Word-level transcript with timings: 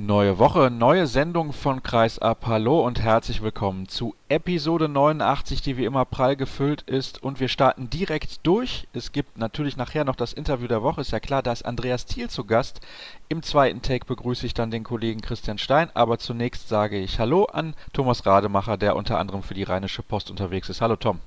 Neue 0.00 0.38
Woche, 0.38 0.70
neue 0.70 1.08
Sendung 1.08 1.52
von 1.52 1.82
Kreis 1.82 2.20
ab. 2.20 2.44
Hallo 2.46 2.86
und 2.86 3.00
herzlich 3.00 3.42
willkommen 3.42 3.88
zu 3.88 4.14
Episode 4.28 4.88
89, 4.88 5.60
die 5.60 5.76
wie 5.76 5.86
immer 5.86 6.04
prall 6.04 6.36
gefüllt 6.36 6.82
ist. 6.82 7.20
Und 7.20 7.40
wir 7.40 7.48
starten 7.48 7.90
direkt 7.90 8.46
durch. 8.46 8.86
Es 8.92 9.10
gibt 9.10 9.38
natürlich 9.38 9.76
nachher 9.76 10.04
noch 10.04 10.14
das 10.14 10.32
Interview 10.32 10.68
der 10.68 10.84
Woche. 10.84 11.00
Ist 11.00 11.10
ja 11.10 11.18
klar, 11.18 11.42
da 11.42 11.50
ist 11.50 11.64
Andreas 11.64 12.06
Thiel 12.06 12.30
zu 12.30 12.44
Gast. 12.44 12.80
Im 13.28 13.42
zweiten 13.42 13.82
Take 13.82 14.06
begrüße 14.06 14.46
ich 14.46 14.54
dann 14.54 14.70
den 14.70 14.84
Kollegen 14.84 15.20
Christian 15.20 15.58
Stein. 15.58 15.90
Aber 15.94 16.18
zunächst 16.18 16.68
sage 16.68 16.96
ich 16.96 17.18
Hallo 17.18 17.46
an 17.46 17.74
Thomas 17.92 18.24
Rademacher, 18.24 18.76
der 18.76 18.94
unter 18.94 19.18
anderem 19.18 19.42
für 19.42 19.54
die 19.54 19.64
Rheinische 19.64 20.04
Post 20.04 20.30
unterwegs 20.30 20.68
ist. 20.68 20.80
Hallo 20.80 20.94
Tom. 20.94 21.18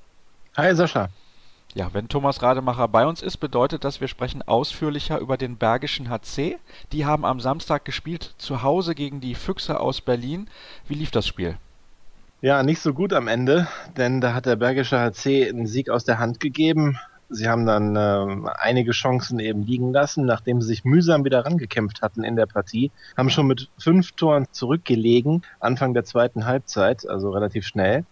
Hi 0.56 0.74
Sascha. 0.74 1.10
Ja, 1.74 1.94
wenn 1.94 2.10
Thomas 2.10 2.42
Rademacher 2.42 2.90
bei 2.90 3.06
uns 3.06 3.22
ist, 3.22 3.38
bedeutet 3.38 3.86
das, 3.86 4.02
wir 4.02 4.10
sprechen 4.10 4.42
ausführlicher 4.42 5.20
über 5.20 5.38
den 5.38 5.56
Bergischen 5.56 6.10
HC. 6.10 6.58
Die 6.92 7.06
haben 7.06 7.24
am 7.24 7.40
Samstag 7.40 7.86
gespielt 7.86 8.34
zu 8.38 8.62
Hause 8.62 8.94
gegen 8.94 9.22
die 9.22 9.36
Füchse 9.36 9.80
aus 9.80 10.02
Berlin. 10.02 10.48
Wie 10.90 10.96
lief 10.96 11.12
das 11.12 11.28
Spiel? 11.28 11.56
Ja, 12.42 12.64
nicht 12.64 12.82
so 12.82 12.94
gut 12.94 13.14
am 13.14 13.30
Ende, 13.30 13.68
denn 13.96 14.20
da 14.20 14.34
hat 14.34 14.48
der 14.48 14.58
Bergische 14.58 15.00
HC 15.00 15.48
einen 15.48 15.66
Sieg 15.66 15.90
aus 15.90 16.04
der 16.04 16.20
Hand 16.20 16.42
gegeben. 16.42 16.98
Sie 17.30 17.48
haben 17.48 17.66
dann 17.66 17.96
äh, 17.96 18.50
einige 18.60 18.92
Chancen 18.92 19.40
eben 19.40 19.64
liegen 19.64 19.94
lassen, 19.94 20.26
nachdem 20.26 20.62
sie 20.62 20.68
sich 20.68 20.84
mühsam 20.84 21.24
wieder 21.24 21.46
rangekämpft 21.46 22.02
hatten 22.02 22.26
in 22.26 22.36
der 22.36 22.48
Partie, 22.48 22.92
haben 23.16 23.30
schon 23.30 23.48
mit 23.48 23.70
fünf 23.78 24.12
Toren 24.12 24.48
zurückgelegen, 24.52 25.44
Anfang 25.62 25.94
der 25.94 26.04
zweiten 26.04 26.46
Halbzeit, 26.46 27.08
also 27.08 27.30
relativ 27.30 27.66
schnell 27.66 28.04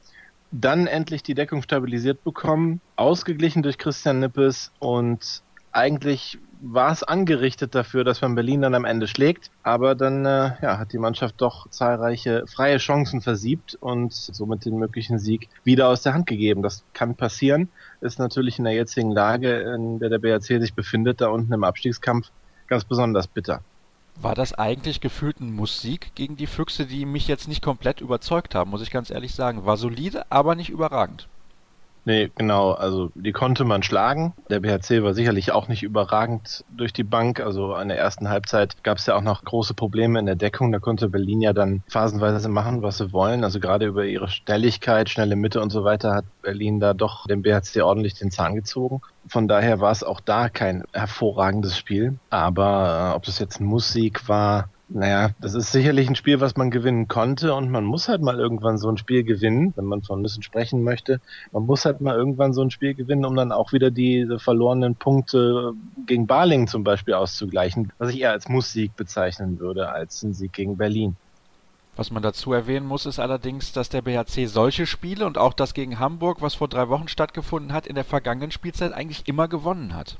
dann 0.52 0.88
endlich 0.88 1.24
die 1.24 1.36
Deckung 1.36 1.62
stabilisiert 1.62 2.24
bekommen, 2.24 2.82
ausgeglichen 2.96 3.64
durch 3.64 3.78
Christian 3.78 4.20
Nippes 4.20 4.72
und 4.80 5.44
eigentlich 5.72 6.40
war 6.62 6.92
es 6.92 7.04
angerichtet 7.04 7.74
dafür, 7.76 8.04
dass 8.04 8.22
man 8.22 8.36
Berlin 8.36 8.62
dann 8.62 8.76
am 8.76 8.84
Ende 8.84 9.08
schlägt, 9.08 9.50
aber 9.64 9.96
dann 9.96 10.26
äh, 10.26 10.52
ja, 10.62 10.78
hat 10.78 10.92
die 10.92 10.98
Mannschaft 10.98 11.36
doch 11.38 11.70
zahlreiche 11.70 12.46
freie 12.48 12.78
Chancen 12.78 13.22
versiebt 13.22 13.76
und 13.80 14.12
somit 14.12 14.66
den 14.66 14.78
möglichen 14.78 15.20
Sieg 15.20 15.48
wieder 15.64 15.88
aus 15.88 16.02
der 16.02 16.14
Hand 16.14 16.26
gegeben. 16.26 16.62
Das 16.62 16.84
kann 16.94 17.16
passieren, 17.16 17.70
ist 18.02 18.20
natürlich 18.20 18.58
in 18.58 18.66
der 18.66 18.74
jetzigen 18.74 19.12
Lage, 19.12 19.60
in 19.76 20.00
der 20.00 20.10
der 20.10 20.20
BRC 20.20 20.60
sich 20.60 20.74
befindet, 20.74 21.22
da 21.22 21.30
unten 21.30 21.54
im 21.54 21.64
Abstiegskampf, 21.64 22.30
ganz 22.68 22.84
besonders 22.84 23.28
bitter 23.28 23.62
war 24.22 24.36
das 24.36 24.54
eigentlich 24.54 25.02
gefühlt 25.02 25.40
ein 25.40 25.54
Musik 25.54 26.12
gegen 26.16 26.36
die 26.36 26.48
Füchse, 26.48 26.86
die 26.86 27.06
mich 27.06 27.28
jetzt 27.28 27.48
nicht 27.48 27.62
komplett 27.62 28.02
überzeugt 28.02 28.54
haben, 28.56 28.70
muss 28.70 28.82
ich 28.82 28.92
ganz 28.92 29.10
ehrlich 29.10 29.34
sagen. 29.34 29.66
War 29.66 29.78
solide, 29.78 30.30
aber 30.30 30.56
nicht 30.56 30.70
überragend. 30.70 31.28
Nee, 32.10 32.32
genau. 32.34 32.72
Also 32.72 33.12
die 33.14 33.32
konnte 33.32 33.66
man 33.66 33.84
schlagen. 33.84 34.34
Der 34.50 34.62
BHC 34.62 35.04
war 35.04 35.14
sicherlich 35.14 35.52
auch 35.52 35.68
nicht 35.68 35.84
überragend 35.84 36.66
durch 36.76 36.92
die 36.92 37.04
Bank. 37.04 37.40
Also 37.40 37.76
in 37.76 37.90
der 37.90 38.00
ersten 38.00 38.30
Halbzeit 38.30 38.84
gab 38.84 38.98
es 38.98 39.06
ja 39.06 39.16
auch 39.16 39.22
noch 39.22 39.44
große 39.44 39.76
Probleme 39.76 40.18
in 40.18 40.26
der 40.26 40.36
Deckung. 40.36 40.72
Da 40.72 40.80
konnte 40.80 41.08
Berlin 41.08 41.40
ja 41.40 41.54
dann 41.54 41.84
phasenweise 41.88 42.50
machen, 42.50 42.82
was 42.82 42.98
sie 42.98 43.14
wollen. 43.14 43.44
Also 43.44 43.60
gerade 43.60 43.86
über 43.86 44.06
ihre 44.06 44.28
Stelligkeit, 44.28 45.08
schnelle 45.08 45.36
Mitte 45.36 45.62
und 45.62 45.70
so 45.70 45.84
weiter 45.84 46.16
hat 46.16 46.26
Berlin 46.42 46.80
da 46.80 46.96
doch 46.96 47.28
dem 47.28 47.44
BHC 47.44 47.84
ordentlich 47.84 48.16
den 48.16 48.32
Zahn 48.32 48.56
gezogen. 48.56 49.02
Von 49.28 49.48
daher 49.48 49.80
war 49.80 49.92
es 49.92 50.04
auch 50.04 50.20
da 50.20 50.50
kein 50.50 50.86
hervorragendes 50.94 51.78
Spiel. 51.78 52.18
Aber 52.32 53.12
äh, 53.12 53.16
ob 53.16 53.22
das 53.26 53.38
jetzt 53.38 53.62
Musik 53.62 54.28
war, 54.28 54.70
naja, 54.92 55.30
das 55.40 55.54
ist 55.54 55.72
sicherlich 55.72 56.10
ein 56.10 56.16
Spiel, 56.16 56.40
was 56.42 56.58
man 56.58 56.72
gewinnen 56.72 57.08
konnte 57.08 57.54
und 57.54 57.70
man 57.70 57.86
muss 57.86 58.10
halt 58.10 58.22
mal 58.22 58.40
irgendwann 58.40 58.80
so 58.80 58.90
ein 58.90 58.98
Spiel 58.98 59.24
gewinnen, 59.24 59.72
wenn 59.76 59.86
man 59.86 60.02
von 60.02 60.22
müssen 60.22 60.42
sprechen 60.42 60.84
möchte. 60.84 61.22
Man 61.52 61.66
muss 61.68 61.86
halt 61.86 62.02
mal 62.02 62.16
irgendwann 62.16 62.54
so 62.54 62.62
ein 62.62 62.72
Spiel 62.72 62.96
gewinnen, 62.96 63.24
um 63.24 63.36
dann 63.36 63.52
auch 63.52 63.72
wieder 63.72 63.92
diese 63.92 64.40
verlorenen 64.40 64.96
Punkte 64.96 65.74
gegen 66.08 66.26
Barling 66.26 66.68
zum 66.68 66.84
Beispiel 66.84 67.14
auszugleichen, 67.14 67.94
was 68.00 68.10
ich 68.10 68.22
eher 68.22 68.32
als 68.32 68.50
Musssieg 68.50 68.96
bezeichnen 68.96 69.60
würde, 69.60 69.90
als 69.90 70.24
ein 70.24 70.34
Sieg 70.34 70.54
gegen 70.54 70.78
Berlin. 70.78 71.16
Was 71.96 72.12
man 72.12 72.24
dazu 72.24 72.54
erwähnen 72.54 72.88
muss, 72.88 73.06
ist 73.06 73.20
allerdings, 73.20 73.74
dass 73.74 73.90
der 73.90 74.02
BHC 74.02 74.48
solche 74.48 74.88
Spiele 74.88 75.26
und 75.26 75.38
auch 75.38 75.54
das 75.54 75.74
gegen 75.74 76.00
Hamburg, 76.00 76.42
was 76.42 76.56
vor 76.56 76.68
drei 76.68 76.90
Wochen 76.90 77.10
stattgefunden 77.10 77.74
hat, 77.74 77.86
in 77.86 77.96
der 77.96 78.06
vergangenen 78.06 78.52
Spielzeit 78.52 78.94
eigentlich 78.94 79.28
immer 79.28 79.48
gewonnen 79.48 79.94
hat. 79.94 80.18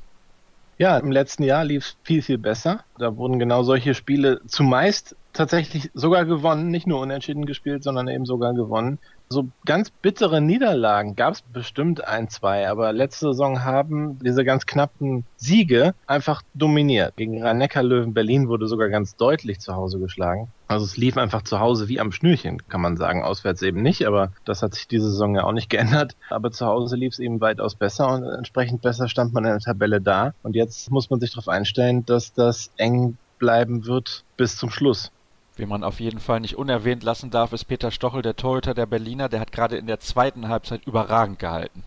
Ja, 0.80 0.96
im 0.96 1.12
letzten 1.12 1.42
Jahr 1.42 1.62
lief 1.62 1.84
es 1.84 1.96
viel, 2.04 2.22
viel 2.22 2.38
besser. 2.38 2.84
Da 2.96 3.14
wurden 3.18 3.38
genau 3.38 3.62
solche 3.62 3.92
Spiele 3.92 4.40
zumeist 4.46 5.14
tatsächlich 5.34 5.90
sogar 5.92 6.24
gewonnen, 6.24 6.70
nicht 6.70 6.86
nur 6.86 7.00
unentschieden 7.00 7.44
gespielt, 7.44 7.84
sondern 7.84 8.08
eben 8.08 8.24
sogar 8.24 8.54
gewonnen. 8.54 8.98
So 9.28 9.48
ganz 9.66 9.90
bittere 9.90 10.40
Niederlagen 10.40 11.16
gab 11.16 11.34
es 11.34 11.42
bestimmt 11.42 12.02
ein, 12.06 12.30
zwei, 12.30 12.66
aber 12.66 12.94
letzte 12.94 13.26
Saison 13.26 13.62
haben 13.62 14.18
diese 14.20 14.42
ganz 14.42 14.64
knappen 14.64 15.26
Siege 15.36 15.94
einfach 16.06 16.42
dominiert. 16.54 17.14
Gegen 17.14 17.42
Rhein-Neckar-Löwen 17.42 18.14
Berlin 18.14 18.48
wurde 18.48 18.66
sogar 18.66 18.88
ganz 18.88 19.16
deutlich 19.16 19.60
zu 19.60 19.76
Hause 19.76 19.98
geschlagen. 19.98 20.48
Also 20.70 20.84
es 20.84 20.96
lief 20.96 21.16
einfach 21.16 21.42
zu 21.42 21.58
Hause 21.58 21.88
wie 21.88 21.98
am 21.98 22.12
Schnürchen, 22.12 22.62
kann 22.68 22.80
man 22.80 22.96
sagen. 22.96 23.24
Auswärts 23.24 23.60
eben 23.60 23.82
nicht, 23.82 24.06
aber 24.06 24.30
das 24.44 24.62
hat 24.62 24.72
sich 24.74 24.86
diese 24.86 25.10
Saison 25.10 25.34
ja 25.34 25.42
auch 25.42 25.50
nicht 25.50 25.68
geändert. 25.68 26.14
Aber 26.28 26.52
zu 26.52 26.64
Hause 26.64 26.94
lief 26.94 27.14
es 27.14 27.18
eben 27.18 27.40
weitaus 27.40 27.74
besser 27.74 28.06
und 28.08 28.22
entsprechend 28.22 28.80
besser 28.80 29.08
stand 29.08 29.34
man 29.34 29.44
in 29.44 29.50
der 29.50 29.58
Tabelle 29.58 30.00
da. 30.00 30.32
Und 30.44 30.54
jetzt 30.54 30.88
muss 30.92 31.10
man 31.10 31.18
sich 31.18 31.32
darauf 31.32 31.48
einstellen, 31.48 32.06
dass 32.06 32.34
das 32.34 32.70
eng 32.76 33.16
bleiben 33.40 33.86
wird 33.86 34.22
bis 34.36 34.56
zum 34.58 34.70
Schluss. 34.70 35.10
Wen 35.56 35.68
man 35.68 35.82
auf 35.82 35.98
jeden 35.98 36.20
Fall 36.20 36.38
nicht 36.38 36.56
unerwähnt 36.56 37.02
lassen 37.02 37.32
darf, 37.32 37.52
ist 37.52 37.64
Peter 37.64 37.90
Stochel, 37.90 38.22
der 38.22 38.36
Torhüter 38.36 38.72
der 38.72 38.86
Berliner. 38.86 39.28
Der 39.28 39.40
hat 39.40 39.50
gerade 39.50 39.76
in 39.76 39.88
der 39.88 39.98
zweiten 39.98 40.46
Halbzeit 40.46 40.86
überragend 40.86 41.40
gehalten. 41.40 41.82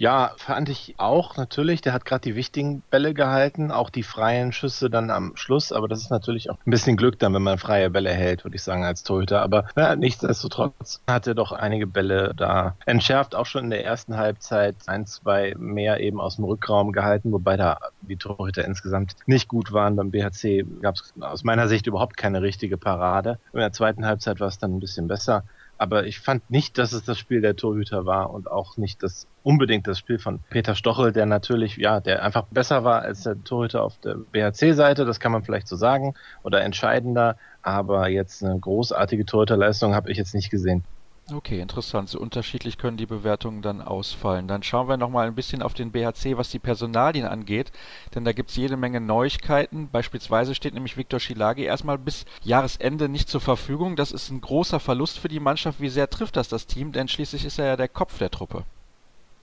Ja, 0.00 0.32
fand 0.38 0.70
ich 0.70 0.94
auch 0.96 1.36
natürlich. 1.36 1.82
Der 1.82 1.92
hat 1.92 2.06
gerade 2.06 2.22
die 2.22 2.34
wichtigen 2.34 2.82
Bälle 2.90 3.12
gehalten, 3.12 3.70
auch 3.70 3.90
die 3.90 4.02
freien 4.02 4.50
Schüsse 4.50 4.88
dann 4.88 5.10
am 5.10 5.36
Schluss. 5.36 5.72
Aber 5.72 5.88
das 5.88 6.00
ist 6.00 6.10
natürlich 6.10 6.48
auch 6.48 6.56
ein 6.64 6.70
bisschen 6.70 6.96
Glück 6.96 7.18
dann, 7.18 7.34
wenn 7.34 7.42
man 7.42 7.58
freie 7.58 7.90
Bälle 7.90 8.10
hält, 8.10 8.42
würde 8.42 8.56
ich 8.56 8.62
sagen, 8.62 8.82
als 8.82 9.02
Torhüter. 9.02 9.42
Aber 9.42 9.66
ja, 9.76 9.94
nichtsdestotrotz 9.96 11.02
hat 11.06 11.26
er 11.26 11.34
doch 11.34 11.52
einige 11.52 11.86
Bälle 11.86 12.32
da 12.34 12.76
entschärft, 12.86 13.34
auch 13.34 13.44
schon 13.44 13.64
in 13.64 13.70
der 13.70 13.84
ersten 13.84 14.16
Halbzeit 14.16 14.74
ein, 14.86 15.04
zwei 15.04 15.54
mehr 15.58 16.00
eben 16.00 16.18
aus 16.18 16.36
dem 16.36 16.46
Rückraum 16.46 16.92
gehalten, 16.92 17.30
wobei 17.30 17.58
da 17.58 17.78
die 18.00 18.16
Torhüter 18.16 18.64
insgesamt 18.64 19.16
nicht 19.26 19.48
gut 19.48 19.70
waren. 19.70 19.96
Beim 19.96 20.10
BHC 20.10 20.64
gab 20.80 20.94
es 20.94 21.12
aus 21.20 21.44
meiner 21.44 21.68
Sicht 21.68 21.86
überhaupt 21.86 22.16
keine 22.16 22.40
richtige 22.40 22.78
Parade. 22.78 23.38
In 23.52 23.60
der 23.60 23.74
zweiten 23.74 24.06
Halbzeit 24.06 24.40
war 24.40 24.48
es 24.48 24.58
dann 24.58 24.76
ein 24.76 24.80
bisschen 24.80 25.08
besser. 25.08 25.44
Aber 25.80 26.04
ich 26.04 26.20
fand 26.20 26.50
nicht, 26.50 26.76
dass 26.76 26.92
es 26.92 27.04
das 27.04 27.18
Spiel 27.18 27.40
der 27.40 27.56
Torhüter 27.56 28.04
war 28.04 28.34
und 28.34 28.50
auch 28.50 28.76
nicht 28.76 29.02
das 29.02 29.26
unbedingt 29.42 29.86
das 29.86 29.98
Spiel 29.98 30.18
von 30.18 30.40
Peter 30.50 30.74
Stochel, 30.74 31.10
der 31.10 31.24
natürlich, 31.24 31.78
ja, 31.78 32.00
der 32.00 32.22
einfach 32.22 32.42
besser 32.50 32.84
war 32.84 33.00
als 33.00 33.22
der 33.22 33.42
Torhüter 33.44 33.82
auf 33.82 33.96
der 33.96 34.16
BHC-Seite, 34.16 35.06
das 35.06 35.20
kann 35.20 35.32
man 35.32 35.42
vielleicht 35.42 35.66
so 35.66 35.76
sagen, 35.76 36.12
oder 36.42 36.60
entscheidender, 36.60 37.38
aber 37.62 38.10
jetzt 38.10 38.44
eine 38.44 38.60
großartige 38.60 39.24
Torhüterleistung 39.24 39.94
habe 39.94 40.10
ich 40.12 40.18
jetzt 40.18 40.34
nicht 40.34 40.50
gesehen. 40.50 40.84
Okay, 41.32 41.60
interessant. 41.60 42.08
So 42.08 42.18
unterschiedlich 42.18 42.76
können 42.76 42.96
die 42.96 43.06
Bewertungen 43.06 43.62
dann 43.62 43.80
ausfallen. 43.80 44.48
Dann 44.48 44.62
schauen 44.62 44.88
wir 44.88 44.96
nochmal 44.96 45.26
ein 45.26 45.34
bisschen 45.34 45.62
auf 45.62 45.74
den 45.74 45.92
BHC, 45.92 46.36
was 46.36 46.50
die 46.50 46.58
Personalien 46.58 47.26
angeht, 47.26 47.70
denn 48.14 48.24
da 48.24 48.32
gibt 48.32 48.50
es 48.50 48.56
jede 48.56 48.76
Menge 48.76 49.00
Neuigkeiten. 49.00 49.88
Beispielsweise 49.90 50.54
steht 50.54 50.74
nämlich 50.74 50.96
Viktor 50.96 51.20
Schilagi 51.20 51.64
erstmal 51.64 51.98
bis 51.98 52.24
Jahresende 52.42 53.08
nicht 53.08 53.28
zur 53.28 53.40
Verfügung. 53.40 53.96
Das 53.96 54.12
ist 54.12 54.30
ein 54.30 54.40
großer 54.40 54.80
Verlust 54.80 55.18
für 55.18 55.28
die 55.28 55.40
Mannschaft. 55.40 55.80
Wie 55.80 55.88
sehr 55.88 56.10
trifft 56.10 56.36
das 56.36 56.48
das 56.48 56.66
Team? 56.66 56.92
Denn 56.92 57.08
schließlich 57.08 57.44
ist 57.44 57.58
er 57.58 57.66
ja 57.66 57.76
der 57.76 57.88
Kopf 57.88 58.18
der 58.18 58.30
Truppe. 58.30 58.64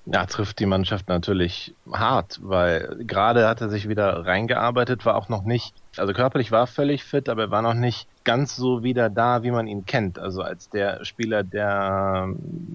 Ja, 0.09 0.25
trifft 0.25 0.59
die 0.59 0.65
Mannschaft 0.65 1.09
natürlich 1.09 1.75
hart, 1.91 2.39
weil 2.41 2.97
gerade 3.01 3.45
hat 3.45 3.59
er 3.59 3.67
sich 3.67 3.89
wieder 3.89 4.25
reingearbeitet, 4.25 5.05
war 5.05 5.15
auch 5.15 5.27
noch 5.27 5.43
nicht, 5.43 5.75
also 5.97 6.13
körperlich 6.13 6.49
war 6.49 6.65
völlig 6.65 7.03
fit, 7.03 7.27
aber 7.27 7.43
er 7.43 7.51
war 7.51 7.61
noch 7.61 7.73
nicht 7.73 8.07
ganz 8.23 8.55
so 8.55 8.83
wieder 8.83 9.09
da, 9.09 9.43
wie 9.43 9.51
man 9.51 9.67
ihn 9.67 9.85
kennt. 9.85 10.17
Also 10.17 10.41
als 10.41 10.69
der 10.69 11.03
Spieler, 11.03 11.43
der, 11.43 12.29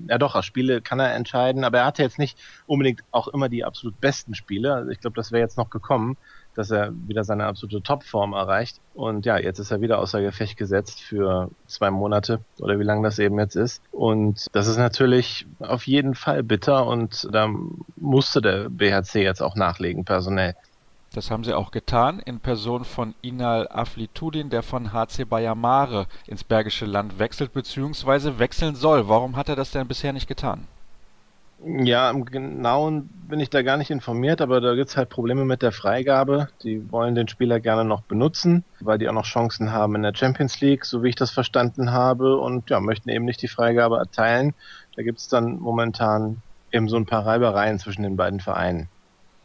ja 0.09 0.19
doch, 0.19 0.35
als 0.35 0.45
Spiele 0.45 0.83
kann 0.83 1.01
er 1.01 1.15
entscheiden, 1.15 1.65
aber 1.65 1.79
er 1.79 1.87
hatte 1.87 2.03
jetzt 2.03 2.19
nicht 2.19 2.39
unbedingt 2.67 3.01
auch 3.13 3.29
immer 3.29 3.49
die 3.49 3.65
absolut 3.65 3.99
besten 3.99 4.35
Spiele. 4.35 4.75
Also 4.75 4.91
ich 4.91 5.01
glaube, 5.01 5.17
das 5.17 5.33
wäre 5.33 5.41
jetzt 5.41 5.57
noch 5.57 5.71
gekommen 5.71 6.19
dass 6.55 6.71
er 6.71 6.93
wieder 7.07 7.25
seine 7.25 7.47
absolute 7.47 7.83
Topform 7.83 8.33
erreicht. 8.33 8.81
Und 8.95 9.27
ja, 9.27 9.39
jetzt 9.39 9.59
ist 9.59 9.71
er 9.71 9.81
wieder 9.81 9.99
außer 9.99 10.21
Gefecht 10.21 10.57
gesetzt 10.57 11.01
für 11.01 11.51
zwei 11.67 11.91
Monate 11.91 12.41
oder 12.59 12.79
wie 12.79 12.85
lange 12.85 13.03
das 13.03 13.19
eben 13.19 13.39
jetzt 13.39 13.57
ist. 13.57 13.83
Und 13.91 14.47
das 14.53 14.67
ist 14.67 14.77
natürlich 14.77 15.47
auf 15.61 15.87
jeden 15.87 16.15
Fall 16.15 16.43
bitter 16.43 16.87
und 16.87 17.29
da 17.33 17.49
musste 17.97 18.41
der 18.41 18.69
BHC 18.69 19.23
jetzt 19.23 19.43
auch 19.43 19.57
nachlegen, 19.57 20.05
personell. 20.05 20.55
Das 21.15 21.31
haben 21.31 21.45
sie 21.45 21.53
auch 21.53 21.73
getan, 21.73 22.21
in 22.21 22.41
Person 22.41 22.87
von 22.87 23.15
Inal 23.21 23.69
Aflitudin, 23.69 24.49
der 24.49 24.63
von 24.63 24.95
HC 24.95 25.27
Bayamare 25.27 26.07
ins 26.27 26.43
Bergische 26.43 26.87
Land 26.87 27.19
wechselt 27.19 27.53
bzw. 27.53 28.39
wechseln 28.39 28.77
soll. 28.77 29.09
Warum 29.09 29.37
hat 29.37 29.51
er 29.51 29.57
das 29.57 29.73
denn 29.73 29.89
bisher 29.89 30.15
nicht 30.15 30.27
getan? 30.27 30.67
Ja, 31.65 32.11
im 32.11 32.25
Genauen 32.25 33.09
bin 33.29 33.39
ich 33.39 33.49
da 33.49 33.63
gar 33.63 33.77
nicht 33.77 33.91
informiert, 33.91 34.41
aber 34.41 34.61
da 34.61 34.75
gibt's 34.75 34.97
halt 34.97 35.11
Probleme 35.11 35.45
mit 35.45 35.63
der 35.63 35.71
Freigabe. 35.71 36.49
Die 36.65 36.91
wollen 36.91 37.15
den 37.15 37.29
Spieler 37.29 37.61
gerne 37.61 37.85
noch 37.85 38.03
benutzen, 38.03 38.65
weil 38.81 38.99
die 38.99 39.09
auch 39.09 39.13
noch 39.13 39.27
Chancen 39.27 39.71
haben 39.71 39.95
in 39.95 40.03
der 40.03 40.15
Champions 40.15 40.61
League, 40.61 40.85
so 40.85 41.03
wie 41.03 41.11
ich 41.11 41.15
das 41.15 41.31
verstanden 41.31 41.93
habe, 41.93 42.37
und 42.39 42.69
ja, 42.69 42.81
möchten 42.81 43.11
eben 43.11 43.25
nicht 43.25 43.43
die 43.43 43.49
Freigabe 43.49 43.99
erteilen. 43.99 44.55
Da 44.97 45.03
gibt's 45.03 45.29
dann 45.29 45.59
momentan 45.61 46.43
eben 46.73 46.89
so 46.89 46.97
ein 46.97 47.07
paar 47.07 47.25
Reibereien 47.25 47.79
zwischen 47.79 48.03
den 48.03 48.17
beiden 48.17 48.41
Vereinen. 48.41 48.89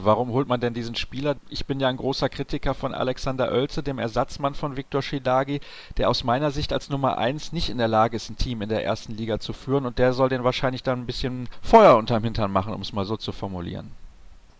Warum 0.00 0.30
holt 0.30 0.46
man 0.46 0.60
denn 0.60 0.74
diesen 0.74 0.94
Spieler? 0.94 1.34
Ich 1.50 1.66
bin 1.66 1.80
ja 1.80 1.88
ein 1.88 1.96
großer 1.96 2.28
Kritiker 2.28 2.74
von 2.74 2.94
Alexander 2.94 3.50
Oelze, 3.50 3.82
dem 3.82 3.98
Ersatzmann 3.98 4.54
von 4.54 4.76
Viktor 4.76 5.02
Schilagi, 5.02 5.60
der 5.96 6.08
aus 6.08 6.22
meiner 6.22 6.52
Sicht 6.52 6.72
als 6.72 6.88
Nummer 6.88 7.18
1 7.18 7.52
nicht 7.52 7.68
in 7.68 7.78
der 7.78 7.88
Lage 7.88 8.14
ist, 8.14 8.30
ein 8.30 8.36
Team 8.36 8.62
in 8.62 8.68
der 8.68 8.84
ersten 8.84 9.16
Liga 9.16 9.40
zu 9.40 9.52
führen 9.52 9.86
und 9.86 9.98
der 9.98 10.12
soll 10.12 10.28
den 10.28 10.44
wahrscheinlich 10.44 10.84
dann 10.84 11.00
ein 11.00 11.06
bisschen 11.06 11.48
Feuer 11.62 11.96
unterm 11.96 12.22
Hintern 12.22 12.52
machen, 12.52 12.72
um 12.72 12.80
es 12.80 12.92
mal 12.92 13.04
so 13.04 13.16
zu 13.16 13.32
formulieren. 13.32 13.90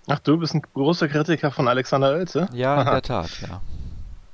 Ach, 0.08 0.18
du 0.18 0.38
bist 0.38 0.54
ein 0.54 0.62
großer 0.74 1.06
Kritiker 1.06 1.52
von 1.52 1.68
Alexander 1.68 2.10
Oelze? 2.10 2.48
Ja, 2.52 2.80
in 2.80 2.86
der 2.86 3.02
Tat, 3.02 3.30
ja. 3.42 3.60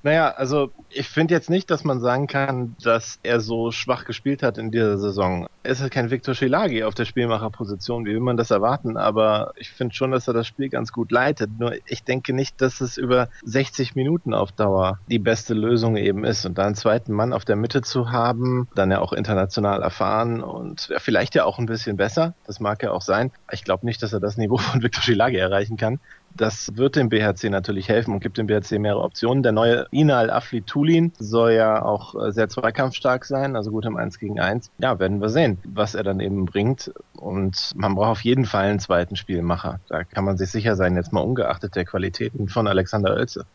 Naja, 0.05 0.33
also 0.33 0.71
ich 0.91 1.09
finde 1.09 1.33
jetzt 1.33 1.49
nicht, 1.49 1.71
dass 1.71 1.83
man 1.83 1.99
sagen 1.99 2.27
kann, 2.27 2.77
dass 2.83 3.19
er 3.23 3.41
so 3.41 3.73
schwach 3.73 4.05
gespielt 4.05 4.43
hat 4.43 4.59
in 4.59 4.71
dieser 4.71 4.99
Saison. 4.99 5.47
Er 5.63 5.71
ist 5.71 5.91
kein 5.91 6.11
Viktor 6.11 6.35
Schilagi 6.35 6.85
auf 6.85 6.95
der 6.95 7.07
Spielmacherposition, 7.07 8.05
wie 8.05 8.13
will 8.13 8.21
man 8.21 8.37
das 8.37 8.51
erwarten, 8.51 8.99
aber 8.99 9.55
ich 9.57 9.71
finde 9.71 9.95
schon, 9.95 10.11
dass 10.11 10.29
er 10.29 10.35
das 10.35 10.47
Spiel 10.47 10.69
ganz 10.69 10.93
gut 10.93 11.11
leitet. 11.11 11.59
Nur 11.59 11.73
ich 11.87 12.05
denke 12.05 12.35
nicht, 12.35 12.61
dass 12.61 12.83
es 12.83 12.99
über 12.99 13.31
60 13.45 13.95
Minuten 13.95 14.35
auf 14.35 14.53
Dauer 14.53 14.99
die 15.09 15.19
beste 15.19 15.55
Lösung 15.55 15.97
eben 15.97 16.25
ist. 16.25 16.45
Und 16.45 16.59
da 16.59 16.67
einen 16.67 16.75
zweiten 16.75 17.15
Mann 17.15 17.33
auf 17.33 17.47
der 17.47 17.57
Mitte 17.57 17.81
zu 17.81 18.13
haben, 18.13 18.69
dann 18.75 18.91
ja 18.91 19.01
auch 19.01 19.15
international 19.15 19.81
erfahren 19.81 20.43
und 20.43 20.89
ja, 20.91 20.99
vielleicht 20.99 21.35
ja 21.35 21.47
auch 21.47 21.59
ein 21.59 21.65
bisschen 21.65 21.97
besser, 21.97 22.35
das 22.47 22.61
mag 22.61 22.83
ja 22.83 22.91
auch 22.91 23.01
sein. 23.01 23.33
Ich 23.51 23.65
glaube 23.65 23.87
nicht, 23.87 24.03
dass 24.03 24.13
er 24.13 24.21
das 24.21 24.37
Niveau 24.37 24.59
von 24.59 24.83
Viktor 24.83 25.03
Schilagi 25.03 25.39
erreichen 25.39 25.79
kann. 25.79 25.99
Das 26.37 26.77
wird 26.77 26.97
dem 26.97 27.09
BHC 27.09 27.49
natürlich 27.49 27.89
helfen 27.89 28.13
und 28.13 28.21
gibt 28.21 28.39
dem 28.39 28.47
BHC 28.47 28.79
mehrere 28.79 29.03
Optionen. 29.03 29.43
Der 29.43 29.53
neue 29.53 29.87
Inal 29.93 30.31
Afli 30.31 30.63
Tulin 30.63 31.13
soll 31.19 31.53
ja 31.53 31.83
auch 31.83 32.15
äh, 32.15 32.33
sehr 32.33 32.49
zweikampfstark 32.49 33.25
sein, 33.25 33.55
also 33.55 33.71
gut 33.71 33.85
im 33.85 33.97
1 33.97 34.19
gegen 34.19 34.41
1. 34.41 34.71
Ja, 34.79 34.99
werden 34.99 35.21
wir 35.21 35.29
sehen, 35.29 35.59
was 35.65 35.95
er 35.95 36.03
dann 36.03 36.21
eben 36.21 36.45
bringt. 36.45 36.93
Und 37.17 37.73
man 37.77 37.95
braucht 37.95 38.09
auf 38.09 38.25
jeden 38.25 38.47
Fall 38.47 38.65
einen 38.65 38.81
zweiten 38.81 39.17
Spielmacher. 39.17 39.81
Da 39.89 40.03
kann 40.03 40.25
man 40.25 40.37
sich 40.37 40.51
sicher 40.51 40.75
sein, 40.75 40.97
jetzt 40.97 41.13
mal 41.13 41.21
ungeachtet 41.21 41.77
der 41.77 41.85
Qualitäten 41.85 42.49
von 42.49 42.67
Alexander 42.67 43.15
Oelze. 43.15 43.47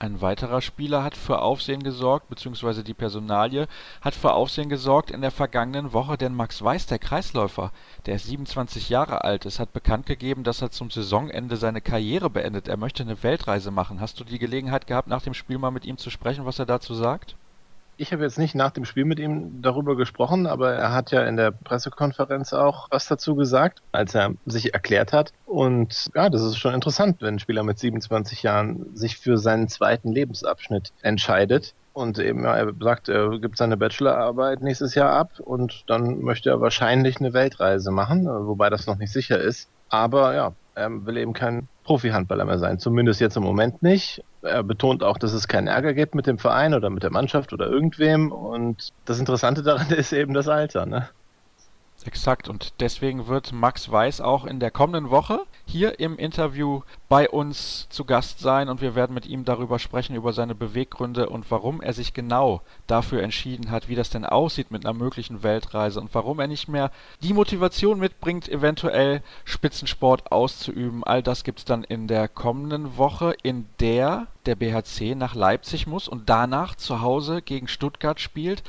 Ein 0.00 0.20
weiterer 0.20 0.60
Spieler 0.60 1.02
hat 1.02 1.16
für 1.16 1.42
Aufsehen 1.42 1.82
gesorgt, 1.82 2.28
beziehungsweise 2.28 2.84
die 2.84 2.94
Personalie 2.94 3.66
hat 4.00 4.14
für 4.14 4.32
Aufsehen 4.32 4.68
gesorgt 4.68 5.10
in 5.10 5.22
der 5.22 5.32
vergangenen 5.32 5.92
Woche, 5.92 6.16
denn 6.16 6.36
Max 6.36 6.62
Weiß, 6.62 6.86
der 6.86 7.00
Kreisläufer, 7.00 7.72
der 8.06 8.16
27 8.20 8.90
Jahre 8.90 9.24
alt 9.24 9.44
ist, 9.44 9.58
hat 9.58 9.72
bekannt 9.72 10.06
gegeben, 10.06 10.44
dass 10.44 10.62
er 10.62 10.70
zum 10.70 10.92
Saisonende 10.92 11.56
seine 11.56 11.80
Karriere 11.80 12.30
beendet. 12.30 12.68
Er 12.68 12.76
möchte 12.76 13.02
eine 13.02 13.24
Weltreise 13.24 13.72
machen. 13.72 14.00
Hast 14.00 14.20
du 14.20 14.24
die 14.24 14.38
Gelegenheit 14.38 14.86
gehabt, 14.86 15.08
nach 15.08 15.22
dem 15.22 15.34
Spiel 15.34 15.58
mal 15.58 15.72
mit 15.72 15.84
ihm 15.84 15.98
zu 15.98 16.10
sprechen, 16.10 16.46
was 16.46 16.60
er 16.60 16.66
dazu 16.66 16.94
sagt? 16.94 17.34
Ich 18.00 18.12
habe 18.12 18.22
jetzt 18.22 18.38
nicht 18.38 18.54
nach 18.54 18.70
dem 18.70 18.84
Spiel 18.84 19.04
mit 19.04 19.18
ihm 19.18 19.60
darüber 19.60 19.96
gesprochen, 19.96 20.46
aber 20.46 20.72
er 20.72 20.92
hat 20.92 21.10
ja 21.10 21.24
in 21.24 21.36
der 21.36 21.50
Pressekonferenz 21.50 22.52
auch 22.52 22.86
was 22.92 23.08
dazu 23.08 23.34
gesagt, 23.34 23.82
als 23.90 24.14
er 24.14 24.34
sich 24.46 24.72
erklärt 24.72 25.12
hat. 25.12 25.32
Und 25.46 26.08
ja, 26.14 26.30
das 26.30 26.42
ist 26.42 26.58
schon 26.58 26.74
interessant, 26.74 27.20
wenn 27.20 27.34
ein 27.34 27.38
Spieler 27.40 27.64
mit 27.64 27.80
27 27.80 28.44
Jahren 28.44 28.94
sich 28.94 29.18
für 29.18 29.36
seinen 29.36 29.66
zweiten 29.66 30.12
Lebensabschnitt 30.12 30.92
entscheidet. 31.02 31.74
Und 31.92 32.20
eben, 32.20 32.44
ja, 32.44 32.56
er 32.56 32.72
sagt, 32.80 33.08
er 33.08 33.40
gibt 33.40 33.58
seine 33.58 33.76
Bachelorarbeit 33.76 34.62
nächstes 34.62 34.94
Jahr 34.94 35.10
ab 35.10 35.40
und 35.40 35.82
dann 35.88 36.20
möchte 36.20 36.50
er 36.50 36.60
wahrscheinlich 36.60 37.18
eine 37.18 37.32
Weltreise 37.32 37.90
machen, 37.90 38.26
wobei 38.26 38.70
das 38.70 38.86
noch 38.86 38.98
nicht 38.98 39.12
sicher 39.12 39.40
ist. 39.40 39.68
Aber 39.88 40.36
ja, 40.36 40.52
er 40.78 41.06
will 41.06 41.16
eben 41.16 41.32
kein 41.32 41.68
Profi-Handballer 41.84 42.44
mehr 42.44 42.58
sein. 42.58 42.78
Zumindest 42.78 43.20
jetzt 43.20 43.36
im 43.36 43.42
Moment 43.42 43.82
nicht. 43.82 44.22
Er 44.42 44.62
betont 44.62 45.02
auch, 45.02 45.18
dass 45.18 45.32
es 45.32 45.48
keinen 45.48 45.66
Ärger 45.66 45.92
gibt 45.94 46.14
mit 46.14 46.26
dem 46.26 46.38
Verein 46.38 46.74
oder 46.74 46.88
mit 46.90 47.02
der 47.02 47.10
Mannschaft 47.10 47.52
oder 47.52 47.66
irgendwem. 47.66 48.30
Und 48.30 48.92
das 49.04 49.18
Interessante 49.18 49.62
daran 49.62 49.90
ist 49.96 50.12
eben 50.12 50.34
das 50.34 50.48
Alter. 50.48 50.86
Ne? 50.86 51.08
Exakt, 52.04 52.48
und 52.48 52.74
deswegen 52.80 53.26
wird 53.26 53.52
Max 53.52 53.90
Weiß 53.90 54.20
auch 54.20 54.44
in 54.44 54.60
der 54.60 54.70
kommenden 54.70 55.10
Woche 55.10 55.40
hier 55.66 55.98
im 55.98 56.16
Interview 56.16 56.82
bei 57.08 57.28
uns 57.28 57.88
zu 57.90 58.04
Gast 58.04 58.38
sein 58.38 58.68
und 58.68 58.80
wir 58.80 58.94
werden 58.94 59.12
mit 59.14 59.26
ihm 59.26 59.44
darüber 59.44 59.80
sprechen, 59.80 60.14
über 60.14 60.32
seine 60.32 60.54
Beweggründe 60.54 61.28
und 61.28 61.50
warum 61.50 61.82
er 61.82 61.92
sich 61.92 62.14
genau 62.14 62.62
dafür 62.86 63.22
entschieden 63.22 63.72
hat, 63.72 63.88
wie 63.88 63.96
das 63.96 64.10
denn 64.10 64.24
aussieht 64.24 64.70
mit 64.70 64.86
einer 64.86 64.96
möglichen 64.96 65.42
Weltreise 65.42 66.00
und 66.00 66.14
warum 66.14 66.38
er 66.38 66.46
nicht 66.46 66.68
mehr 66.68 66.92
die 67.20 67.34
Motivation 67.34 67.98
mitbringt, 67.98 68.48
eventuell 68.48 69.20
Spitzensport 69.44 70.30
auszuüben. 70.30 71.02
All 71.02 71.22
das 71.22 71.42
gibt's 71.42 71.64
dann 71.64 71.82
in 71.82 72.06
der 72.06 72.28
kommenden 72.28 72.96
Woche, 72.96 73.34
in 73.42 73.66
der 73.80 74.28
der 74.46 74.54
BHC 74.54 75.14
nach 75.14 75.34
Leipzig 75.34 75.86
muss 75.86 76.08
und 76.08 76.30
danach 76.30 76.74
zu 76.74 77.02
Hause 77.02 77.42
gegen 77.42 77.68
Stuttgart 77.68 78.18
spielt. 78.18 78.62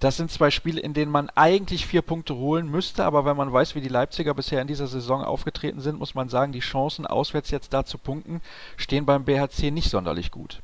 Das 0.00 0.16
sind 0.16 0.30
zwei 0.30 0.50
Spiele, 0.50 0.80
in 0.80 0.94
denen 0.94 1.10
man 1.10 1.30
eigentlich 1.34 1.86
vier 1.86 2.02
Punkte 2.02 2.36
holen 2.36 2.70
müsste, 2.70 3.04
aber 3.04 3.24
wenn 3.24 3.36
man 3.36 3.52
weiß, 3.52 3.74
wie 3.74 3.80
die 3.80 3.88
Leipziger 3.88 4.34
bisher 4.34 4.60
in 4.60 4.66
dieser 4.66 4.86
Saison 4.86 5.22
aufgetreten 5.22 5.80
sind, 5.80 5.98
muss 5.98 6.14
man 6.14 6.28
sagen, 6.28 6.52
die 6.52 6.60
Chancen 6.60 7.06
auswärts 7.06 7.50
jetzt 7.50 7.72
da 7.72 7.84
zu 7.84 7.98
punkten, 7.98 8.40
stehen 8.76 9.06
beim 9.06 9.24
BHC 9.24 9.70
nicht 9.70 9.90
sonderlich 9.90 10.30
gut. 10.30 10.60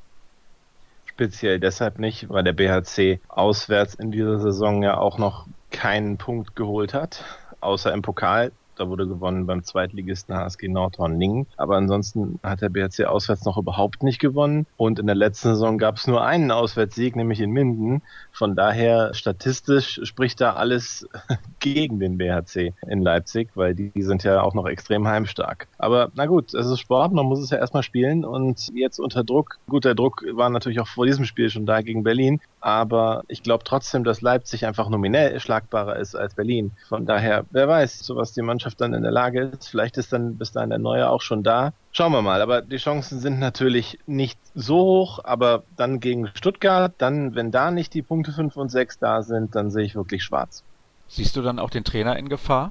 Speziell 1.07 1.61
deshalb 1.61 1.99
nicht, 1.99 2.29
weil 2.29 2.45
der 2.45 2.53
BHC 2.53 3.21
auswärts 3.29 3.95
in 3.95 4.11
dieser 4.11 4.39
Saison 4.41 4.83
ja 4.83 4.97
auch 4.97 5.19
noch 5.19 5.47
keinen 5.71 6.17
Punkt 6.17 6.57
geholt 6.57 6.95
hat, 6.95 7.25
außer 7.61 7.93
im 7.93 8.03
Pokal. 8.03 8.53
Da 8.81 8.89
wurde 8.89 9.07
gewonnen 9.07 9.45
beim 9.45 9.63
Zweitligisten 9.63 10.35
HSG 10.35 10.69
Nordhorn-Lingen. 10.69 11.47
Aber 11.59 11.77
ansonsten 11.77 12.41
hat 12.43 12.63
der 12.63 12.71
BRC 12.71 13.05
auswärts 13.05 13.45
noch 13.45 13.59
überhaupt 13.59 14.03
nicht 14.03 14.21
gewonnen. 14.21 14.67
Und 14.79 14.99
in 14.99 15.07
der 15.07 15.15
letzten 15.15 15.49
Saison 15.49 15.77
gab 15.77 15.97
es 15.97 16.07
nur 16.07 16.25
einen 16.25 16.51
Auswärtssieg, 16.51 17.15
nämlich 17.15 17.41
in 17.41 17.51
Minden. 17.51 18.01
Von 18.33 18.57
daher 18.57 19.13
statistisch 19.13 20.01
spricht 20.05 20.41
da 20.41 20.55
alles 20.55 21.07
gegen 21.61 22.01
den 22.01 22.17
BHC 22.17 22.73
in 22.89 23.03
Leipzig, 23.03 23.51
weil 23.55 23.75
die, 23.75 23.91
die 23.91 24.03
sind 24.03 24.25
ja 24.25 24.41
auch 24.41 24.55
noch 24.55 24.67
extrem 24.67 25.07
heimstark. 25.07 25.69
Aber 25.77 26.11
na 26.15 26.25
gut, 26.25 26.55
es 26.55 26.67
ist 26.67 26.81
Sport, 26.81 27.13
man 27.13 27.27
muss 27.27 27.41
es 27.41 27.51
ja 27.51 27.59
erstmal 27.59 27.83
spielen 27.83 28.25
und 28.25 28.71
jetzt 28.73 28.99
unter 28.99 29.25
Druck. 29.25 29.59
Gut, 29.69 29.85
der 29.85 29.95
Druck 29.95 30.25
war 30.33 30.49
natürlich 30.49 30.81
auch 30.81 30.89
vor 30.89 31.05
diesem 31.05 31.27
Spiel 31.27 31.51
schon 31.51 31.67
da 31.67 31.83
gegen 31.83 32.03
Berlin, 32.03 32.41
aber 32.61 33.25
ich 33.29 33.43
glaube 33.43 33.65
trotzdem, 33.65 34.05
dass 34.05 34.23
Leipzig 34.23 34.65
einfach 34.65 34.89
nominell 34.89 35.39
schlagbarer 35.39 35.97
ist 35.97 36.15
als 36.15 36.35
Berlin. 36.35 36.73
Von 36.89 37.05
daher, 37.05 37.45
wer 37.51 37.69
weiß, 37.69 37.99
so 37.99 38.17
was 38.17 38.33
die 38.33 38.41
Mannschaft 38.41 38.70
Mannschaft 38.71 38.81
dann 38.81 38.95
in 38.95 39.03
der 39.03 39.13
Lage 39.13 39.53
ist. 39.53 39.69
Vielleicht 39.69 39.97
ist 39.99 40.13
dann 40.13 40.37
bis 40.37 40.53
dahin 40.53 40.71
der 40.71 40.79
Neue 40.79 41.09
auch 41.09 41.21
schon 41.21 41.43
da. 41.43 41.73
Schauen 41.93 42.13
wir 42.13 42.23
mal. 42.23 42.41
Aber 42.41 42.63
die 42.63 42.77
Chancen 42.77 43.19
sind 43.19 43.39
natürlich 43.39 43.99
nicht 44.07 44.39
so 44.55 44.77
hoch. 44.77 45.21
Aber 45.25 45.65
dann 45.77 46.01
gegen 46.01 46.29
Stuttgart, 46.35 46.93
dann, 46.99 47.35
wenn 47.35 47.51
da 47.51 47.71
nicht 47.71 47.95
die 47.95 48.03
Punkte 48.03 48.33
5 48.33 48.57
und 48.57 48.71
6 48.71 48.99
da 48.99 49.23
sind, 49.23 49.55
dann 49.55 49.71
sehe 49.71 49.85
ich 49.85 49.95
wirklich 49.95 50.23
schwarz. 50.23 50.63
Siehst 51.09 51.37
du 51.37 51.43
dann 51.43 51.59
auch 51.59 51.71
den 51.71 51.85
Trainer 51.85 52.17
in 52.17 52.29
Gefahr? 52.29 52.71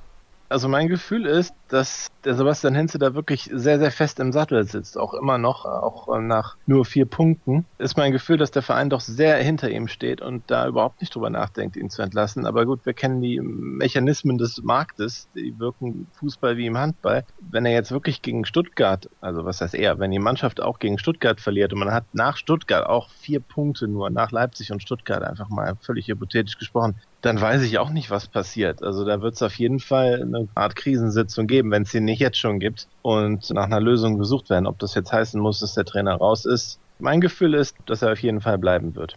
Also 0.50 0.68
mein 0.68 0.88
Gefühl 0.88 1.28
ist, 1.28 1.54
dass 1.68 2.08
der 2.26 2.34
Sebastian 2.34 2.74
Hinze 2.74 2.98
da 2.98 3.14
wirklich 3.14 3.50
sehr, 3.54 3.78
sehr 3.78 3.92
fest 3.92 4.20
im 4.20 4.32
Sattel 4.32 4.64
sitzt, 4.66 4.98
auch 4.98 5.14
immer 5.14 5.38
noch, 5.38 5.66
auch 5.66 6.20
nach 6.20 6.58
nur 6.66 6.86
vier 6.86 7.06
Punkten. 7.06 7.66
Ist 7.78 7.98
mein 7.98 8.12
Gefühl, 8.12 8.38
dass 8.38 8.50
der 8.50 8.64
Verein 8.64 8.90
doch 8.90 9.00
sehr 9.00 9.38
hinter 9.38 9.70
ihm 9.70 9.88
steht 9.88 10.22
und 10.22 10.44
da 10.48 10.68
überhaupt 10.68 11.02
nicht 11.02 11.14
drüber 11.14 11.30
nachdenkt, 11.30 11.78
ihn 11.78 11.92
zu 11.92 12.02
entlassen. 12.02 12.48
Aber 12.48 12.66
gut, 12.66 12.86
wir 12.88 12.94
kennen 12.94 13.22
die 13.22 13.40
Mechanismen 13.40 14.40
des 14.40 14.64
Marktes, 14.64 15.30
die 15.36 15.60
wirken 15.60 16.08
Fußball 16.14 16.58
wie 16.58 16.66
im 16.66 16.80
Handball. 16.80 17.26
Wenn 17.40 17.68
er 17.68 17.74
jetzt 17.74 17.92
wirklich 17.92 18.24
gegen 18.24 18.44
Stuttgart, 18.44 19.08
also 19.22 19.46
was 19.46 19.62
heißt 19.62 19.76
er, 19.76 20.00
wenn 20.00 20.10
die 20.10 20.20
Mannschaft 20.20 20.62
auch 20.62 20.80
gegen 20.80 20.98
Stuttgart 20.98 21.40
verliert 21.40 21.74
und 21.74 21.80
man 21.80 21.94
hat 21.94 22.06
nach 22.14 22.38
Stuttgart 22.38 22.88
auch 22.88 23.12
vier 23.12 23.40
Punkte 23.40 23.88
nur, 23.88 24.10
nach 24.10 24.32
Leipzig 24.32 24.72
und 24.72 24.82
Stuttgart 24.82 25.24
einfach 25.24 25.50
mal 25.50 25.76
völlig 25.80 26.08
hypothetisch 26.08 26.58
gesprochen, 26.58 27.00
dann 27.22 27.40
weiß 27.40 27.64
ich 27.64 27.80
auch 27.80 27.90
nicht, 27.90 28.10
was 28.10 28.28
passiert. 28.28 28.82
Also 28.82 29.04
da 29.04 29.22
wird 29.22 29.36
es 29.36 29.42
auf 29.42 29.56
jeden 29.56 29.80
Fall 29.80 30.22
eine 30.22 30.48
Art 30.56 30.76
Krisensitzung 30.76 31.48
geben, 31.48 31.72
wenn 31.72 31.84
es 31.84 31.92
sie 31.92 32.00
nicht 32.00 32.20
jetzt 32.20 32.38
schon 32.38 32.60
gibt 32.60 32.88
und 33.02 33.50
nach 33.50 33.66
einer 33.66 33.82
Lösung 33.82 34.18
gesucht 34.18 34.50
werden. 34.50 34.68
Ob 34.68 34.80
das 34.80 34.96
jetzt 34.96 35.12
heißen 35.12 35.40
muss, 35.40 35.60
dass 35.60 35.74
der 35.74 35.86
Trainer 35.86 36.16
raus 36.16 36.46
ist. 36.46 36.80
Mein 37.00 37.22
Gefühl 37.22 37.54
ist, 37.54 37.76
dass 37.86 38.02
er 38.02 38.14
auf 38.14 38.22
jeden 38.22 38.42
Fall 38.42 38.58
bleiben 38.58 38.96
wird. 38.96 39.16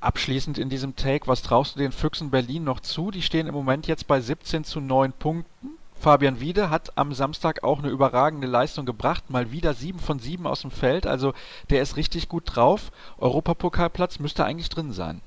Abschließend 0.00 0.58
in 0.58 0.68
diesem 0.68 0.96
Take, 0.96 1.26
was 1.28 1.42
traust 1.42 1.76
du 1.76 1.78
den 1.78 1.92
Füchsen 1.92 2.30
Berlin 2.30 2.64
noch 2.64 2.80
zu? 2.80 3.10
Die 3.10 3.22
stehen 3.22 3.46
im 3.46 3.54
Moment 3.54 3.86
jetzt 3.86 4.06
bei 4.06 4.20
17 4.20 4.64
zu 4.64 4.80
9 4.80 5.12
Punkten. 5.12 5.70
Fabian 5.98 6.40
Wiede 6.40 6.68
hat 6.68 6.98
am 6.98 7.14
Samstag 7.14 7.62
auch 7.62 7.78
eine 7.78 7.88
überragende 7.88 8.46
Leistung 8.46 8.84
gebracht, 8.84 9.30
mal 9.30 9.52
wieder 9.52 9.72
7 9.72 9.98
von 9.98 10.18
7 10.18 10.46
aus 10.46 10.60
dem 10.60 10.70
Feld, 10.70 11.06
also 11.06 11.32
der 11.70 11.80
ist 11.80 11.96
richtig 11.96 12.28
gut 12.28 12.42
drauf. 12.44 12.92
Europapokalplatz 13.16 14.18
müsste 14.18 14.44
eigentlich 14.44 14.68
drin 14.68 14.92
sein. 14.92 15.22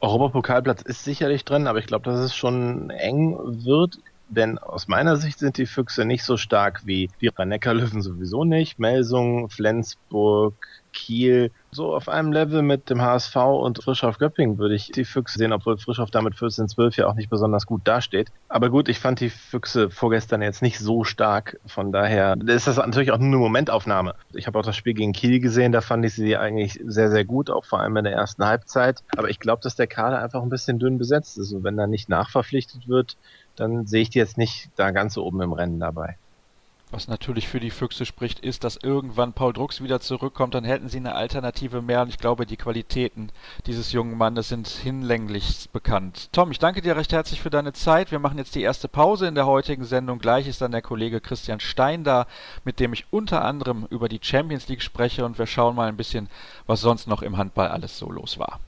Europapokalplatz 0.00 0.82
ist 0.82 1.04
sicherlich 1.04 1.44
drin, 1.44 1.66
aber 1.66 1.78
ich 1.78 1.86
glaube, 1.86 2.04
dass 2.04 2.20
es 2.20 2.34
schon 2.34 2.90
eng 2.90 3.36
wird. 3.64 3.98
Denn 4.28 4.58
aus 4.58 4.88
meiner 4.88 5.16
Sicht 5.16 5.38
sind 5.38 5.56
die 5.56 5.66
Füchse 5.66 6.04
nicht 6.04 6.24
so 6.24 6.36
stark 6.36 6.82
wie 6.84 7.10
die 7.20 7.28
Rhein-Neckar-Löwen 7.28 8.02
sowieso 8.02 8.44
nicht. 8.44 8.78
Melsung, 8.78 9.48
Flensburg, 9.50 10.54
Kiel, 10.92 11.52
so 11.70 11.94
auf 11.94 12.08
einem 12.08 12.32
Level 12.32 12.62
mit 12.62 12.88
dem 12.88 13.02
HSV 13.02 13.36
und 13.36 13.82
Frischhoff 13.84 14.18
Göppingen 14.18 14.58
würde 14.58 14.74
ich 14.74 14.90
die 14.90 15.04
Füchse 15.04 15.38
sehen, 15.38 15.52
obwohl 15.52 15.76
Frischhoff 15.76 16.10
damit 16.10 16.34
14-12 16.34 16.98
ja 16.98 17.06
auch 17.06 17.14
nicht 17.14 17.28
besonders 17.28 17.66
gut 17.66 17.82
dasteht. 17.84 18.30
Aber 18.48 18.70
gut, 18.70 18.88
ich 18.88 18.98
fand 18.98 19.20
die 19.20 19.28
Füchse 19.28 19.90
vorgestern 19.90 20.40
jetzt 20.40 20.62
nicht 20.62 20.78
so 20.78 21.04
stark. 21.04 21.60
Von 21.66 21.92
daher 21.92 22.36
ist 22.46 22.66
das 22.66 22.78
natürlich 22.78 23.12
auch 23.12 23.18
nur 23.18 23.28
eine 23.28 23.36
Momentaufnahme. 23.36 24.14
Ich 24.32 24.46
habe 24.46 24.58
auch 24.58 24.64
das 24.64 24.74
Spiel 24.76 24.94
gegen 24.94 25.12
Kiel 25.12 25.38
gesehen, 25.38 25.70
da 25.70 25.82
fand 25.82 26.04
ich 26.04 26.14
sie 26.14 26.36
eigentlich 26.36 26.80
sehr, 26.84 27.10
sehr 27.10 27.26
gut, 27.26 27.50
auch 27.50 27.66
vor 27.66 27.80
allem 27.80 27.96
in 27.98 28.04
der 28.04 28.14
ersten 28.14 28.44
Halbzeit. 28.44 29.02
Aber 29.16 29.28
ich 29.28 29.38
glaube, 29.38 29.62
dass 29.62 29.76
der 29.76 29.86
Kader 29.86 30.22
einfach 30.22 30.42
ein 30.42 30.48
bisschen 30.48 30.78
dünn 30.78 30.96
besetzt 30.96 31.36
ist. 31.38 31.52
Und 31.52 31.62
wenn 31.62 31.76
da 31.76 31.86
nicht 31.86 32.08
nachverpflichtet 32.08 32.88
wird, 32.88 33.18
dann 33.56 33.86
sehe 33.86 34.02
ich 34.02 34.10
die 34.10 34.18
jetzt 34.18 34.38
nicht 34.38 34.70
da 34.76 34.90
ganz 34.90 35.16
oben 35.16 35.40
im 35.40 35.52
Rennen 35.52 35.80
dabei. 35.80 36.16
Was 36.92 37.08
natürlich 37.08 37.48
für 37.48 37.58
die 37.58 37.72
Füchse 37.72 38.06
spricht, 38.06 38.38
ist, 38.38 38.62
dass 38.62 38.76
irgendwann 38.76 39.32
Paul 39.32 39.52
Drucks 39.52 39.82
wieder 39.82 39.98
zurückkommt, 39.98 40.54
dann 40.54 40.62
hätten 40.62 40.88
sie 40.88 40.98
eine 40.98 41.16
Alternative 41.16 41.82
mehr 41.82 42.02
und 42.02 42.08
ich 42.08 42.18
glaube, 42.18 42.46
die 42.46 42.56
Qualitäten 42.56 43.30
dieses 43.66 43.90
jungen 43.90 44.16
Mannes 44.16 44.50
sind 44.50 44.68
hinlänglich 44.68 45.68
bekannt. 45.72 46.28
Tom, 46.30 46.52
ich 46.52 46.60
danke 46.60 46.82
dir 46.82 46.96
recht 46.96 47.12
herzlich 47.12 47.40
für 47.40 47.50
deine 47.50 47.72
Zeit. 47.72 48.12
Wir 48.12 48.20
machen 48.20 48.38
jetzt 48.38 48.54
die 48.54 48.62
erste 48.62 48.86
Pause 48.86 49.26
in 49.26 49.34
der 49.34 49.46
heutigen 49.46 49.84
Sendung. 49.84 50.20
Gleich 50.20 50.46
ist 50.46 50.60
dann 50.60 50.70
der 50.70 50.80
Kollege 50.80 51.20
Christian 51.20 51.58
Stein 51.58 52.04
da, 52.04 52.28
mit 52.64 52.78
dem 52.78 52.92
ich 52.92 53.06
unter 53.10 53.44
anderem 53.44 53.88
über 53.90 54.08
die 54.08 54.20
Champions 54.22 54.68
League 54.68 54.82
spreche 54.82 55.24
und 55.24 55.40
wir 55.40 55.46
schauen 55.48 55.74
mal 55.74 55.88
ein 55.88 55.96
bisschen, 55.96 56.28
was 56.68 56.80
sonst 56.80 57.08
noch 57.08 57.22
im 57.22 57.36
Handball 57.36 57.68
alles 57.68 57.98
so 57.98 58.12
los 58.12 58.38
war. 58.38 58.60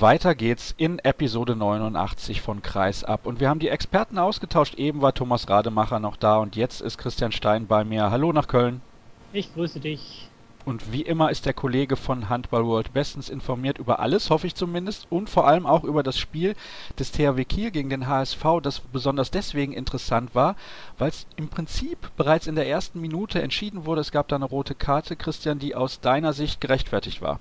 Weiter 0.00 0.34
geht's 0.34 0.74
in 0.78 0.98
Episode 1.00 1.56
89 1.56 2.40
von 2.40 2.62
Kreis 2.62 3.04
ab. 3.04 3.26
Und 3.26 3.38
wir 3.38 3.50
haben 3.50 3.60
die 3.60 3.68
Experten 3.68 4.18
ausgetauscht. 4.18 4.76
Eben 4.76 5.02
war 5.02 5.12
Thomas 5.12 5.48
Rademacher 5.48 6.00
noch 6.00 6.16
da 6.16 6.38
und 6.38 6.56
jetzt 6.56 6.80
ist 6.80 6.96
Christian 6.96 7.32
Stein 7.32 7.66
bei 7.66 7.84
mir. 7.84 8.10
Hallo 8.10 8.32
nach 8.32 8.48
Köln. 8.48 8.80
Ich 9.34 9.52
grüße 9.52 9.78
dich. 9.78 10.28
Und 10.64 10.92
wie 10.92 11.02
immer 11.02 11.30
ist 11.30 11.44
der 11.44 11.52
Kollege 11.52 11.96
von 11.96 12.30
Handball 12.30 12.64
World 12.64 12.94
bestens 12.94 13.28
informiert 13.28 13.78
über 13.78 14.00
alles, 14.00 14.30
hoffe 14.30 14.46
ich 14.46 14.54
zumindest, 14.54 15.06
und 15.10 15.28
vor 15.28 15.46
allem 15.46 15.66
auch 15.66 15.84
über 15.84 16.02
das 16.02 16.18
Spiel 16.18 16.54
des 16.98 17.12
THW 17.12 17.44
Kiel 17.44 17.70
gegen 17.70 17.90
den 17.90 18.06
HSV, 18.06 18.44
das 18.62 18.80
besonders 18.80 19.30
deswegen 19.30 19.72
interessant 19.72 20.34
war, 20.34 20.56
weil 20.98 21.08
es 21.08 21.26
im 21.36 21.48
Prinzip 21.48 22.10
bereits 22.16 22.46
in 22.46 22.54
der 22.54 22.68
ersten 22.68 23.00
Minute 23.00 23.42
entschieden 23.42 23.84
wurde, 23.84 24.00
es 24.00 24.12
gab 24.12 24.28
da 24.28 24.36
eine 24.36 24.44
rote 24.44 24.74
Karte, 24.74 25.16
Christian, 25.16 25.58
die 25.58 25.74
aus 25.74 26.00
deiner 26.00 26.32
Sicht 26.32 26.60
gerechtfertigt 26.60 27.22
war. 27.22 27.40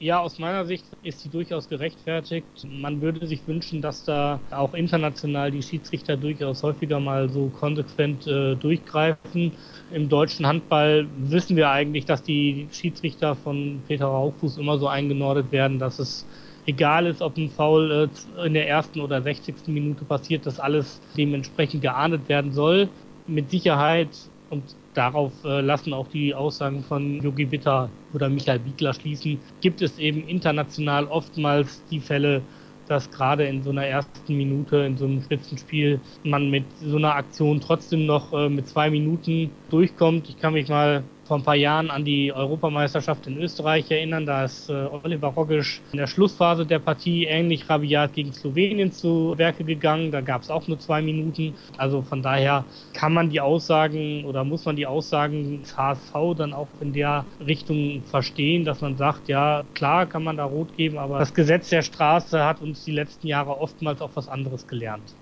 Ja, 0.00 0.20
aus 0.20 0.38
meiner 0.38 0.64
Sicht 0.64 0.84
ist 1.02 1.22
sie 1.22 1.28
durchaus 1.28 1.68
gerechtfertigt. 1.68 2.46
Man 2.64 3.00
würde 3.00 3.26
sich 3.26 3.44
wünschen, 3.48 3.82
dass 3.82 4.04
da 4.04 4.38
auch 4.52 4.74
international 4.74 5.50
die 5.50 5.62
Schiedsrichter 5.62 6.16
durchaus 6.16 6.62
häufiger 6.62 7.00
mal 7.00 7.28
so 7.28 7.50
konsequent 7.58 8.24
äh, 8.28 8.54
durchgreifen. 8.54 9.52
Im 9.92 10.08
deutschen 10.08 10.46
Handball 10.46 11.08
wissen 11.16 11.56
wir 11.56 11.70
eigentlich, 11.70 12.04
dass 12.04 12.22
die 12.22 12.68
Schiedsrichter 12.70 13.34
von 13.34 13.82
Peter 13.88 14.06
Rauchfuß 14.06 14.58
immer 14.58 14.78
so 14.78 14.86
eingenordet 14.86 15.50
werden, 15.50 15.80
dass 15.80 15.98
es 15.98 16.24
egal 16.66 17.06
ist, 17.06 17.20
ob 17.20 17.36
ein 17.36 17.50
Foul 17.50 18.08
äh, 18.36 18.46
in 18.46 18.54
der 18.54 18.68
ersten 18.68 19.00
oder 19.00 19.20
60. 19.20 19.66
Minute 19.66 20.04
passiert, 20.04 20.46
dass 20.46 20.60
alles 20.60 21.00
dementsprechend 21.16 21.82
geahndet 21.82 22.28
werden 22.28 22.52
soll. 22.52 22.88
Mit 23.26 23.50
Sicherheit 23.50 24.10
und 24.48 24.62
darauf 24.98 25.32
äh, 25.44 25.60
lassen 25.60 25.92
auch 25.92 26.08
die 26.08 26.34
Aussagen 26.34 26.82
von 26.82 27.22
Yogi 27.22 27.44
Bitter 27.44 27.88
oder 28.12 28.28
Michael 28.28 28.58
Biegler 28.58 28.92
schließen, 28.92 29.38
gibt 29.60 29.80
es 29.80 29.96
eben 29.98 30.26
international 30.26 31.06
oftmals 31.06 31.84
die 31.90 32.00
Fälle, 32.00 32.42
dass 32.88 33.08
gerade 33.10 33.46
in 33.46 33.62
so 33.62 33.70
einer 33.70 33.86
ersten 33.86 34.36
Minute, 34.36 34.78
in 34.78 34.96
so 34.96 35.04
einem 35.04 35.22
Spitzenspiel, 35.22 36.00
man 36.24 36.50
mit 36.50 36.64
so 36.80 36.96
einer 36.96 37.14
Aktion 37.14 37.60
trotzdem 37.60 38.06
noch 38.06 38.32
äh, 38.32 38.48
mit 38.48 38.66
zwei 38.66 38.90
Minuten 38.90 39.50
durchkommt. 39.70 40.28
Ich 40.28 40.38
kann 40.38 40.54
mich 40.54 40.68
mal 40.68 41.04
vor 41.28 41.36
ein 41.36 41.44
paar 41.44 41.54
Jahren 41.54 41.90
an 41.90 42.06
die 42.06 42.32
Europameisterschaft 42.32 43.26
in 43.26 43.36
Österreich 43.36 43.90
erinnern. 43.90 44.24
Da 44.24 44.46
ist 44.46 44.70
äh, 44.70 44.72
Oliver 44.72 45.28
Rogisch 45.28 45.82
in 45.92 45.98
der 45.98 46.06
Schlussphase 46.06 46.64
der 46.64 46.78
Partie 46.78 47.26
ähnlich 47.26 47.68
rabiat 47.68 48.14
gegen 48.14 48.32
Slowenien 48.32 48.92
zu 48.92 49.34
Werke 49.36 49.62
gegangen. 49.62 50.10
Da 50.10 50.22
gab 50.22 50.40
es 50.40 50.48
auch 50.48 50.66
nur 50.66 50.78
zwei 50.78 51.02
Minuten. 51.02 51.54
Also 51.76 52.00
von 52.00 52.22
daher 52.22 52.64
kann 52.94 53.12
man 53.12 53.28
die 53.28 53.42
Aussagen 53.42 54.24
oder 54.24 54.42
muss 54.42 54.64
man 54.64 54.76
die 54.76 54.86
Aussagen 54.86 55.60
des 55.60 55.76
HSV 55.76 56.14
dann 56.34 56.54
auch 56.54 56.68
in 56.80 56.94
der 56.94 57.26
Richtung 57.46 58.02
verstehen, 58.04 58.64
dass 58.64 58.80
man 58.80 58.96
sagt, 58.96 59.28
ja, 59.28 59.64
klar 59.74 60.06
kann 60.06 60.24
man 60.24 60.38
da 60.38 60.44
rot 60.44 60.74
geben, 60.78 60.96
aber 60.96 61.18
das 61.18 61.34
Gesetz 61.34 61.68
der 61.68 61.82
Straße 61.82 62.42
hat 62.42 62.62
uns 62.62 62.84
die 62.84 62.92
letzten 62.92 63.26
Jahre 63.26 63.60
oftmals 63.60 64.00
auch 64.00 64.10
was 64.14 64.28
anderes 64.28 64.66
gelernt. 64.66 65.14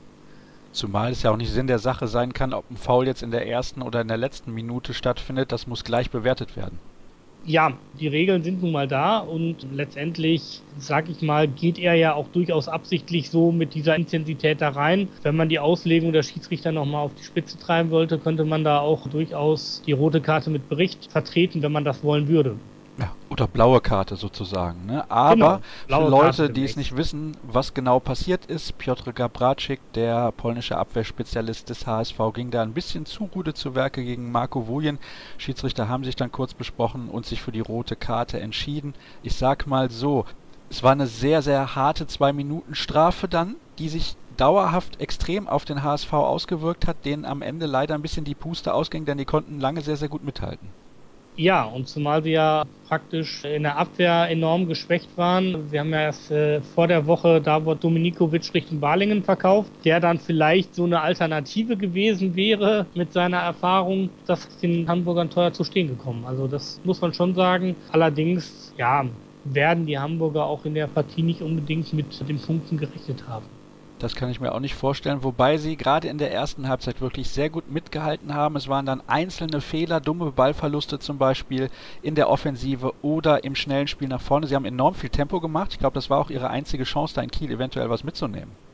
Zumal 0.76 1.12
es 1.12 1.23
ja 1.23 1.30
auch 1.30 1.38
nicht 1.38 1.52
Sinn 1.52 1.68
der 1.68 1.78
Sache 1.78 2.06
sein 2.06 2.35
kann, 2.35 2.52
ob 2.52 2.71
ein 2.71 2.76
Foul 2.76 3.06
jetzt 3.06 3.23
in 3.23 3.30
der 3.30 3.49
ersten 3.49 3.80
oder 3.80 4.02
in 4.02 4.09
der 4.09 4.18
letzten 4.18 4.52
Minute 4.52 4.92
stattfindet, 4.92 5.50
das 5.50 5.66
muss 5.66 5.85
gleich 5.85 6.11
bewertet 6.11 6.54
werden. 6.54 6.78
Ja, 7.47 7.78
die 7.99 8.09
Regeln 8.09 8.42
sind 8.42 8.61
nun 8.61 8.73
mal 8.73 8.87
da 8.87 9.21
und 9.21 9.66
letztendlich, 9.73 10.61
sag 10.76 11.09
ich 11.09 11.23
mal, 11.23 11.49
geht 11.49 11.78
er 11.78 11.95
ja 11.95 12.12
auch 12.12 12.28
durchaus 12.28 12.68
absichtlich 12.68 13.30
so 13.30 13.52
mit 13.52 13.73
dieser 13.73 13.97
Intensität 13.97 14.61
da 14.61 14.68
rein. 14.68 15.09
Wenn 15.23 15.37
man 15.37 15.49
die 15.49 15.61
Auslegung 15.61 16.12
der 16.12 16.23
Schiedsrichter 16.23 16.73
nochmal 16.73 17.06
auf 17.06 17.14
die 17.14 17.25
Spitze 17.25 17.59
treiben 17.59 17.88
wollte, 17.88 18.18
könnte 18.18 18.45
man 18.45 18.62
da 18.62 18.80
auch 18.80 19.09
durchaus 19.09 19.80
die 19.87 19.92
rote 19.92 20.21
Karte 20.21 20.50
mit 20.50 20.68
Bericht 20.68 21.11
vertreten, 21.11 21.62
wenn 21.62 21.73
man 21.73 21.85
das 21.85 22.04
wollen 22.04 22.28
würde. 22.28 22.56
Ja, 22.99 23.12
oder 23.29 23.47
blaue 23.47 23.81
Karte 23.83 24.17
sozusagen. 24.17 24.87
Ne? 24.87 25.11
Aber 25.11 25.61
genau, 25.87 26.05
für 26.05 26.11
Leute, 26.11 26.50
die 26.50 26.65
es 26.65 26.76
nicht 26.76 26.97
wissen, 26.97 27.37
was 27.43 27.75
genau 27.75 28.00
passiert 28.00 28.47
ist, 28.47 28.79
Piotr 28.79 29.12
Gabracik, 29.12 29.81
der 29.93 30.33
polnische 30.33 30.79
Abwehrspezialist 30.79 31.69
des 31.69 31.87
HSV, 31.87 32.19
ging 32.33 32.50
da 32.50 32.62
ein 32.62 32.73
bisschen 32.73 33.05
zu 33.05 33.26
gute 33.26 33.53
zu 33.53 33.75
Werke 33.75 34.03
gegen 34.03 34.33
Marco 34.33 34.67
Wuljen. 34.67 34.99
Schiedsrichter 35.37 35.88
haben 35.88 36.05
sich 36.05 36.17
dann 36.17 36.33
kurz 36.33 36.55
besprochen 36.55 37.09
und 37.09 37.26
sich 37.26 37.43
für 37.43 37.53
die 37.53 37.61
rote 37.61 37.97
Karte 37.97 38.41
entschieden. 38.41 38.95
Ich 39.23 39.37
sag 39.37 39.67
mal 39.67 39.91
so, 39.91 40.25
es 40.71 40.83
war 40.83 40.93
eine 40.93 41.07
sehr, 41.07 41.43
sehr 41.43 41.76
harte 41.76 42.07
Zwei-Minuten-Strafe 42.07 43.29
dann, 43.29 43.57
die 43.79 43.91
sich 43.91 44.17
dauerhaft 44.38 45.00
extrem 45.00 45.49
auf 45.49 45.65
den 45.65 45.83
HSV 45.83 46.12
ausgewirkt 46.12 46.87
hat, 46.87 47.05
denen 47.05 47.25
am 47.25 47.43
Ende 47.43 47.67
leider 47.67 47.95
ein 47.95 48.03
bisschen 48.03 48.25
die 48.25 48.35
Puste 48.35 48.73
ausging, 48.73 49.05
denn 49.05 49.19
die 49.19 49.25
konnten 49.25 49.61
lange 49.61 49.83
sehr, 49.83 49.97
sehr 49.97 50.09
gut 50.09 50.25
mithalten. 50.25 50.69
Ja, 51.38 51.64
und 51.66 51.87
zumal 51.87 52.23
sie 52.23 52.31
ja 52.31 52.64
praktisch 52.88 53.45
in 53.45 53.64
der 53.64 53.76
Abwehr 53.76 54.31
enorm 54.31 54.66
geschwächt 54.69 55.16
waren. 55.19 55.71
Wir 55.71 55.81
haben 55.81 55.90
ja 55.93 56.00
erst 56.02 56.31
äh, 56.31 56.62
vor 56.62 56.88
der 56.88 57.07
Woche 57.07 57.43
Davor 57.43 57.76
Dominikovic 57.76 58.55
Richtung 58.55 58.81
Balingen 58.81 59.23
verkauft, 59.23 59.71
der 59.85 60.00
dann 60.00 60.19
vielleicht 60.19 60.75
so 60.75 60.85
eine 60.85 61.02
Alternative 61.02 61.76
gewesen 61.76 62.37
wäre 62.37 62.90
mit 62.95 63.12
seiner 63.12 63.38
Erfahrung. 63.38 64.16
Das 64.25 64.47
ist 64.47 64.62
den 64.62 64.88
Hamburgern 64.88 65.28
teuer 65.28 65.52
zu 65.52 65.64
stehen 65.64 65.88
gekommen. 65.88 66.25
Also 66.25 66.49
das 66.49 66.81
muss 66.85 67.02
man 67.02 67.12
schon 67.12 67.35
sagen. 67.35 67.76
Allerdings, 67.90 68.73
ja, 68.76 69.05
werden 69.45 69.85
die 69.87 69.99
Hamburger 69.99 70.47
auch 70.47 70.64
in 70.64 70.75
der 70.75 70.87
Partie 70.87 71.23
nicht 71.23 71.43
unbedingt 71.43 71.93
mit 71.93 72.19
den 72.26 72.40
Punkten 72.40 72.78
gerechnet 72.78 73.26
haben. 73.28 73.55
Das 73.99 74.15
kann 74.15 74.29
ich 74.29 74.41
mir 74.41 74.55
auch 74.55 74.61
nicht 74.61 74.75
vorstellen, 74.75 75.25
wobei 75.25 75.57
sie 75.57 75.79
gerade 75.79 76.09
in 76.09 76.19
der 76.19 76.31
ersten 76.31 76.69
Halbzeit 76.69 77.00
wirklich 77.00 77.31
sehr 77.31 77.49
gut 77.49 77.71
mitgehalten 77.71 78.35
haben. 78.35 78.57
Es 78.57 78.69
waren 78.69 78.85
dann 78.85 79.03
einzelne 79.07 79.62
Fehler, 79.62 80.00
dumme 80.00 80.33
Ballverluste 80.33 80.99
zum 80.99 81.17
Beispiel 81.17 81.71
in 82.03 82.15
der 82.15 82.29
Offensive 82.29 82.93
oder 83.00 83.43
im 83.45 83.55
schnellen 83.55 83.88
Spiel 83.88 84.09
nach 84.09 84.21
vorne. 84.21 84.47
Sie 84.47 84.55
haben 84.55 84.67
enorm 84.67 84.95
viel 84.95 85.09
Tempo 85.09 85.41
gemacht. 85.41 85.73
Ich 85.73 85.79
glaube, 85.79 85.95
das 85.95 86.11
war 86.11 86.19
auch 86.19 86.29
ihre 86.29 86.50
einzige 86.50 86.85
Chance, 86.85 87.15
da 87.15 87.23
in 87.23 87.31
Kiel 87.31 87.50
eventuell 87.50 87.88
was 87.88 88.05
mitzunehmen. 88.05 88.65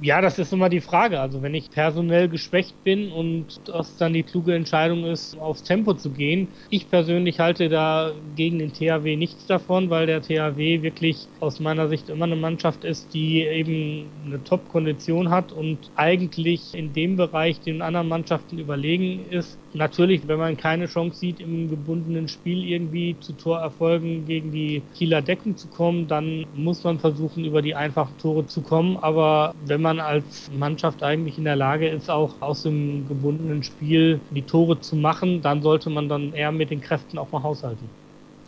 Ja, 0.00 0.20
das 0.20 0.38
ist 0.38 0.52
immer 0.52 0.68
die 0.68 0.80
Frage. 0.80 1.20
Also 1.20 1.42
wenn 1.42 1.54
ich 1.54 1.70
personell 1.70 2.28
geschwächt 2.28 2.84
bin 2.84 3.10
und 3.10 3.56
das 3.68 3.96
dann 3.96 4.12
die 4.12 4.22
kluge 4.22 4.54
Entscheidung 4.54 5.04
ist, 5.04 5.36
aufs 5.36 5.64
Tempo 5.64 5.94
zu 5.94 6.12
gehen. 6.12 6.54
Ich 6.70 6.88
persönlich 6.88 7.40
halte 7.40 7.68
da 7.68 8.12
gegen 8.36 8.60
den 8.60 8.72
THW 8.72 9.16
nichts 9.16 9.46
davon, 9.46 9.90
weil 9.90 10.06
der 10.06 10.22
THW 10.22 10.82
wirklich 10.82 11.26
aus 11.40 11.58
meiner 11.58 11.88
Sicht 11.88 12.10
immer 12.10 12.26
eine 12.26 12.36
Mannschaft 12.36 12.84
ist, 12.84 13.12
die 13.12 13.40
eben 13.42 14.12
eine 14.24 14.44
Top-Kondition 14.44 15.30
hat 15.30 15.52
und 15.52 15.90
eigentlich 15.96 16.74
in 16.74 16.92
dem 16.92 17.16
Bereich 17.16 17.60
den 17.60 17.82
anderen 17.82 18.06
Mannschaften 18.08 18.58
überlegen 18.58 19.26
ist. 19.30 19.58
Natürlich, 19.72 20.26
wenn 20.28 20.38
man 20.38 20.56
keine 20.56 20.86
Chance 20.86 21.18
sieht, 21.18 21.40
im 21.40 21.68
gebundenen 21.68 22.28
Spiel 22.28 22.64
irgendwie 22.64 23.18
zu 23.20 23.32
Torerfolgen 23.32 24.24
gegen 24.24 24.50
die 24.50 24.82
Kieler 24.94 25.22
Deckung 25.22 25.56
zu 25.56 25.68
kommen, 25.68 26.06
dann 26.06 26.46
muss 26.54 26.84
man 26.84 27.00
versuchen, 27.00 27.44
über 27.44 27.62
die 27.62 27.74
einfachen 27.74 28.16
Tore 28.18 28.46
zu 28.46 28.62
kommen. 28.62 28.96
Aber 28.96 29.52
wenn 29.58 29.82
man 29.82 29.87
man 29.88 30.00
als 30.00 30.50
Mannschaft 30.56 31.02
eigentlich 31.02 31.38
in 31.38 31.44
der 31.44 31.56
Lage 31.56 31.88
ist, 31.88 32.10
auch 32.10 32.34
aus 32.40 32.62
dem 32.62 33.08
gebundenen 33.08 33.62
Spiel 33.62 34.20
die 34.30 34.42
Tore 34.42 34.78
zu 34.80 34.96
machen, 34.96 35.40
dann 35.40 35.62
sollte 35.62 35.88
man 35.88 36.10
dann 36.10 36.34
eher 36.34 36.52
mit 36.52 36.70
den 36.70 36.82
Kräften 36.82 37.16
auch 37.16 37.32
mal 37.32 37.42
haushalten. 37.42 37.88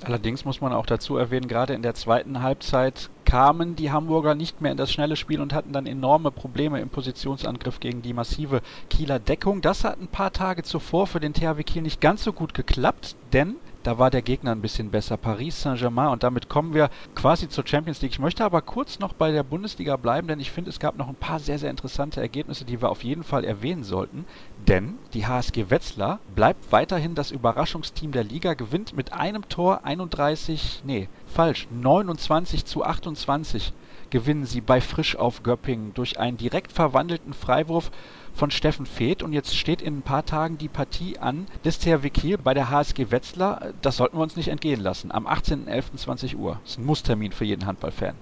Allerdings 0.02 0.44
muss 0.44 0.60
man 0.60 0.72
auch 0.72 0.86
dazu 0.86 1.16
erwähnen, 1.16 1.48
gerade 1.48 1.74
in 1.74 1.82
der 1.82 1.94
zweiten 1.94 2.42
Halbzeit 2.42 3.10
kamen 3.24 3.76
die 3.76 3.90
Hamburger 3.90 4.34
nicht 4.34 4.60
mehr 4.60 4.72
in 4.72 4.78
das 4.78 4.92
schnelle 4.92 5.16
Spiel 5.16 5.40
und 5.40 5.52
hatten 5.52 5.72
dann 5.72 5.86
enorme 5.86 6.30
Probleme 6.30 6.80
im 6.80 6.88
Positionsangriff 6.88 7.80
gegen 7.80 8.02
die 8.02 8.14
massive 8.14 8.60
Kieler 8.88 9.18
Deckung. 9.18 9.60
Das 9.60 9.84
hat 9.84 10.00
ein 10.00 10.08
paar 10.08 10.32
Tage 10.32 10.62
zuvor 10.62 11.06
für 11.06 11.20
den 11.20 11.34
THW 11.34 11.62
Kiel 11.64 11.82
nicht 11.82 12.00
ganz 12.00 12.24
so 12.24 12.32
gut 12.32 12.54
geklappt, 12.54 13.16
denn 13.32 13.56
da 13.82 13.98
war 13.98 14.10
der 14.10 14.22
Gegner 14.22 14.52
ein 14.52 14.60
bisschen 14.60 14.90
besser. 14.90 15.16
Paris 15.16 15.62
Saint-Germain. 15.62 16.08
Und 16.08 16.22
damit 16.22 16.48
kommen 16.48 16.74
wir 16.74 16.90
quasi 17.14 17.48
zur 17.48 17.66
Champions 17.66 18.02
League. 18.02 18.12
Ich 18.12 18.18
möchte 18.18 18.44
aber 18.44 18.62
kurz 18.62 18.98
noch 18.98 19.12
bei 19.12 19.32
der 19.32 19.42
Bundesliga 19.42 19.96
bleiben, 19.96 20.28
denn 20.28 20.40
ich 20.40 20.50
finde, 20.50 20.70
es 20.70 20.80
gab 20.80 20.96
noch 20.96 21.08
ein 21.08 21.14
paar 21.14 21.38
sehr, 21.38 21.58
sehr 21.58 21.70
interessante 21.70 22.20
Ergebnisse, 22.20 22.64
die 22.64 22.80
wir 22.80 22.90
auf 22.90 23.04
jeden 23.04 23.24
Fall 23.24 23.44
erwähnen 23.44 23.84
sollten. 23.84 24.24
Denn 24.68 24.98
die 25.14 25.26
HSG 25.26 25.70
Wetzlar 25.70 26.20
bleibt 26.34 26.72
weiterhin 26.72 27.14
das 27.14 27.30
Überraschungsteam 27.30 28.12
der 28.12 28.24
Liga, 28.24 28.54
gewinnt 28.54 28.96
mit 28.96 29.12
einem 29.12 29.48
Tor 29.48 29.84
31, 29.84 30.82
nee, 30.84 31.08
falsch, 31.26 31.66
29 31.70 32.64
zu 32.64 32.84
28 32.84 33.72
gewinnen 34.10 34.44
sie 34.44 34.60
bei 34.60 34.80
Frisch 34.80 35.16
auf 35.16 35.42
Göppingen 35.42 35.94
durch 35.94 36.18
einen 36.18 36.36
direkt 36.36 36.72
verwandelten 36.72 37.32
Freiwurf 37.32 37.90
von 38.40 38.50
Steffen 38.50 38.86
Feeth. 38.86 39.22
Und 39.22 39.34
jetzt 39.34 39.54
steht 39.54 39.82
in 39.82 39.98
ein 39.98 40.02
paar 40.02 40.24
Tagen 40.24 40.56
die 40.56 40.68
Partie 40.68 41.18
an 41.18 41.46
des 41.62 41.78
THW 41.78 42.08
Kiel 42.08 42.38
bei 42.38 42.54
der 42.54 42.70
HSG 42.70 43.10
Wetzlar. 43.10 43.74
Das 43.82 43.98
sollten 43.98 44.16
wir 44.16 44.22
uns 44.22 44.34
nicht 44.34 44.48
entgehen 44.48 44.80
lassen. 44.80 45.12
Am 45.12 45.26
18.11.20 45.26 46.36
Uhr. 46.36 46.58
Das 46.62 46.72
ist 46.72 46.78
ein 46.78 46.86
Musstermin 46.86 47.32
für 47.32 47.44
jeden 47.44 47.66
Handballfan. 47.66 48.14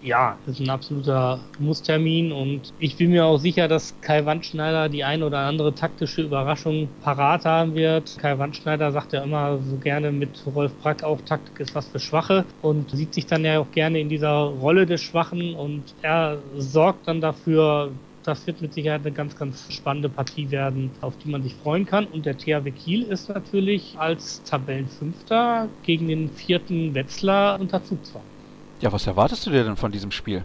Ja, 0.00 0.36
das 0.46 0.60
ist 0.60 0.66
ein 0.66 0.70
absoluter 0.70 1.40
Musstermin 1.58 2.30
und 2.30 2.74
ich 2.78 2.96
bin 2.96 3.10
mir 3.10 3.24
auch 3.24 3.38
sicher, 3.38 3.68
dass 3.68 3.98
Kai 4.02 4.26
Wandschneider 4.26 4.90
die 4.90 5.02
ein 5.02 5.22
oder 5.22 5.38
andere 5.38 5.74
taktische 5.74 6.20
Überraschung 6.20 6.88
parat 7.02 7.46
haben 7.46 7.74
wird. 7.74 8.18
Kai 8.18 8.38
Wandschneider 8.38 8.92
sagt 8.92 9.14
ja 9.14 9.22
immer 9.24 9.58
so 9.58 9.78
gerne 9.78 10.12
mit 10.12 10.28
Rolf 10.54 10.74
Brack 10.82 11.02
auch, 11.02 11.22
Taktik 11.22 11.58
ist 11.58 11.74
was 11.74 11.88
für 11.88 12.00
Schwache 12.00 12.44
und 12.60 12.90
sieht 12.90 13.14
sich 13.14 13.24
dann 13.24 13.46
ja 13.46 13.58
auch 13.58 13.70
gerne 13.72 13.98
in 13.98 14.10
dieser 14.10 14.30
Rolle 14.30 14.84
des 14.84 15.00
Schwachen 15.00 15.54
und 15.54 15.82
er 16.02 16.36
sorgt 16.58 17.08
dann 17.08 17.22
dafür, 17.22 17.90
das 18.24 18.46
wird 18.46 18.60
mit 18.62 18.74
Sicherheit 18.74 19.02
eine 19.02 19.12
ganz, 19.12 19.36
ganz 19.36 19.72
spannende 19.72 20.08
Partie 20.08 20.50
werden, 20.50 20.90
auf 21.00 21.14
die 21.18 21.30
man 21.30 21.42
sich 21.42 21.54
freuen 21.54 21.86
kann. 21.86 22.06
Und 22.06 22.26
der 22.26 22.36
THW 22.36 22.70
Kiel 22.70 23.02
ist 23.04 23.28
natürlich 23.28 23.94
als 23.98 24.42
Tabellenfünfter 24.44 25.68
gegen 25.82 26.08
den 26.08 26.30
vierten 26.30 26.94
Wetzlar 26.94 27.60
unter 27.60 27.84
Zugzwang. 27.84 28.22
Ja, 28.80 28.92
was 28.92 29.06
erwartest 29.06 29.46
du 29.46 29.50
dir 29.50 29.64
denn 29.64 29.76
von 29.76 29.92
diesem 29.92 30.10
Spiel? 30.10 30.42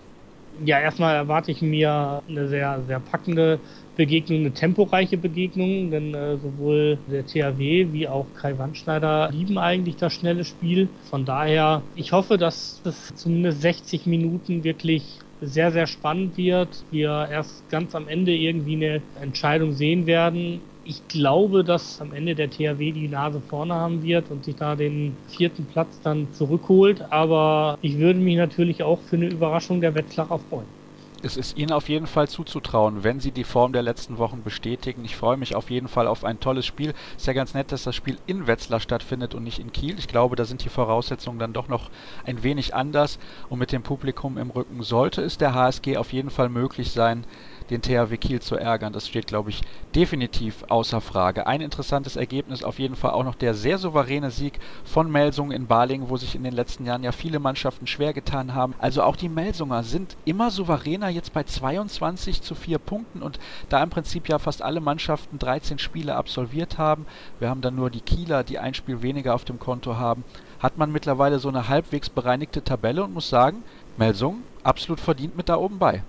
Ja, 0.64 0.80
erstmal 0.80 1.16
erwarte 1.16 1.52
ich 1.52 1.62
mir 1.62 2.22
eine 2.28 2.48
sehr, 2.50 2.82
sehr 2.86 3.00
packende 3.00 3.60
Begegnung, 3.96 4.40
eine 4.40 4.54
temporeiche 4.54 5.18
Begegnung, 5.18 5.90
denn 5.90 6.14
äh, 6.14 6.38
sowohl 6.38 6.98
der 7.08 7.26
THW 7.26 7.88
wie 7.92 8.08
auch 8.08 8.26
Kai 8.36 8.58
Wandschneider 8.58 9.30
lieben 9.32 9.58
eigentlich 9.58 9.96
das 9.96 10.14
schnelle 10.14 10.44
Spiel. 10.44 10.90
Von 11.10 11.24
daher, 11.24 11.82
ich 11.96 12.12
hoffe, 12.12 12.38
dass 12.38 12.82
es 12.84 13.16
zumindest 13.16 13.62
60 13.62 14.06
Minuten 14.06 14.64
wirklich 14.66 15.20
sehr, 15.42 15.72
sehr 15.72 15.88
spannend 15.88 16.38
wird. 16.38 16.84
Wir 16.92 17.28
erst 17.30 17.70
ganz 17.70 17.96
am 17.96 18.08
Ende 18.08 18.36
irgendwie 18.36 18.76
eine 18.76 19.02
Entscheidung 19.22 19.74
sehen 19.74 20.06
werden 20.06 20.62
ich 20.90 21.08
glaube, 21.08 21.64
dass 21.64 22.02
am 22.02 22.14
Ende 22.14 22.34
der 22.34 22.50
THW 22.50 22.92
die 22.92 23.08
Nase 23.08 23.42
vorne 23.42 23.76
haben 23.76 24.02
wird 24.02 24.32
und 24.32 24.44
sich 24.44 24.56
da 24.56 24.76
den 24.76 25.16
vierten 25.28 25.66
Platz 25.66 26.02
dann 26.02 26.34
zurückholt. 26.34 27.06
Aber 27.12 27.78
ich 27.82 28.00
würde 28.00 28.20
mich 28.20 28.38
natürlich 28.38 28.82
auch 28.82 29.00
für 29.02 29.18
eine 29.18 29.28
Überraschung 29.28 29.82
der 29.82 29.94
Wetzlarer 29.94 30.40
freuen. 30.40 30.79
Es 31.22 31.36
ist 31.36 31.58
Ihnen 31.58 31.74
auf 31.74 31.90
jeden 31.90 32.08
Fall 32.08 32.30
zuzutrauen, 32.30 33.04
wenn 33.04 33.20
Sie 33.20 33.32
die 33.32 33.44
Form 33.44 33.74
der 33.74 33.82
letzten 33.82 34.18
Wochen 34.18 34.42
bestätigen. 34.42 35.04
Ich 35.04 35.18
freue 35.18 35.36
mich 35.36 35.54
auf 35.54 35.70
jeden 35.70 35.90
Fall 35.90 36.08
auf 36.08 36.24
ein 36.24 36.40
tolles 36.40 36.66
Spiel. 36.66 36.94
Ist 37.18 37.28
ja 37.28 37.34
ganz 37.34 37.54
nett, 37.54 37.74
dass 37.74 37.84
das 37.84 37.96
Spiel 37.96 38.18
in 38.26 38.48
Wetzlar 38.48 38.80
stattfindet 38.80 39.36
und 39.36 39.44
nicht 39.44 39.60
in 39.60 39.74
Kiel. 39.74 40.00
Ich 40.00 40.08
glaube, 40.08 40.38
da 40.38 40.46
sind 40.46 40.64
die 40.64 40.70
Voraussetzungen 40.70 41.38
dann 41.38 41.52
doch 41.52 41.68
noch 41.68 41.90
ein 42.26 42.44
wenig 42.44 42.74
anders. 42.74 43.20
Und 43.50 43.60
mit 43.60 43.74
dem 43.74 43.84
Publikum 43.84 44.38
im 44.38 44.50
Rücken 44.50 44.82
sollte 44.82 45.22
es 45.22 45.38
der 45.38 45.54
HSG 45.54 45.98
auf 45.98 46.14
jeden 46.14 46.30
Fall 46.30 46.48
möglich 46.48 46.92
sein, 46.92 47.26
den 47.70 47.82
THW 47.82 48.18
Kiel 48.18 48.42
zu 48.42 48.56
ärgern. 48.56 48.94
Das 48.94 49.08
steht, 49.08 49.28
glaube 49.28 49.50
ich, 49.50 49.62
definitiv 49.96 50.64
außer 50.70 51.02
Frage. 51.02 51.48
Ein 51.48 51.62
interessantes 51.62 52.16
Ergebnis 52.16 52.64
auf 52.64 52.80
jeden 52.80 52.96
Fall 52.96 53.12
auch 53.12 53.24
noch 53.24 53.36
der 53.36 53.54
sehr 53.54 53.78
souveräne 53.78 54.32
Sieg 54.32 54.60
von 54.84 55.12
Melsungen 55.12 55.52
in 55.52 55.68
Balingen, 55.68 56.10
wo 56.10 56.18
sich 56.18 56.36
in 56.36 56.44
den 56.44 56.54
letzten 56.54 56.86
Jahren 56.86 57.04
ja 57.04 57.12
viele 57.12 57.40
Mannschaften 57.40 57.88
schwer 57.88 58.14
getan 58.14 58.54
haben. 58.54 58.74
Also 58.80 59.04
auch 59.04 59.16
die 59.16 59.30
Melsunger 59.30 59.84
sind 59.84 60.16
immer 60.26 60.52
souveräner 60.52 61.10
jetzt 61.10 61.34
bei 61.34 61.44
22 61.44 62.42
zu 62.42 62.56
4 62.56 62.80
Punkten 62.80 63.22
und 63.22 63.40
da 63.70 63.82
im 63.84 63.90
Prinzip 63.90 64.30
ja 64.30 64.40
fast 64.40 64.62
alle 64.62 64.82
Mannschaften 64.82 65.40
13 65.40 65.80
Spiele 65.80 66.16
absolviert 66.16 66.78
haben. 66.78 67.06
Wir 67.40 67.50
haben 67.50 67.62
dann 67.62 67.76
nur 67.76 67.90
die 67.90 68.02
Kieler, 68.02 68.44
die 68.44 68.60
ein 68.60 68.74
Spiel 68.74 69.02
weniger 69.02 69.36
auf 69.36 69.46
dem 69.46 69.60
Konto 69.60 69.98
haben. 69.98 70.24
Hat 70.60 70.78
man 70.78 70.92
mittlerweile 70.92 71.40
so 71.40 71.50
eine 71.50 71.70
halbwegs 71.70 72.10
bereinigte 72.10 72.64
Tabelle 72.64 73.04
und 73.04 73.14
muss 73.14 73.30
sagen, 73.30 73.64
Melsungen 73.98 74.44
absolut 74.64 75.00
verdient 75.00 75.38
mit 75.38 75.50
da 75.50 75.56
oben 75.56 75.80
bei. 75.80 76.04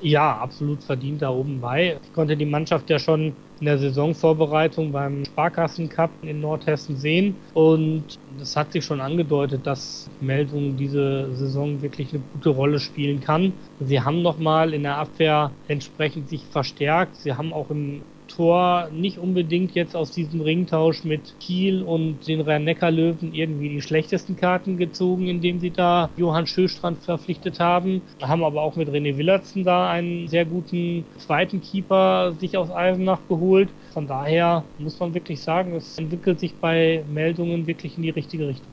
Ja, 0.00 0.38
absolut 0.38 0.84
verdient 0.84 1.22
da 1.22 1.30
oben 1.30 1.60
bei. 1.60 1.98
Ich 2.04 2.12
konnte 2.12 2.36
die 2.36 2.44
Mannschaft 2.46 2.88
ja 2.88 3.00
schon 3.00 3.34
in 3.58 3.66
der 3.66 3.78
Saisonvorbereitung 3.78 4.92
beim 4.92 5.24
Sparkassen 5.24 5.88
Cup 5.88 6.12
in 6.22 6.40
Nordhessen 6.40 6.96
sehen 6.96 7.42
und 7.52 8.14
es 8.40 8.54
hat 8.54 8.70
sich 8.72 8.84
schon 8.84 9.00
angedeutet, 9.00 9.66
dass 9.66 10.08
Meldung 10.20 10.76
diese 10.76 11.34
Saison 11.34 11.82
wirklich 11.82 12.14
eine 12.14 12.22
gute 12.32 12.50
Rolle 12.50 12.78
spielen 12.78 13.18
kann. 13.18 13.52
Sie 13.80 14.00
haben 14.00 14.22
nochmal 14.22 14.72
in 14.72 14.84
der 14.84 14.98
Abwehr 14.98 15.50
entsprechend 15.66 16.28
sich 16.28 16.46
verstärkt. 16.46 17.16
Sie 17.16 17.32
haben 17.34 17.52
auch 17.52 17.70
im 17.70 18.02
Tor 18.28 18.88
nicht 18.92 19.18
unbedingt 19.18 19.74
jetzt 19.74 19.96
aus 19.96 20.12
diesem 20.12 20.40
Ringtausch 20.40 21.04
mit 21.04 21.34
Kiel 21.40 21.82
und 21.82 22.26
den 22.28 22.40
Rhein-Neckar-Löwen 22.40 23.34
irgendwie 23.34 23.68
die 23.68 23.82
schlechtesten 23.82 24.36
Karten 24.36 24.76
gezogen, 24.76 25.26
indem 25.26 25.58
sie 25.58 25.70
da 25.70 26.10
Johann 26.16 26.46
Schöstrand 26.46 27.02
verpflichtet 27.02 27.58
haben. 27.58 28.02
Haben 28.22 28.44
aber 28.44 28.62
auch 28.62 28.76
mit 28.76 28.88
René 28.88 29.16
Willertsen 29.16 29.64
da 29.64 29.90
einen 29.90 30.28
sehr 30.28 30.44
guten 30.44 31.04
zweiten 31.18 31.60
Keeper 31.60 32.32
sich 32.38 32.56
aus 32.56 32.70
Eisenach 32.70 33.20
geholt. 33.28 33.68
Von 33.92 34.06
daher 34.06 34.64
muss 34.78 35.00
man 35.00 35.14
wirklich 35.14 35.40
sagen, 35.40 35.74
es 35.74 35.98
entwickelt 35.98 36.38
sich 36.38 36.54
bei 36.54 37.04
Meldungen 37.12 37.66
wirklich 37.66 37.96
in 37.96 38.02
die 38.02 38.10
richtige 38.10 38.46
Richtung. 38.46 38.68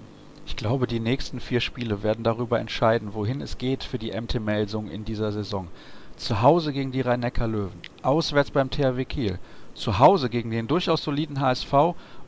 Ich 0.48 0.56
glaube, 0.56 0.86
die 0.86 1.00
nächsten 1.00 1.40
vier 1.40 1.60
Spiele 1.60 2.04
werden 2.04 2.24
darüber 2.24 2.60
entscheiden, 2.60 3.14
wohin 3.14 3.42
es 3.42 3.58
geht 3.58 3.84
für 3.84 3.98
die 3.98 4.12
MT-Melsung 4.12 4.88
in 4.90 5.04
dieser 5.04 5.32
Saison. 5.32 5.70
Zu 6.18 6.42
Hause 6.42 6.72
gegen 6.72 6.92
die 6.92 7.02
Rhein-Neckar-Löwen, 7.02 7.82
auswärts 8.02 8.50
beim 8.50 8.70
THW 8.70 9.04
Kiel, 9.04 9.38
zu 9.74 10.00
Hause 10.00 10.30
gegen 10.30 10.50
den 10.50 10.68
durchaus 10.68 11.04
soliden 11.04 11.42
HSV 11.42 11.74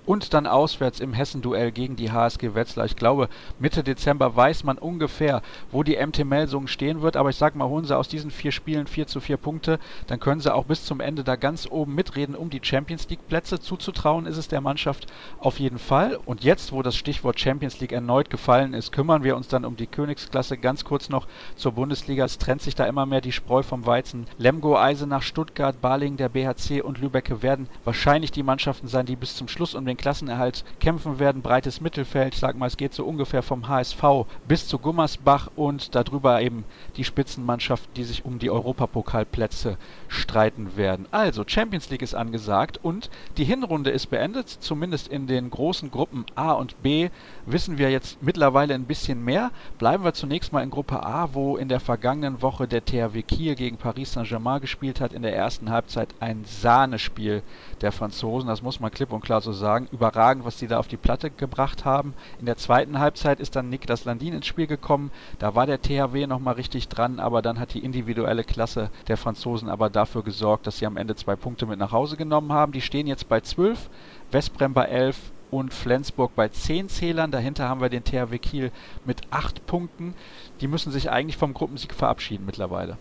und 0.08 0.34
dann 0.34 0.48
auswärts 0.48 1.02
im 1.02 1.14
Hessenduell 1.14 1.72
gegen 1.72 1.98
die 1.98 2.12
HSG 2.12 2.56
Wetzlar. 2.56 2.86
Ich 2.86 2.96
glaube, 2.96 3.28
Mitte 3.60 3.84
Dezember 3.84 4.36
weiß 4.36 4.64
man 4.64 4.78
ungefähr, 4.78 5.42
wo 5.70 5.84
die 5.84 5.98
MT 5.98 6.26
Melsungen 6.26 6.70
stehen 6.70 7.02
wird. 7.02 7.18
Aber 7.18 7.30
ich 7.30 7.36
sag 7.36 7.56
mal, 7.56 7.68
holen 7.68 7.84
sie 7.84 7.96
aus 7.96 8.08
diesen 8.08 8.32
vier 8.32 8.54
Spielen 8.54 8.88
vier 8.88 9.06
zu 9.06 9.20
vier 9.20 9.38
Punkte, 9.38 9.80
dann 10.08 10.20
können 10.20 10.40
sie 10.40 10.54
auch 10.54 10.64
bis 10.64 10.86
zum 10.86 11.02
Ende 11.02 11.26
da 11.26 11.36
ganz 11.36 11.68
oben 11.70 11.94
mitreden, 11.94 12.36
um 12.36 12.50
die 12.50 12.62
Champions 12.64 13.10
League 13.10 13.28
Plätze 13.28 13.60
zuzutrauen, 13.60 14.26
ist 14.26 14.38
es 14.38 14.48
der 14.48 14.62
Mannschaft 14.62 15.08
auf 15.40 15.60
jeden 15.60 15.78
Fall. 15.78 16.18
Und 16.26 16.44
jetzt, 16.44 16.72
wo 16.72 16.82
das 16.82 16.96
Stichwort 16.96 17.40
Champions 17.40 17.82
League 17.82 17.92
erneut 17.92 18.30
gefallen 18.30 18.74
ist, 18.74 18.94
kümmern 18.94 19.24
wir 19.24 19.36
uns 19.36 19.50
dann 19.50 19.66
um 19.66 19.76
die 19.76 19.88
Königsklasse 19.88 20.58
ganz 20.58 20.86
kurz 20.86 21.10
noch 21.10 21.28
zur 21.58 21.74
Bundesliga. 21.74 22.24
Es 22.24 22.38
trennt 22.38 22.62
sich 22.62 22.76
da 22.76 22.86
immer 22.86 23.06
mehr 23.06 23.22
die 23.22 23.34
Spreu 23.34 23.62
vom 23.62 23.86
Weizen. 23.86 24.26
Lemgo, 24.38 24.78
Eisenach, 24.78 25.22
Stuttgart, 25.22 25.82
Baling, 25.82 26.16
der 26.16 26.30
BHC 26.30 26.82
und 26.82 27.00
Lübecke 27.00 27.42
werden 27.42 27.68
wahrscheinlich 27.84 28.32
die 28.32 28.44
Mannschaften 28.44 28.88
sein, 28.88 29.06
die 29.06 29.18
bis 29.18 29.36
zum 29.36 29.50
Schluss 29.50 29.76
um 29.76 29.86
den 29.86 29.97
den 29.98 30.02
Klassenerhalt 30.02 30.64
kämpfen 30.80 31.20
werden. 31.20 31.42
Breites 31.42 31.82
Mittelfeld, 31.82 32.36
ich 32.36 32.40
sag 32.40 32.58
mal, 32.58 32.68
es 32.68 32.78
geht 32.78 32.94
so 32.94 33.04
ungefähr 33.06 33.42
vom 33.42 33.68
HSV 33.68 34.04
bis 34.48 34.68
zu 34.68 34.78
Gummersbach 34.80 35.50
und 35.56 35.96
darüber 35.96 36.42
eben 36.42 36.64
die 36.96 37.04
Spitzenmannschaften, 37.04 37.94
die 37.96 38.04
sich 38.04 38.24
um 38.24 38.40
die 38.40 38.52
Europapokalplätze 38.52 39.78
streiten 40.08 40.78
werden. 40.78 41.08
Also, 41.12 41.44
Champions 41.46 41.90
League 41.90 42.02
ist 42.02 42.14
angesagt 42.14 42.80
und 42.82 43.10
die 43.38 43.44
Hinrunde 43.44 43.90
ist 43.90 44.08
beendet, 44.08 44.50
zumindest 44.50 45.08
in 45.08 45.28
den 45.28 45.50
großen 45.50 45.92
Gruppen 45.92 46.26
A 46.36 46.54
und 46.54 46.82
B 46.84 47.10
wissen 47.46 47.78
wir 47.78 47.90
jetzt 47.90 48.22
mittlerweile 48.22 48.74
ein 48.76 48.86
bisschen 48.86 49.24
mehr. 49.24 49.52
Bleiben 49.80 50.04
wir 50.04 50.14
zunächst 50.14 50.54
mal 50.54 50.64
in 50.64 50.70
Gruppe 50.70 51.04
A, 51.04 51.30
wo 51.34 51.58
in 51.58 51.70
der 51.70 51.80
vergangenen 51.80 52.42
Woche 52.42 52.68
der 52.68 52.86
THW 52.86 53.22
Kiel 53.24 53.56
gegen 53.56 53.78
Paris 53.78 54.14
Saint-Germain 54.14 54.62
gespielt 54.62 55.02
hat. 55.02 55.14
In 55.14 55.24
der 55.24 55.36
ersten 55.36 55.72
Halbzeit 55.72 56.10
ein 56.20 56.46
Sahnespiel 56.46 57.42
der 57.82 57.92
Franzosen, 57.92 58.48
das 58.48 58.62
muss 58.62 58.80
man 58.80 58.92
klipp 58.92 59.12
und 59.12 59.24
klar 59.24 59.42
so 59.42 59.52
sagen 59.52 59.87
überragend, 59.92 60.46
was 60.46 60.60
sie 60.60 60.68
da 60.68 60.80
auf 60.80 60.88
die 60.88 60.98
Platte 60.98 61.30
gebracht 61.30 61.86
haben. 61.86 62.14
In 62.40 62.46
der 62.46 62.58
zweiten 62.58 63.00
Halbzeit 63.00 63.40
ist 63.40 63.56
dann 63.56 63.70
Niklas 63.70 64.06
Landin 64.06 64.34
ins 64.34 64.46
Spiel 64.46 64.68
gekommen. 64.68 65.12
Da 65.40 65.56
war 65.56 65.66
der 65.66 65.82
THW 65.82 66.28
nochmal 66.28 66.56
richtig 66.56 66.88
dran, 66.88 67.20
aber 67.20 67.42
dann 67.42 67.60
hat 67.60 67.74
die 67.74 67.84
individuelle 67.84 68.44
Klasse 68.44 68.90
der 69.08 69.18
Franzosen 69.18 69.70
aber 69.70 69.90
dafür 69.90 70.24
gesorgt, 70.24 70.68
dass 70.68 70.78
sie 70.78 70.86
am 70.86 70.98
Ende 70.98 71.16
zwei 71.16 71.36
Punkte 71.36 71.66
mit 71.66 71.80
nach 71.80 71.92
Hause 71.92 72.18
genommen 72.18 72.52
haben. 72.52 72.72
Die 72.72 72.82
stehen 72.82 73.08
jetzt 73.08 73.30
bei 73.30 73.42
12, 73.42 73.90
Westbrem 74.32 74.74
bei 74.74 74.86
11 74.86 75.18
und 75.52 75.74
Flensburg 75.74 76.36
bei 76.36 76.50
10 76.50 76.90
Zählern. 76.90 77.32
Dahinter 77.32 77.70
haben 77.70 77.82
wir 77.82 77.90
den 77.90 78.04
THW 78.04 78.38
Kiel 78.38 78.72
mit 79.06 79.22
8 79.32 79.66
Punkten. 79.66 80.14
Die 80.62 80.68
müssen 80.68 80.92
sich 80.92 81.10
eigentlich 81.10 81.38
vom 81.38 81.54
Gruppensieg 81.54 81.94
verabschieden 81.94 82.46
mittlerweile. 82.46 82.98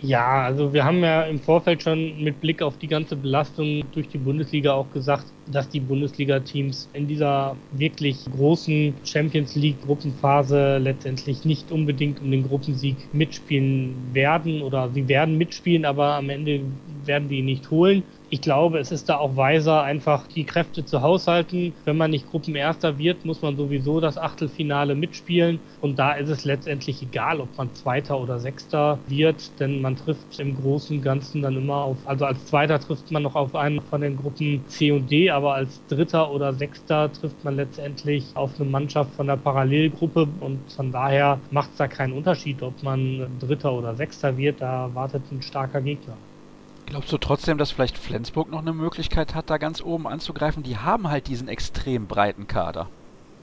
Ja, 0.00 0.42
also 0.42 0.74
wir 0.74 0.84
haben 0.84 1.02
ja 1.02 1.22
im 1.22 1.40
Vorfeld 1.40 1.82
schon 1.82 2.22
mit 2.22 2.40
Blick 2.40 2.60
auf 2.60 2.76
die 2.76 2.86
ganze 2.86 3.16
Belastung 3.16 3.82
durch 3.92 4.08
die 4.08 4.18
Bundesliga 4.18 4.74
auch 4.74 4.92
gesagt, 4.92 5.24
dass 5.46 5.68
die 5.68 5.80
Bundesliga-Teams 5.80 6.88
in 6.92 7.06
dieser 7.06 7.56
wirklich 7.72 8.24
großen 8.24 8.94
Champions 9.04 9.54
League-Gruppenphase 9.54 10.78
letztendlich 10.78 11.44
nicht 11.44 11.70
unbedingt 11.70 12.20
um 12.20 12.30
den 12.30 12.46
Gruppensieg 12.46 12.96
mitspielen 13.12 13.94
werden 14.12 14.62
oder 14.62 14.90
sie 14.92 15.08
werden 15.08 15.38
mitspielen, 15.38 15.84
aber 15.84 16.14
am 16.14 16.30
Ende 16.30 16.60
werden 17.04 17.28
die 17.28 17.38
ihn 17.38 17.46
nicht 17.46 17.70
holen 17.70 18.02
ich 18.28 18.40
glaube, 18.40 18.78
es 18.78 18.90
ist 18.90 19.08
da 19.08 19.18
auch 19.18 19.36
weiser, 19.36 19.82
einfach 19.82 20.26
die 20.26 20.44
Kräfte 20.44 20.84
zu 20.84 21.00
haushalten. 21.00 21.74
Wenn 21.84 21.96
man 21.96 22.10
nicht 22.10 22.26
Gruppenerster 22.26 22.98
wird, 22.98 23.24
muss 23.24 23.42
man 23.42 23.56
sowieso 23.56 24.00
das 24.00 24.18
Achtelfinale 24.18 24.94
mitspielen. 24.94 25.60
Und 25.80 25.98
da 25.98 26.12
ist 26.12 26.28
es 26.28 26.44
letztendlich 26.44 27.02
egal, 27.02 27.40
ob 27.40 27.56
man 27.56 27.72
Zweiter 27.74 28.20
oder 28.20 28.40
Sechster 28.40 28.98
wird, 29.06 29.60
denn 29.60 29.80
man 29.80 29.96
trifft 29.96 30.40
im 30.40 30.56
Großen 30.56 30.96
und 30.96 31.02
Ganzen 31.02 31.42
dann 31.42 31.56
immer 31.56 31.76
auf, 31.76 31.98
also 32.04 32.24
als 32.24 32.44
Zweiter 32.46 32.80
trifft 32.80 33.10
man 33.10 33.22
noch 33.22 33.36
auf 33.36 33.54
einen 33.54 33.80
von 33.80 34.00
den 34.00 34.16
Gruppen 34.16 34.64
C 34.66 34.90
und 34.90 35.10
D, 35.10 35.30
aber 35.36 35.54
als 35.54 35.80
Dritter 35.88 36.30
oder 36.30 36.54
Sechster 36.54 37.12
trifft 37.12 37.44
man 37.44 37.56
letztendlich 37.56 38.24
auf 38.34 38.58
eine 38.58 38.68
Mannschaft 38.68 39.14
von 39.14 39.26
der 39.26 39.36
Parallelgruppe. 39.36 40.26
Und 40.40 40.60
von 40.72 40.90
daher 40.90 41.38
macht 41.50 41.70
es 41.72 41.76
da 41.76 41.88
keinen 41.88 42.14
Unterschied, 42.14 42.62
ob 42.62 42.82
man 42.82 43.26
Dritter 43.38 43.72
oder 43.72 43.94
Sechster 43.94 44.36
wird. 44.38 44.62
Da 44.62 44.90
wartet 44.94 45.22
ein 45.30 45.42
starker 45.42 45.82
Gegner. 45.82 46.14
Glaubst 46.86 47.12
du 47.12 47.18
trotzdem, 47.18 47.58
dass 47.58 47.70
vielleicht 47.70 47.98
Flensburg 47.98 48.50
noch 48.50 48.62
eine 48.62 48.72
Möglichkeit 48.72 49.34
hat, 49.34 49.50
da 49.50 49.58
ganz 49.58 49.82
oben 49.82 50.06
anzugreifen? 50.06 50.62
Die 50.62 50.78
haben 50.78 51.10
halt 51.10 51.26
diesen 51.26 51.48
extrem 51.48 52.06
breiten 52.06 52.46
Kader. 52.46 52.88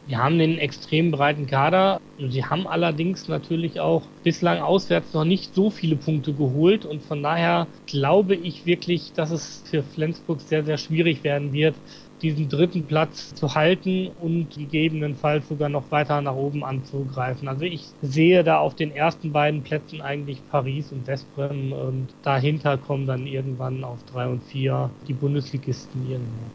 Wir 0.05 0.17
haben 0.17 0.37
den 0.37 0.57
extrem 0.57 1.11
breiten 1.11 1.45
Kader. 1.45 1.97
Sie 2.17 2.43
haben 2.43 2.67
allerdings 2.67 3.27
natürlich 3.27 3.79
auch 3.79 4.09
bislang 4.21 4.59
auswärts 4.59 5.13
noch 5.13 5.23
nicht 5.23 5.53
so 5.55 5.69
viele 5.69 5.95
Punkte 5.95 6.33
geholt 6.33 6.85
und 6.85 7.01
von 7.03 7.23
daher 7.23 7.67
glaube 7.87 8.35
ich 8.35 8.65
wirklich, 8.65 9.13
dass 9.13 9.31
es 9.31 9.63
für 9.65 9.81
Flensburg 9.81 10.41
sehr, 10.41 10.63
sehr 10.65 10.77
schwierig 10.77 11.23
werden 11.23 11.53
wird, 11.53 11.75
diesen 12.21 12.49
dritten 12.49 12.85
Platz 12.85 13.29
zu 13.33 13.55
halten 13.55 14.07
und 14.07 14.51
gegebenenfalls 14.53 15.47
sogar 15.47 15.69
noch 15.69 15.89
weiter 15.91 16.21
nach 16.21 16.35
oben 16.35 16.63
anzugreifen. 16.63 17.47
Also 17.47 17.63
ich 17.63 17.95
sehe 18.01 18.43
da 18.43 18.59
auf 18.59 18.75
den 18.75 18.91
ersten 18.91 19.31
beiden 19.31 19.63
Plätzen 19.63 20.01
eigentlich 20.01 20.45
Paris 20.45 20.91
und 20.91 21.07
Westbrem 21.07 21.71
und 21.73 22.15
dahinter 22.21 22.77
kommen 22.77 23.07
dann 23.07 23.25
irgendwann 23.25 23.83
auf 23.83 24.03
drei 24.03 24.27
und 24.27 24.43
vier 24.43 24.97
die 25.07 25.13
Bundesligisten 25.13 26.05
irgendwo. 26.05 26.51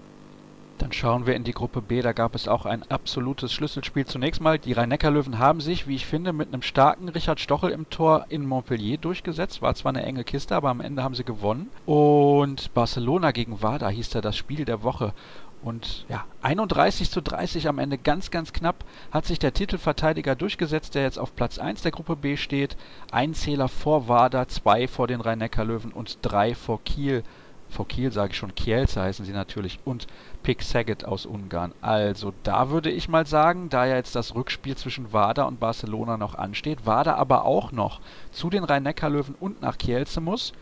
Dann 0.79 0.93
schauen 0.93 1.27
wir 1.27 1.35
in 1.35 1.43
die 1.43 1.53
Gruppe 1.53 1.83
B. 1.83 2.03
Da 2.03 2.13
gab 2.13 2.37
es 2.37 2.47
auch 2.47 2.65
ein 2.65 2.89
absolutes 2.89 3.53
Schlüsselspiel. 3.53 4.07
Zunächst 4.07 4.41
mal, 4.41 4.61
die 4.61 4.73
Rhein-Neckar-Löwen 4.73 5.41
haben 5.41 5.61
sich, 5.61 5.89
wie 5.89 5.97
ich 5.97 6.07
finde, 6.07 6.33
mit 6.33 6.49
einem 6.49 6.63
starken 6.63 7.09
Richard 7.09 7.41
Stochel 7.41 7.71
im 7.71 7.91
Tor 7.91 8.27
in 8.29 8.47
Montpellier 8.47 8.97
durchgesetzt. 8.97 9.61
War 9.61 9.75
zwar 9.75 9.91
eine 9.91 10.05
enge 10.05 10.23
Kiste, 10.23 10.55
aber 10.55 10.69
am 10.71 10.81
Ende 10.81 11.03
haben 11.03 11.17
sie 11.17 11.25
gewonnen. 11.25 11.69
Und 11.85 12.73
Barcelona 12.75 13.33
gegen 13.33 13.61
Wada 13.61 13.89
hieß 13.89 14.11
da 14.11 14.21
das 14.21 14.37
Spiel 14.37 14.65
der 14.65 14.85
Woche. 14.85 15.15
Und 15.63 16.07
ja, 16.09 16.25
31 16.43 17.11
zu 17.11 17.21
30 17.21 17.67
am 17.67 17.81
Ende 17.81 17.99
ganz, 17.99 18.31
ganz 18.31 18.53
knapp 18.53 18.85
hat 19.11 19.27
sich 19.27 19.41
der 19.41 19.53
Titelverteidiger 19.53 20.37
durchgesetzt, 20.37 20.95
der 20.95 21.03
jetzt 21.03 21.19
auf 21.19 21.35
Platz 21.35 21.59
1 21.59 21.83
der 21.83 21.91
Gruppe 21.91 22.15
B 22.15 22.37
steht. 22.37 22.77
Ein 23.11 23.35
Zähler 23.35 23.67
vor 23.67 24.07
Wada, 24.07 24.47
zwei 24.47 24.87
vor 24.87 25.09
den 25.09 25.21
Rhein-Neckar-Löwen 25.21 25.91
und 25.91 26.19
drei 26.23 26.55
vor 26.55 26.81
Kiel 26.85 27.25
vor 27.69 27.87
Kiel 27.87 28.13
sage 28.13 28.33
ich 28.33 28.39
schon, 28.39 28.55
Kielce 28.55 29.01
heißen 29.01 29.25
sie 29.25 29.33
natürlich 29.33 29.79
und 29.85 30.07
Pick 30.43 30.63
Saget 30.63 31.05
aus 31.05 31.27
Ungarn. 31.27 31.73
Also 31.81 32.33
da 32.43 32.71
würde 32.71 32.91
ich 32.91 33.09
mal 33.09 33.27
sagen, 33.27 33.69
da 33.69 33.87
ja 33.87 33.97
jetzt 33.97 34.17
das 34.17 34.35
Rückspiel 34.35 34.77
zwischen 34.77 35.13
Wada 35.13 35.45
und 35.45 35.61
Barcelona 35.61 36.17
noch 36.17 36.35
ansteht, 36.35 36.87
Wada 36.87 37.15
aber 37.15 37.45
auch 37.45 37.73
noch 37.73 38.01
zu 38.31 38.51
den 38.51 38.65
Rhein-Neckar-Löwen 38.65 39.35
und 39.39 39.61
nach 39.61 39.79
Kielce 39.79 40.21
muss, 40.21 40.53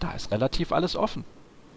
da 0.00 0.12
ist 0.12 0.30
relativ 0.30 0.72
alles 0.72 0.96
offen. 0.96 1.24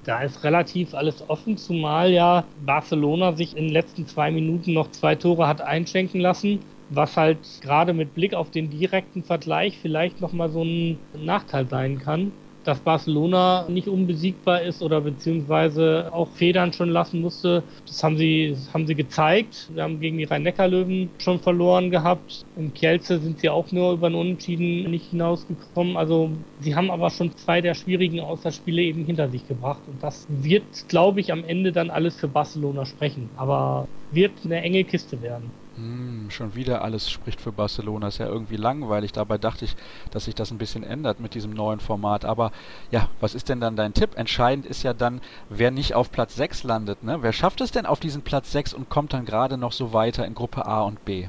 Da 0.03 0.21
ist 0.21 0.43
relativ 0.43 0.93
alles 0.93 1.29
offen, 1.29 1.57
zumal 1.57 2.11
ja 2.11 2.45
Barcelona 2.65 3.33
sich 3.33 3.57
in 3.57 3.65
den 3.65 3.73
letzten 3.73 4.07
zwei 4.07 4.31
Minuten 4.31 4.73
noch 4.73 4.91
zwei 4.91 5.15
Tore 5.15 5.47
hat 5.47 5.59
einschenken 5.59 6.21
lassen, 6.21 6.59
was 6.89 7.17
halt 7.17 7.39
gerade 7.61 7.93
mit 7.93 8.13
Blick 8.15 8.33
auf 8.33 8.49
den 8.49 8.69
direkten 8.69 9.23
Vergleich 9.23 9.77
vielleicht 9.81 10.21
nochmal 10.21 10.49
so 10.49 10.63
ein 10.63 10.97
Nachteil 11.13 11.67
sein 11.67 11.99
kann 11.99 12.31
dass 12.67 12.79
Barcelona 12.79 13.65
nicht 13.69 13.87
unbesiegbar 13.87 14.61
ist 14.61 14.81
oder 14.81 14.99
beziehungsweise 14.99 16.09
auch 16.11 16.27
Federn 16.27 16.73
schon 16.73 16.89
lassen 16.89 17.21
musste. 17.21 17.63
Das 17.87 18.03
haben 18.03 18.17
sie, 18.17 18.49
das 18.51 18.73
haben 18.73 18.85
sie 18.87 18.95
gezeigt. 18.95 19.69
Wir 19.73 19.83
haben 19.83 20.01
gegen 20.01 20.17
die 20.17 20.25
Rhein-Neckar-Löwen 20.25 21.09
schon 21.17 21.39
verloren 21.39 21.91
gehabt. 21.91 22.43
Im 22.57 22.73
Kielce 22.73 23.19
sind 23.19 23.39
sie 23.39 23.49
auch 23.49 23.71
nur 23.71 23.93
über 23.93 24.07
einen 24.07 24.15
Unentschieden 24.15 24.91
nicht 24.91 25.11
hinausgekommen. 25.11 25.95
Also 25.95 26.29
sie 26.59 26.75
haben 26.75 26.91
aber 26.91 27.09
schon 27.09 27.31
zwei 27.37 27.61
der 27.61 27.73
schwierigen 27.73 28.19
Auswärtsspiele 28.19 28.81
eben 28.81 29.05
hinter 29.05 29.29
sich 29.29 29.47
gebracht. 29.47 29.81
Und 29.87 30.03
das 30.03 30.25
wird, 30.27 30.89
glaube 30.89 31.21
ich, 31.21 31.31
am 31.31 31.45
Ende 31.45 31.71
dann 31.71 31.89
alles 31.89 32.17
für 32.17 32.27
Barcelona 32.27 32.85
sprechen. 32.85 33.29
Aber 33.37 33.85
wird 34.11 34.33
eine 34.43 34.61
enge 34.61 34.83
Kiste 34.83 35.21
werden. 35.21 35.51
Hm, 35.77 36.29
schon 36.31 36.55
wieder 36.55 36.81
alles 36.81 37.09
spricht 37.09 37.39
für 37.39 37.51
Barcelona. 37.51 38.07
Ist 38.07 38.17
ja 38.17 38.25
irgendwie 38.25 38.55
langweilig. 38.55 39.11
Dabei 39.11 39.37
dachte 39.37 39.65
ich, 39.65 39.75
dass 40.11 40.25
sich 40.25 40.33
das 40.33 40.49
ein 40.49 40.57
bisschen 40.57 40.83
ändert 40.83 41.19
mit 41.19 41.35
diesem 41.35 41.51
neuen 41.51 41.79
Format. 41.79 42.25
Aber 42.25 42.51
ja, 42.89 43.09
was 43.19 43.35
ist 43.35 43.47
denn 43.47 43.59
dann 43.59 43.75
dein 43.75 43.93
Tipp? 43.93 44.17
Entscheidend 44.17 44.65
ist 44.65 44.81
ja 44.81 44.93
dann, 44.93 45.21
wer 45.49 45.69
nicht 45.69 45.93
auf 45.93 46.11
Platz 46.11 46.35
6 46.35 46.63
landet. 46.63 47.03
Ne? 47.03 47.19
Wer 47.21 47.31
schafft 47.31 47.61
es 47.61 47.71
denn 47.71 47.85
auf 47.85 47.99
diesen 47.99 48.23
Platz 48.23 48.51
6 48.51 48.73
und 48.73 48.89
kommt 48.89 49.13
dann 49.13 49.25
gerade 49.25 49.57
noch 49.57 49.71
so 49.71 49.93
weiter 49.93 50.25
in 50.25 50.33
Gruppe 50.33 50.65
A 50.65 50.81
und 50.81 51.05
B? 51.05 51.27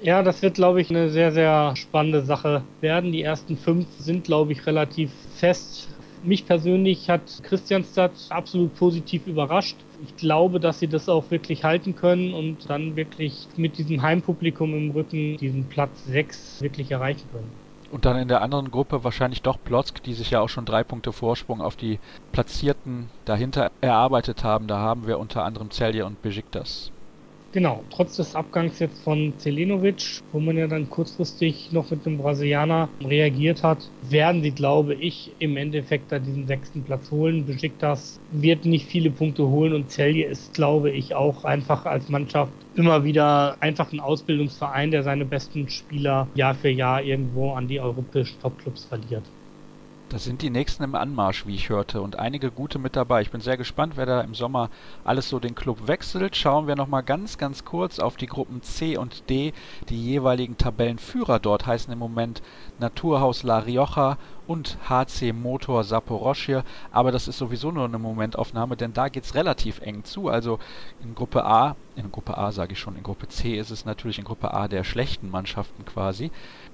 Ja, 0.00 0.22
das 0.22 0.42
wird, 0.42 0.54
glaube 0.54 0.80
ich, 0.80 0.90
eine 0.90 1.10
sehr, 1.10 1.30
sehr 1.30 1.76
spannende 1.76 2.22
Sache 2.22 2.62
werden. 2.80 3.12
Die 3.12 3.22
ersten 3.22 3.56
fünf 3.56 3.86
sind, 3.98 4.24
glaube 4.24 4.52
ich, 4.52 4.66
relativ 4.66 5.12
fest 5.36 5.88
mich 6.24 6.46
persönlich 6.46 7.10
hat 7.10 7.22
Christianstadt 7.42 8.12
absolut 8.30 8.74
positiv 8.76 9.26
überrascht. 9.26 9.76
Ich 10.04 10.16
glaube, 10.16 10.58
dass 10.58 10.80
sie 10.80 10.88
das 10.88 11.08
auch 11.08 11.30
wirklich 11.30 11.64
halten 11.64 11.94
können 11.94 12.34
und 12.34 12.68
dann 12.68 12.96
wirklich 12.96 13.46
mit 13.56 13.78
diesem 13.78 14.02
Heimpublikum 14.02 14.74
im 14.74 14.90
Rücken 14.90 15.36
diesen 15.36 15.64
Platz 15.68 16.04
6 16.06 16.60
wirklich 16.60 16.90
erreichen 16.90 17.28
können. 17.32 17.50
Und 17.92 18.06
dann 18.06 18.16
in 18.16 18.26
der 18.26 18.40
anderen 18.40 18.70
Gruppe 18.70 19.04
wahrscheinlich 19.04 19.42
doch 19.42 19.58
Plotzk, 19.62 20.02
die 20.02 20.14
sich 20.14 20.30
ja 20.30 20.40
auch 20.40 20.48
schon 20.48 20.64
drei 20.64 20.82
Punkte 20.82 21.12
Vorsprung 21.12 21.60
auf 21.60 21.76
die 21.76 21.98
Platzierten 22.32 23.10
dahinter 23.26 23.70
erarbeitet 23.82 24.44
haben. 24.44 24.66
Da 24.66 24.78
haben 24.78 25.06
wir 25.06 25.18
unter 25.18 25.44
anderem 25.44 25.70
Celje 25.70 26.06
und 26.06 26.22
Besiktas. 26.22 26.90
Genau, 27.54 27.84
trotz 27.90 28.16
des 28.16 28.34
Abgangs 28.34 28.78
jetzt 28.78 29.02
von 29.02 29.38
Zelenovic, 29.38 30.20
wo 30.30 30.40
man 30.40 30.56
ja 30.56 30.68
dann 30.68 30.88
kurzfristig 30.88 31.70
noch 31.70 31.90
mit 31.90 32.06
dem 32.06 32.16
Brasilianer 32.16 32.94
reagiert 33.04 33.62
hat, 33.62 33.92
werden 34.00 34.42
sie, 34.42 34.54
glaube 34.54 34.94
ich, 34.94 35.36
im 35.38 35.58
Endeffekt 35.58 36.12
da 36.12 36.18
diesen 36.18 36.46
sechsten 36.46 36.82
Platz 36.82 37.10
holen. 37.10 37.44
Besiktas 37.44 38.16
wird 38.30 38.64
nicht 38.64 38.86
viele 38.86 39.10
Punkte 39.10 39.46
holen 39.48 39.74
und 39.74 39.90
Celje 39.90 40.26
ist, 40.26 40.54
glaube 40.54 40.90
ich, 40.92 41.14
auch 41.14 41.44
einfach 41.44 41.84
als 41.84 42.08
Mannschaft 42.08 42.66
immer 42.72 43.04
wieder 43.04 43.56
einfach 43.60 43.92
ein 43.92 44.00
Ausbildungsverein, 44.00 44.90
der 44.90 45.02
seine 45.02 45.26
besten 45.26 45.68
Spieler 45.68 46.30
Jahr 46.34 46.54
für 46.54 46.70
Jahr 46.70 47.02
irgendwo 47.02 47.52
an 47.52 47.68
die 47.68 47.80
europäischen 47.80 48.40
Topclubs 48.40 48.86
verliert. 48.86 49.30
Da 50.12 50.18
sind 50.18 50.42
die 50.42 50.50
nächsten 50.50 50.84
im 50.84 50.94
Anmarsch, 50.94 51.46
wie 51.46 51.54
ich 51.54 51.70
hörte, 51.70 52.02
und 52.02 52.18
einige 52.18 52.50
gute 52.50 52.78
mit 52.78 52.96
dabei. 52.96 53.22
Ich 53.22 53.30
bin 53.30 53.40
sehr 53.40 53.56
gespannt, 53.56 53.94
wer 53.96 54.04
da 54.04 54.20
im 54.20 54.34
Sommer 54.34 54.68
alles 55.04 55.30
so 55.30 55.38
den 55.38 55.54
Club 55.54 55.88
wechselt. 55.88 56.36
Schauen 56.36 56.66
wir 56.66 56.76
nochmal 56.76 57.02
ganz, 57.02 57.38
ganz 57.38 57.64
kurz 57.64 57.98
auf 57.98 58.16
die 58.16 58.26
Gruppen 58.26 58.60
C 58.60 58.98
und 58.98 59.30
D. 59.30 59.54
Die 59.88 60.04
jeweiligen 60.04 60.58
Tabellenführer 60.58 61.38
dort 61.38 61.66
heißen 61.66 61.90
im 61.90 61.98
Moment 61.98 62.42
Naturhaus 62.78 63.42
La 63.42 63.60
Rioja 63.60 64.18
und 64.46 64.78
HC 64.88 65.32
Motor 65.32 65.84
Saporoschje. 65.84 66.64
Aber 66.90 67.12
das 67.12 67.28
ist 67.28 67.38
sowieso 67.38 67.70
nur 67.70 67.84
eine 67.84 67.98
Momentaufnahme, 67.98 68.76
denn 68.76 68.92
da 68.92 69.08
geht 69.08 69.24
es 69.24 69.34
relativ 69.34 69.80
eng 69.80 70.04
zu. 70.04 70.28
Also 70.28 70.58
in 71.02 71.14
Gruppe 71.14 71.44
A, 71.44 71.76
in 71.96 72.10
Gruppe 72.10 72.38
A 72.38 72.52
sage 72.52 72.72
ich 72.72 72.78
schon, 72.78 72.96
in 72.96 73.02
Gruppe 73.02 73.28
C 73.28 73.56
ist 73.56 73.70
es 73.70 73.84
natürlich 73.84 74.18
in 74.18 74.24
Gruppe 74.24 74.54
A 74.54 74.68
der 74.68 74.84
schlechten 74.84 75.30
Mannschaften 75.30 75.84
quasi. 75.84 76.30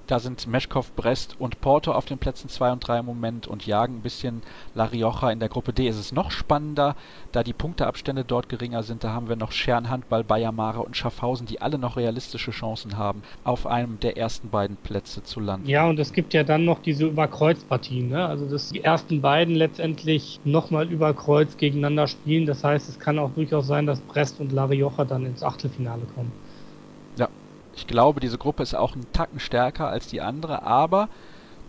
Da 0.07 0.17
sind 0.17 0.47
Meschkow, 0.47 0.91
Brest 0.93 1.35
und 1.39 1.61
Porto 1.61 1.91
auf 1.91 2.05
den 2.05 2.17
Plätzen 2.17 2.49
2 2.49 2.71
und 2.71 2.79
3 2.79 2.99
im 2.99 3.05
Moment 3.05 3.45
und 3.45 3.67
jagen 3.67 3.97
ein 3.97 4.01
bisschen 4.01 4.41
La 4.73 4.85
Rioja. 4.85 5.29
In 5.29 5.39
der 5.39 5.49
Gruppe 5.49 5.71
D 5.71 5.87
ist 5.87 5.99
es 5.99 6.11
noch 6.11 6.31
spannender, 6.31 6.95
da 7.31 7.43
die 7.43 7.53
Punkteabstände 7.53 8.23
dort 8.23 8.49
geringer 8.49 8.81
sind. 8.81 9.03
Da 9.03 9.11
haben 9.11 9.29
wir 9.29 9.35
noch 9.35 9.51
Schern, 9.51 9.87
Handball, 9.89 10.23
Bayer 10.23 10.49
und 10.83 10.97
Schaffhausen, 10.97 11.45
die 11.45 11.61
alle 11.61 11.77
noch 11.77 11.95
realistische 11.95 12.49
Chancen 12.49 12.97
haben, 12.97 13.21
auf 13.43 13.67
einem 13.67 13.99
der 13.99 14.17
ersten 14.17 14.49
beiden 14.49 14.77
Plätze 14.77 15.21
zu 15.21 15.39
landen. 15.39 15.69
Ja, 15.69 15.87
und 15.87 15.99
es 15.99 16.11
gibt 16.11 16.33
ja 16.33 16.43
dann 16.43 16.65
noch 16.65 16.81
diese 16.81 17.15
Überkreuzpartien. 17.59 18.09
Ne? 18.09 18.25
Also, 18.25 18.45
dass 18.45 18.69
die 18.69 18.83
ersten 18.83 19.21
beiden 19.21 19.55
letztendlich 19.55 20.39
nochmal 20.43 20.89
über 20.91 21.13
Kreuz 21.13 21.57
gegeneinander 21.57 22.07
spielen. 22.07 22.45
Das 22.45 22.63
heißt, 22.63 22.89
es 22.89 22.99
kann 22.99 23.19
auch 23.19 23.31
durchaus 23.31 23.67
sein, 23.67 23.85
dass 23.85 23.99
Brest 24.01 24.39
und 24.39 24.51
La 24.51 24.65
Rioja 24.65 25.05
dann 25.05 25.25
ins 25.25 25.43
Achtelfinale 25.43 26.03
kommen. 26.15 26.31
Ich 27.75 27.87
glaube, 27.87 28.19
diese 28.19 28.37
Gruppe 28.37 28.61
ist 28.61 28.73
auch 28.73 28.93
einen 28.93 29.09
Tacken 29.13 29.39
stärker 29.39 29.87
als 29.87 30.07
die 30.07 30.19
andere, 30.19 30.63
aber 30.63 31.07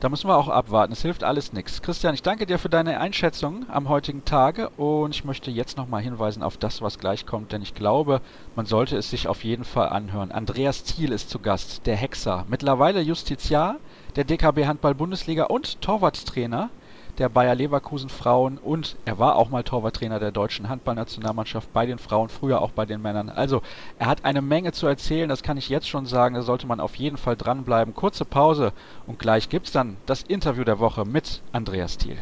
da 0.01 0.09
müssen 0.09 0.29
wir 0.29 0.37
auch 0.37 0.49
abwarten. 0.49 0.93
Es 0.93 1.03
hilft 1.03 1.23
alles 1.23 1.53
nichts. 1.53 1.83
Christian, 1.83 2.15
ich 2.15 2.23
danke 2.23 2.47
dir 2.47 2.59
für 2.59 2.69
deine 2.69 2.99
Einschätzung 2.99 3.67
am 3.71 3.89
heutigen 3.89 4.25
Tage 4.25 4.71
und 4.71 5.15
ich 5.15 5.25
möchte 5.25 5.53
jetzt 5.53 5.77
nochmal 5.77 6.03
hinweisen 6.03 6.43
auf 6.43 6.57
das, 6.57 6.83
was 6.83 6.99
gleich 6.99 7.27
kommt, 7.27 7.53
denn 7.53 7.63
ich 7.63 7.75
glaube, 7.75 8.23
man 8.57 8.67
sollte 8.67 8.97
es 8.97 9.09
sich 9.09 9.29
auf 9.29 9.45
jeden 9.45 9.63
Fall 9.63 9.91
anhören. 9.91 10.33
Andreas 10.33 10.83
Thiel 10.83 11.13
ist 11.13 11.31
zu 11.31 11.39
Gast, 11.39 11.87
der 11.87 11.95
Hexer, 11.95 12.45
mittlerweile 12.49 13.01
Justiziar 13.01 13.77
der 14.17 14.25
DKB 14.25 14.67
Handball 14.67 14.95
Bundesliga 14.95 15.45
und 15.45 15.81
Torwarttrainer 15.81 16.71
der 17.19 17.29
Bayer 17.29 17.55
Leverkusen 17.55 18.09
Frauen 18.09 18.59
und 18.59 18.97
er 19.05 19.19
war 19.19 19.37
auch 19.37 19.51
mal 19.51 19.63
Torwarttrainer 19.63 20.19
der 20.19 20.33
deutschen 20.33 20.69
Handballnationalmannschaft 20.69 21.73
bei 21.73 21.85
den 21.87 21.99
Frauen, 21.99 22.29
früher 22.29 22.63
auch 22.63 22.71
bei 22.71 22.87
den 22.87 23.03
Männern. 23.03 23.29
Also 23.29 23.63
er 23.99 24.07
hat 24.07 24.25
eine 24.25 24.43
Menge 24.43 24.73
zu 24.73 24.87
erzählen, 24.87 25.29
das 25.29 25.43
kann 25.43 25.59
ich 25.59 25.69
jetzt 25.69 25.89
schon 25.89 26.07
sagen, 26.07 26.35
da 26.35 26.43
sollte 26.43 26.67
man 26.67 26.81
auf 26.81 26.97
jeden 26.97 27.17
Fall 27.17 27.37
dranbleiben. 27.37 27.95
Kurze 27.95 28.25
Pause 28.25 28.73
und 29.07 29.19
gleich 29.19 29.49
gibt 29.49 29.67
es 29.67 29.73
dann 29.73 29.97
das 30.07 30.23
Interview 30.23 30.65
der 30.65 30.79
Woche 30.79 31.05
mit 31.05 31.43
Andreas 31.53 31.99
Thiel. 31.99 32.19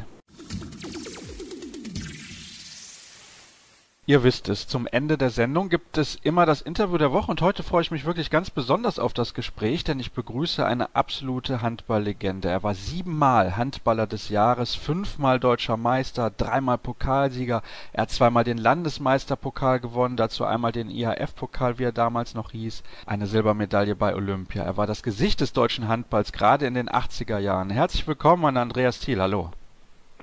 Ihr 4.08 4.22
wisst 4.22 4.48
es, 4.48 4.66
zum 4.66 4.86
Ende 4.86 5.18
der 5.18 5.28
Sendung 5.28 5.68
gibt 5.68 5.98
es 5.98 6.14
immer 6.22 6.46
das 6.46 6.62
Interview 6.62 6.96
der 6.96 7.12
Woche 7.12 7.30
und 7.30 7.42
heute 7.42 7.62
freue 7.62 7.82
ich 7.82 7.90
mich 7.90 8.06
wirklich 8.06 8.30
ganz 8.30 8.48
besonders 8.48 8.98
auf 8.98 9.12
das 9.12 9.34
Gespräch, 9.34 9.84
denn 9.84 10.00
ich 10.00 10.12
begrüße 10.12 10.64
eine 10.64 10.94
absolute 10.96 11.60
Handballlegende. 11.60 12.48
Er 12.48 12.62
war 12.62 12.74
siebenmal 12.74 13.58
Handballer 13.58 14.06
des 14.06 14.30
Jahres, 14.30 14.74
fünfmal 14.74 15.38
deutscher 15.38 15.76
Meister, 15.76 16.30
dreimal 16.34 16.78
Pokalsieger. 16.78 17.62
Er 17.92 18.02
hat 18.04 18.10
zweimal 18.10 18.44
den 18.44 18.56
Landesmeisterpokal 18.56 19.78
gewonnen, 19.78 20.16
dazu 20.16 20.46
einmal 20.46 20.72
den 20.72 20.88
IHF-Pokal, 20.88 21.78
wie 21.78 21.84
er 21.84 21.92
damals 21.92 22.32
noch 22.32 22.52
hieß, 22.52 22.82
eine 23.04 23.26
Silbermedaille 23.26 23.94
bei 23.94 24.14
Olympia. 24.14 24.62
Er 24.62 24.78
war 24.78 24.86
das 24.86 25.02
Gesicht 25.02 25.42
des 25.42 25.52
deutschen 25.52 25.86
Handballs, 25.86 26.32
gerade 26.32 26.64
in 26.66 26.72
den 26.72 26.88
80er 26.88 27.40
Jahren. 27.40 27.68
Herzlich 27.68 28.08
willkommen 28.08 28.46
an 28.46 28.56
Andreas 28.56 29.00
Thiel, 29.00 29.20
hallo. 29.20 29.50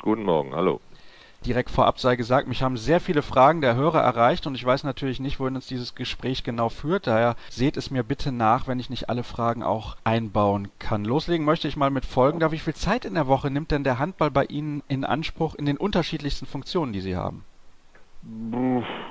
Guten 0.01 0.23
Morgen, 0.23 0.55
hallo. 0.55 0.81
Direkt 1.45 1.69
vorab 1.69 1.99
sei 1.99 2.15
gesagt, 2.15 2.47
mich 2.47 2.63
haben 2.63 2.77
sehr 2.77 2.99
viele 2.99 3.21
Fragen 3.21 3.61
der 3.61 3.75
Hörer 3.75 4.01
erreicht 4.01 4.47
und 4.47 4.55
ich 4.55 4.65
weiß 4.65 4.83
natürlich 4.83 5.19
nicht, 5.19 5.39
wohin 5.39 5.55
uns 5.55 5.67
dieses 5.67 5.95
Gespräch 5.95 6.43
genau 6.43 6.69
führt. 6.69 7.07
Daher 7.07 7.35
seht 7.49 7.77
es 7.77 7.91
mir 7.91 8.03
bitte 8.03 8.31
nach, 8.31 8.67
wenn 8.67 8.79
ich 8.79 8.89
nicht 8.89 9.09
alle 9.09 9.23
Fragen 9.23 9.63
auch 9.63 9.97
einbauen 10.03 10.69
kann. 10.79 11.05
Loslegen 11.05 11.45
möchte 11.45 11.67
ich 11.67 11.77
mal 11.77 11.91
mit 11.91 12.05
folgender. 12.05 12.51
Wie 12.51 12.59
viel 12.59 12.73
Zeit 12.73 13.05
in 13.05 13.13
der 13.13 13.27
Woche 13.27 13.51
nimmt 13.51 13.71
denn 13.71 13.83
der 13.83 13.99
Handball 13.99 14.31
bei 14.31 14.45
Ihnen 14.45 14.83
in 14.87 15.05
Anspruch 15.05 15.55
in 15.55 15.65
den 15.65 15.77
unterschiedlichsten 15.77 16.45
Funktionen, 16.45 16.93
die 16.93 17.01
Sie 17.01 17.15
haben? 17.15 17.43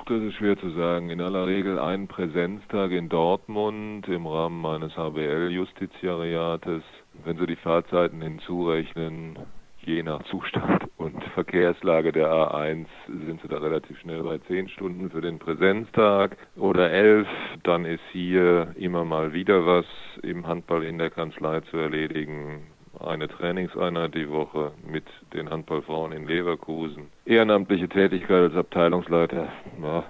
Das 0.07 0.21
ist 0.21 0.35
schwer 0.35 0.57
zu 0.59 0.71
sagen. 0.71 1.09
In 1.09 1.21
aller 1.21 1.47
Regel 1.47 1.79
einen 1.79 2.07
Präsenztag 2.07 2.91
in 2.91 3.07
Dortmund 3.07 4.07
im 4.09 4.27
Rahmen 4.27 4.59
meines 4.59 4.95
HBL-Justiziariates. 4.97 6.83
Wenn 7.23 7.37
Sie 7.37 7.47
die 7.47 7.55
Fahrzeiten 7.55 8.21
hinzurechnen, 8.21 9.39
je 9.85 10.03
nach 10.03 10.23
Zustand 10.23 10.83
und 10.97 11.23
Verkehrslage 11.33 12.11
der 12.11 12.27
A1 12.27 12.85
sind 13.07 13.41
Sie 13.41 13.47
da 13.47 13.57
relativ 13.57 13.99
schnell 13.99 14.23
bei 14.23 14.37
zehn 14.39 14.69
Stunden 14.69 15.09
für 15.09 15.21
den 15.21 15.39
Präsenztag 15.39 16.37
oder 16.55 16.91
elf. 16.91 17.27
Dann 17.63 17.85
ist 17.85 18.03
hier 18.11 18.73
immer 18.75 19.05
mal 19.05 19.33
wieder 19.33 19.65
was 19.65 19.85
im 20.23 20.47
Handball 20.47 20.83
in 20.83 20.97
der 20.97 21.09
Kanzlei 21.09 21.61
zu 21.61 21.77
erledigen 21.77 22.67
eine 22.99 23.27
Trainingseinheit 23.27 24.15
die 24.15 24.29
Woche 24.29 24.71
mit 24.85 25.05
den 25.33 25.49
Handballfrauen 25.49 26.11
in 26.11 26.27
Leverkusen. 26.27 27.07
Ehrenamtliche 27.25 27.89
Tätigkeit 27.89 28.51
als 28.51 28.55
Abteilungsleiter, 28.55 29.49
ja, 29.81 30.03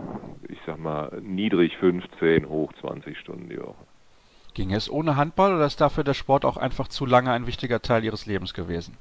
ich 0.47 0.59
sag 0.65 0.77
mal 0.79 1.19
niedrig 1.21 1.77
15, 1.77 2.47
hoch 2.47 2.71
20 2.81 3.17
Stunden 3.17 3.49
die 3.49 3.57
Woche. 3.57 3.75
Ging 4.53 4.71
es 4.71 4.89
ohne 4.89 5.17
Handball 5.17 5.55
oder 5.55 5.65
ist 5.65 5.81
dafür 5.81 6.03
der 6.03 6.13
Sport 6.13 6.45
auch 6.45 6.57
einfach 6.57 6.88
zu 6.88 7.05
lange 7.05 7.31
ein 7.31 7.47
wichtiger 7.47 7.81
Teil 7.81 8.03
Ihres 8.05 8.25
Lebens 8.25 8.53
gewesen? 8.53 8.97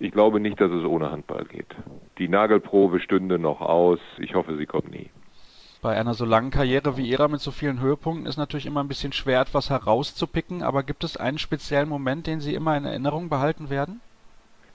Ich 0.00 0.12
glaube 0.12 0.38
nicht, 0.38 0.60
dass 0.60 0.70
es 0.70 0.84
ohne 0.84 1.10
Handball 1.10 1.44
geht. 1.44 1.74
Die 2.18 2.28
Nagelprobe 2.28 3.00
stünde 3.00 3.38
noch 3.38 3.60
aus. 3.60 3.98
Ich 4.18 4.34
hoffe, 4.34 4.56
sie 4.56 4.66
kommt 4.66 4.90
nie. 4.90 5.10
Bei 5.82 5.96
einer 5.96 6.14
so 6.14 6.24
langen 6.24 6.50
Karriere 6.50 6.96
wie 6.96 7.08
Ihrer 7.08 7.28
mit 7.28 7.40
so 7.40 7.50
vielen 7.50 7.80
Höhepunkten 7.80 8.26
ist 8.26 8.36
natürlich 8.36 8.66
immer 8.66 8.82
ein 8.82 8.88
bisschen 8.88 9.12
schwer, 9.12 9.40
etwas 9.40 9.70
herauszupicken, 9.70 10.62
aber 10.62 10.82
gibt 10.82 11.04
es 11.04 11.16
einen 11.16 11.38
speziellen 11.38 11.88
Moment, 11.88 12.26
den 12.26 12.40
Sie 12.40 12.54
immer 12.54 12.76
in 12.76 12.84
Erinnerung 12.84 13.28
behalten 13.28 13.70
werden? 13.70 14.00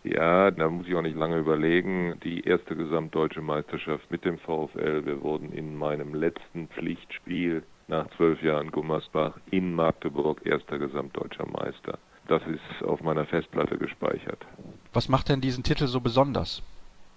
Ja, 0.05 0.51
da 0.51 0.69
muss 0.69 0.87
ich 0.87 0.95
auch 0.95 1.01
nicht 1.01 1.17
lange 1.17 1.37
überlegen. 1.37 2.19
Die 2.23 2.41
erste 2.41 2.75
gesamtdeutsche 2.75 3.41
Meisterschaft 3.41 4.11
mit 4.11 4.25
dem 4.25 4.37
VfL. 4.37 5.05
Wir 5.05 5.21
wurden 5.21 5.53
in 5.53 5.77
meinem 5.77 6.13
letzten 6.13 6.67
Pflichtspiel 6.67 7.63
nach 7.87 8.09
zwölf 8.17 8.41
Jahren 8.41 8.71
Gummersbach 8.71 9.37
in 9.51 9.73
Magdeburg 9.73 10.45
erster 10.45 10.77
gesamtdeutscher 10.77 11.47
Meister. 11.47 11.99
Das 12.27 12.41
ist 12.47 12.85
auf 12.85 13.01
meiner 13.01 13.25
Festplatte 13.25 13.77
gespeichert. 13.77 14.45
Was 14.93 15.09
macht 15.09 15.29
denn 15.29 15.41
diesen 15.41 15.63
Titel 15.63 15.87
so 15.87 15.99
besonders? 15.99 16.61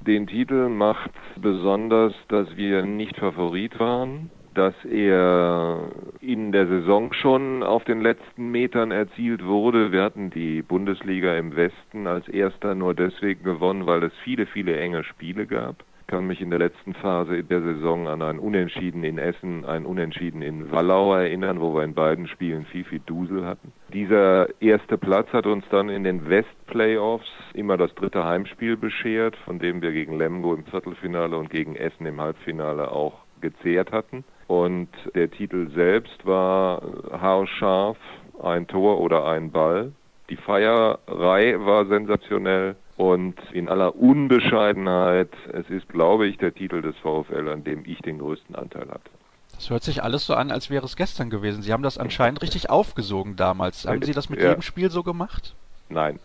Den 0.00 0.26
Titel 0.26 0.68
macht 0.68 1.10
besonders, 1.36 2.14
dass 2.28 2.56
wir 2.56 2.82
nicht 2.82 3.16
Favorit 3.16 3.78
waren, 3.78 4.30
dass 4.54 4.74
er 4.84 5.90
in 6.20 6.52
der 6.52 6.66
Saison 6.66 7.12
schon 7.12 7.62
auf 7.62 7.84
den 7.84 8.00
letzten 8.00 8.50
Metern 8.50 8.90
erzielt 8.90 9.44
wurde. 9.44 9.92
Wir 9.92 10.02
hatten 10.02 10.30
die 10.30 10.62
Bundesliga 10.62 11.36
im 11.36 11.54
Westen 11.54 12.06
als 12.06 12.26
erster 12.28 12.74
nur 12.74 12.94
deswegen 12.94 13.44
gewonnen, 13.44 13.86
weil 13.86 14.02
es 14.04 14.12
viele, 14.24 14.46
viele 14.46 14.78
enge 14.78 15.04
Spiele 15.04 15.46
gab 15.46 15.84
kann 16.06 16.26
mich 16.26 16.40
in 16.40 16.50
der 16.50 16.58
letzten 16.58 16.94
Phase 16.94 17.42
der 17.42 17.62
Saison 17.62 18.06
an 18.06 18.22
ein 18.22 18.38
Unentschieden 18.38 19.02
in 19.04 19.18
Essen, 19.18 19.64
ein 19.64 19.86
Unentschieden 19.86 20.42
in 20.42 20.70
Wallau 20.70 21.14
erinnern, 21.14 21.60
wo 21.60 21.74
wir 21.74 21.82
in 21.82 21.94
beiden 21.94 22.28
Spielen 22.28 22.64
viel, 22.66 22.84
viel 22.84 23.00
Dusel 23.00 23.44
hatten. 23.44 23.72
Dieser 23.92 24.48
erste 24.60 24.98
Platz 24.98 25.32
hat 25.32 25.46
uns 25.46 25.64
dann 25.70 25.88
in 25.88 26.04
den 26.04 26.28
West-Playoffs 26.28 27.28
immer 27.54 27.76
das 27.76 27.94
dritte 27.94 28.24
Heimspiel 28.24 28.76
beschert, 28.76 29.36
von 29.44 29.58
dem 29.58 29.82
wir 29.82 29.92
gegen 29.92 30.16
Lemgo 30.16 30.54
im 30.54 30.64
Viertelfinale 30.64 31.36
und 31.36 31.50
gegen 31.50 31.76
Essen 31.76 32.06
im 32.06 32.20
Halbfinale 32.20 32.90
auch 32.90 33.14
gezehrt 33.40 33.92
hatten. 33.92 34.24
Und 34.46 34.88
der 35.14 35.30
Titel 35.30 35.70
selbst 35.70 36.24
war 36.24 36.82
haarscharf, 37.10 37.98
ein 38.42 38.66
Tor 38.66 39.00
oder 39.00 39.26
ein 39.26 39.50
Ball. 39.50 39.92
Die 40.30 40.36
Feierei 40.36 41.56
war 41.58 41.86
sensationell 41.86 42.76
und 42.96 43.34
in 43.52 43.68
aller 43.68 43.94
Unbescheidenheit, 43.96 45.30
es 45.52 45.68
ist, 45.68 45.88
glaube 45.88 46.26
ich, 46.26 46.38
der 46.38 46.54
Titel 46.54 46.82
des 46.82 46.96
VfL, 46.98 47.48
an 47.48 47.64
dem 47.64 47.84
ich 47.84 47.98
den 47.98 48.18
größten 48.18 48.54
Anteil 48.54 48.88
hatte. 48.88 49.10
Das 49.54 49.70
hört 49.70 49.84
sich 49.84 50.02
alles 50.02 50.26
so 50.26 50.34
an, 50.34 50.50
als 50.50 50.70
wäre 50.70 50.84
es 50.84 50.96
gestern 50.96 51.30
gewesen. 51.30 51.62
Sie 51.62 51.72
haben 51.72 51.82
das 51.82 51.98
anscheinend 51.98 52.42
richtig 52.42 52.68
aufgesogen 52.68 53.36
damals. 53.36 53.86
Haben 53.86 54.02
Sie 54.02 54.12
das 54.12 54.28
mit 54.28 54.40
ja. 54.40 54.50
jedem 54.50 54.62
Spiel 54.62 54.90
so 54.90 55.02
gemacht? 55.02 55.54
Nein, 55.88 56.18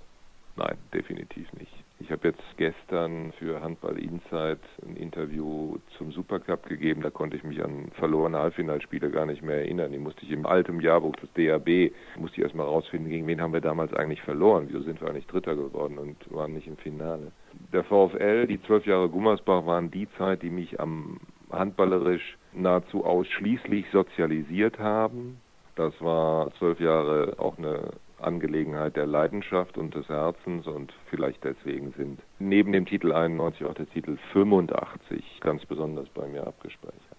nein, 0.55 0.77
definitiv 0.93 1.51
nicht. 1.53 1.71
Ich 2.11 2.17
habe 2.17 2.27
jetzt 2.27 2.57
gestern 2.57 3.31
für 3.39 3.61
Handball 3.61 3.97
Insight 3.97 4.59
ein 4.85 4.97
Interview 4.97 5.77
zum 5.97 6.11
Supercup 6.11 6.67
gegeben. 6.67 7.03
Da 7.03 7.09
konnte 7.09 7.37
ich 7.37 7.45
mich 7.45 7.63
an 7.63 7.89
verlorene 7.93 8.37
Halbfinalspiele 8.37 9.09
gar 9.11 9.25
nicht 9.25 9.41
mehr 9.41 9.59
erinnern. 9.59 9.93
Die 9.93 9.97
musste 9.97 10.25
ich 10.25 10.31
im 10.31 10.45
alten 10.45 10.81
Jahrbuch 10.81 11.15
des 11.15 11.31
DAB, 11.35 11.93
musste 12.17 12.35
ich 12.35 12.43
erstmal 12.43 12.65
rausfinden, 12.65 13.09
gegen 13.09 13.27
wen 13.27 13.39
haben 13.39 13.53
wir 13.53 13.61
damals 13.61 13.93
eigentlich 13.93 14.21
verloren. 14.23 14.65
Wieso 14.67 14.81
sind 14.81 14.99
wir 14.99 15.07
eigentlich 15.07 15.27
Dritter 15.27 15.55
geworden 15.55 15.97
und 15.99 16.17
waren 16.33 16.51
nicht 16.51 16.67
im 16.67 16.75
Finale. 16.75 17.31
Der 17.71 17.85
VfL, 17.85 18.45
die 18.45 18.61
zwölf 18.63 18.85
Jahre 18.85 19.07
Gummersbach 19.07 19.65
waren 19.65 19.89
die 19.89 20.09
Zeit, 20.17 20.41
die 20.41 20.49
mich 20.49 20.81
am 20.81 21.17
handballerisch 21.49 22.37
nahezu 22.51 23.05
ausschließlich 23.05 23.85
sozialisiert 23.93 24.79
haben. 24.79 25.39
Das 25.77 25.93
war 26.01 26.51
zwölf 26.55 26.81
Jahre 26.81 27.35
auch 27.37 27.57
eine 27.57 27.91
Angelegenheit 28.23 28.95
der 28.95 29.05
Leidenschaft 29.05 29.77
und 29.77 29.95
des 29.95 30.07
Herzens 30.09 30.67
und 30.67 30.93
vielleicht 31.09 31.43
deswegen 31.43 31.93
sind 31.97 32.19
neben 32.39 32.71
dem 32.71 32.85
Titel 32.85 33.11
91 33.11 33.65
auch 33.65 33.73
der 33.73 33.89
Titel 33.89 34.17
85 34.33 35.23
ganz 35.41 35.65
besonders 35.65 36.09
bei 36.09 36.27
mir 36.27 36.45
abgespeichert. 36.45 37.17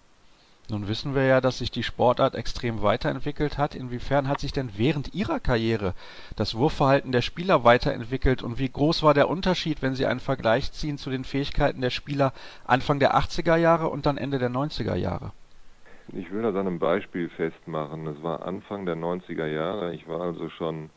Nun 0.69 0.87
wissen 0.87 1.13
wir 1.13 1.25
ja, 1.25 1.41
dass 1.41 1.57
sich 1.57 1.71
die 1.71 1.83
Sportart 1.83 2.35
extrem 2.35 2.81
weiterentwickelt 2.81 3.57
hat. 3.57 3.75
Inwiefern 3.75 4.29
hat 4.29 4.39
sich 4.39 4.53
denn 4.53 4.71
während 4.77 5.13
Ihrer 5.13 5.41
Karriere 5.41 5.93
das 6.37 6.55
Wurfverhalten 6.55 7.11
der 7.11 7.21
Spieler 7.21 7.65
weiterentwickelt 7.65 8.41
und 8.41 8.59
wie 8.59 8.69
groß 8.69 9.03
war 9.03 9.13
der 9.13 9.29
Unterschied, 9.29 9.81
wenn 9.81 9.95
Sie 9.95 10.05
einen 10.05 10.21
Vergleich 10.21 10.71
ziehen 10.71 10.97
zu 10.97 11.09
den 11.09 11.25
Fähigkeiten 11.25 11.81
der 11.81 11.89
Spieler 11.89 12.31
Anfang 12.65 12.99
der 12.99 13.15
80er 13.15 13.57
Jahre 13.57 13.89
und 13.89 14.05
dann 14.05 14.17
Ende 14.17 14.39
der 14.39 14.49
90er 14.49 14.95
Jahre? 14.95 15.33
Ich 16.11 16.31
will 16.31 16.41
das 16.41 16.55
an 16.55 16.67
einem 16.67 16.79
Beispiel 16.79 17.29
festmachen. 17.29 18.05
Es 18.07 18.21
war 18.21 18.45
Anfang 18.45 18.85
der 18.85 18.95
90er 18.95 19.47
Jahre. 19.47 19.93
Ich 19.93 20.07
war 20.07 20.21
also 20.21 20.49
schon 20.49 20.89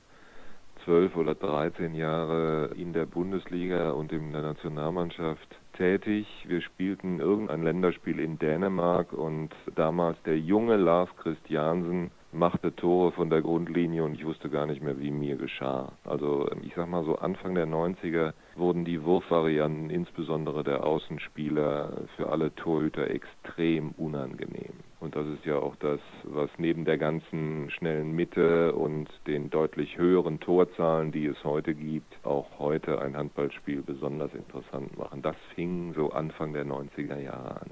zwölf 0.85 1.17
oder 1.17 1.35
dreizehn 1.35 1.95
Jahre 1.95 2.71
in 2.77 2.93
der 2.93 3.07
Bundesliga 3.07 3.93
und 3.93 4.13
in 4.13 4.33
der 4.33 4.43
Nationalmannschaft 4.43 5.49
tätig. 5.75 6.27
Wir 6.47 6.61
spielten 6.61 7.21
irgendein 7.21 7.63
Länderspiel 7.63 8.19
in 8.19 8.39
Dänemark 8.39 9.13
und 9.13 9.51
damals 9.75 10.21
der 10.25 10.39
junge 10.39 10.77
Lars 10.77 11.09
Christiansen 11.17 12.11
machte 12.33 12.75
Tore 12.75 13.13
von 13.13 13.31
der 13.31 13.43
Grundlinie 13.43 14.05
und 14.05 14.15
ich 14.15 14.27
wusste 14.27 14.51
gar 14.51 14.67
nicht 14.67 14.83
mehr, 14.83 14.99
wie 15.01 15.11
mir 15.11 15.37
geschah. 15.37 15.93
Also 16.05 16.49
ich 16.63 16.75
sag 16.75 16.89
mal 16.89 17.05
so 17.05 17.17
Anfang 17.17 17.55
der 17.55 17.67
90er 17.67 18.33
wurden 18.57 18.85
die 18.85 19.03
Wurfvarianten 19.03 19.89
insbesondere 19.91 20.63
der 20.63 20.85
Außenspieler 20.85 22.03
für 22.17 22.29
alle 22.29 22.55
Torhüter 22.55 23.09
extrem 23.09 23.93
unangenehm. 23.93 24.86
Und 24.99 25.15
das 25.15 25.27
ist 25.27 25.45
ja 25.45 25.57
auch 25.59 25.77
das, 25.77 26.01
was 26.25 26.49
neben 26.57 26.87
der 26.87 26.97
ganzen 26.97 27.71
schnellen 27.71 28.13
Mitte 28.13 28.73
und 28.73 29.09
den 29.27 29.51
deutlich 29.51 29.99
höheren 29.99 30.41
Torzahlen, 30.41 31.13
die 31.13 31.27
es 31.27 31.45
heute 31.45 31.75
gibt, 31.75 32.17
auch 32.25 32.47
heute 32.59 33.01
ein 33.03 33.17
Handballspiel 33.17 33.83
besonders 33.83 34.33
interessant 34.33 34.97
machen. 34.97 35.21
Das 35.21 35.37
fing 35.55 35.93
so 35.95 36.11
Anfang 36.11 36.55
der 36.55 36.65
90er 36.65 37.19
Jahre 37.19 37.61
an. 37.61 37.71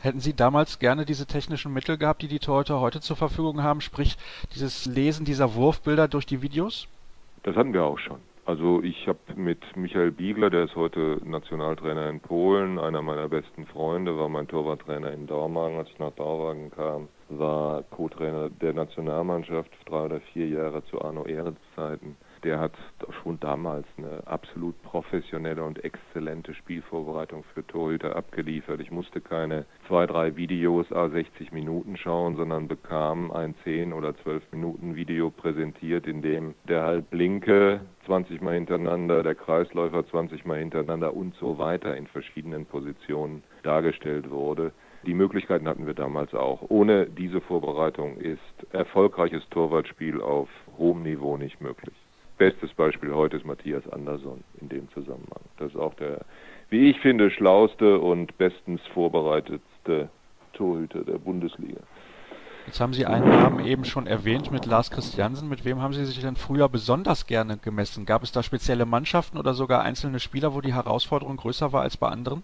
Hätten 0.00 0.20
Sie 0.20 0.34
damals 0.34 0.78
gerne 0.78 1.04
diese 1.04 1.26
technischen 1.26 1.72
Mittel 1.72 1.98
gehabt, 1.98 2.22
die 2.22 2.28
die 2.28 2.38
Torhüter 2.38 2.80
heute 2.80 3.00
zur 3.00 3.16
Verfügung 3.16 3.64
haben, 3.64 3.80
sprich 3.80 4.16
dieses 4.54 4.86
Lesen 4.86 5.24
dieser 5.24 5.54
Wurfbilder 5.54 6.06
durch 6.06 6.24
die 6.24 6.40
Videos? 6.40 6.86
Das 7.42 7.56
hatten 7.56 7.72
wir 7.72 7.82
auch 7.82 7.98
schon. 7.98 8.20
Also 8.48 8.82
ich 8.82 9.06
habe 9.06 9.18
mit 9.36 9.76
Michael 9.76 10.10
Biegler, 10.10 10.48
der 10.48 10.64
ist 10.64 10.74
heute 10.74 11.20
Nationaltrainer 11.22 12.08
in 12.08 12.18
Polen, 12.18 12.78
einer 12.78 13.02
meiner 13.02 13.28
besten 13.28 13.66
Freunde, 13.66 14.18
war 14.18 14.30
mein 14.30 14.48
Torwarttrainer 14.48 15.12
in 15.12 15.26
Dormagen, 15.26 15.76
als 15.76 15.90
ich 15.90 15.98
nach 15.98 16.12
Dormagen 16.12 16.70
kam, 16.70 17.08
war 17.28 17.82
Co-Trainer 17.90 18.48
der 18.48 18.72
Nationalmannschaft 18.72 19.70
drei 19.84 20.06
oder 20.06 20.20
vier 20.32 20.48
Jahre 20.48 20.82
zu 20.86 20.98
Arno 21.02 21.26
Ehrenz 21.26 21.58
Zeiten 21.76 22.16
der 22.44 22.60
hat 22.60 22.72
schon 23.22 23.38
damals 23.40 23.86
eine 23.96 24.26
absolut 24.26 24.80
professionelle 24.82 25.62
und 25.62 25.84
exzellente 25.84 26.54
Spielvorbereitung 26.54 27.44
für 27.54 27.66
Torhüter 27.66 28.16
abgeliefert. 28.16 28.80
Ich 28.80 28.90
musste 28.90 29.20
keine 29.20 29.66
zwei, 29.86 30.06
drei 30.06 30.36
Videos 30.36 30.90
a 30.92 31.08
60 31.08 31.52
Minuten 31.52 31.96
schauen, 31.96 32.36
sondern 32.36 32.68
bekam 32.68 33.30
ein 33.30 33.54
10 33.64 33.92
oder 33.92 34.16
12 34.18 34.52
Minuten 34.52 34.94
Video 34.96 35.30
präsentiert, 35.30 36.06
in 36.06 36.22
dem 36.22 36.54
der 36.68 36.82
Halbblinke 36.84 37.80
20 38.06 38.40
Mal 38.40 38.54
hintereinander, 38.54 39.22
der 39.22 39.34
Kreisläufer 39.34 40.06
20 40.06 40.44
Mal 40.44 40.58
hintereinander 40.58 41.14
und 41.14 41.34
so 41.34 41.58
weiter 41.58 41.96
in 41.96 42.06
verschiedenen 42.06 42.66
Positionen 42.66 43.42
dargestellt 43.62 44.30
wurde. 44.30 44.72
Die 45.06 45.14
Möglichkeiten 45.14 45.68
hatten 45.68 45.86
wir 45.86 45.94
damals 45.94 46.34
auch. 46.34 46.62
Ohne 46.68 47.06
diese 47.06 47.40
Vorbereitung 47.40 48.16
ist 48.16 48.40
erfolgreiches 48.72 49.48
Torwartspiel 49.50 50.20
auf 50.20 50.48
hohem 50.76 51.02
Niveau 51.02 51.36
nicht 51.36 51.60
möglich. 51.60 51.94
Bestes 52.38 52.72
Beispiel 52.74 53.12
heute 53.12 53.36
ist 53.36 53.44
Matthias 53.44 53.88
Andersson 53.88 54.42
in 54.60 54.68
dem 54.68 54.88
Zusammenhang. 54.90 55.42
Das 55.58 55.70
ist 55.70 55.76
auch 55.76 55.94
der 55.94 56.20
wie 56.70 56.90
ich 56.90 57.00
finde, 57.00 57.30
schlauste 57.30 57.98
und 57.98 58.36
bestens 58.36 58.80
vorbereitetste 58.92 60.10
Torhüter 60.52 61.02
der 61.02 61.18
Bundesliga. 61.18 61.80
Jetzt 62.66 62.80
haben 62.80 62.92
Sie 62.92 63.06
einen 63.06 63.30
Namen 63.30 63.64
eben 63.64 63.86
schon 63.86 64.06
erwähnt 64.06 64.50
mit 64.50 64.66
Lars 64.66 64.90
Christiansen. 64.90 65.48
Mit 65.48 65.64
wem 65.64 65.80
haben 65.80 65.94
Sie 65.94 66.04
sich 66.04 66.20
denn 66.20 66.36
früher 66.36 66.68
besonders 66.68 67.26
gerne 67.26 67.56
gemessen? 67.56 68.04
Gab 68.04 68.22
es 68.22 68.32
da 68.32 68.42
spezielle 68.42 68.84
Mannschaften 68.84 69.38
oder 69.38 69.54
sogar 69.54 69.82
einzelne 69.82 70.20
Spieler, 70.20 70.52
wo 70.52 70.60
die 70.60 70.74
Herausforderung 70.74 71.38
größer 71.38 71.72
war 71.72 71.80
als 71.80 71.96
bei 71.96 72.08
anderen? 72.08 72.42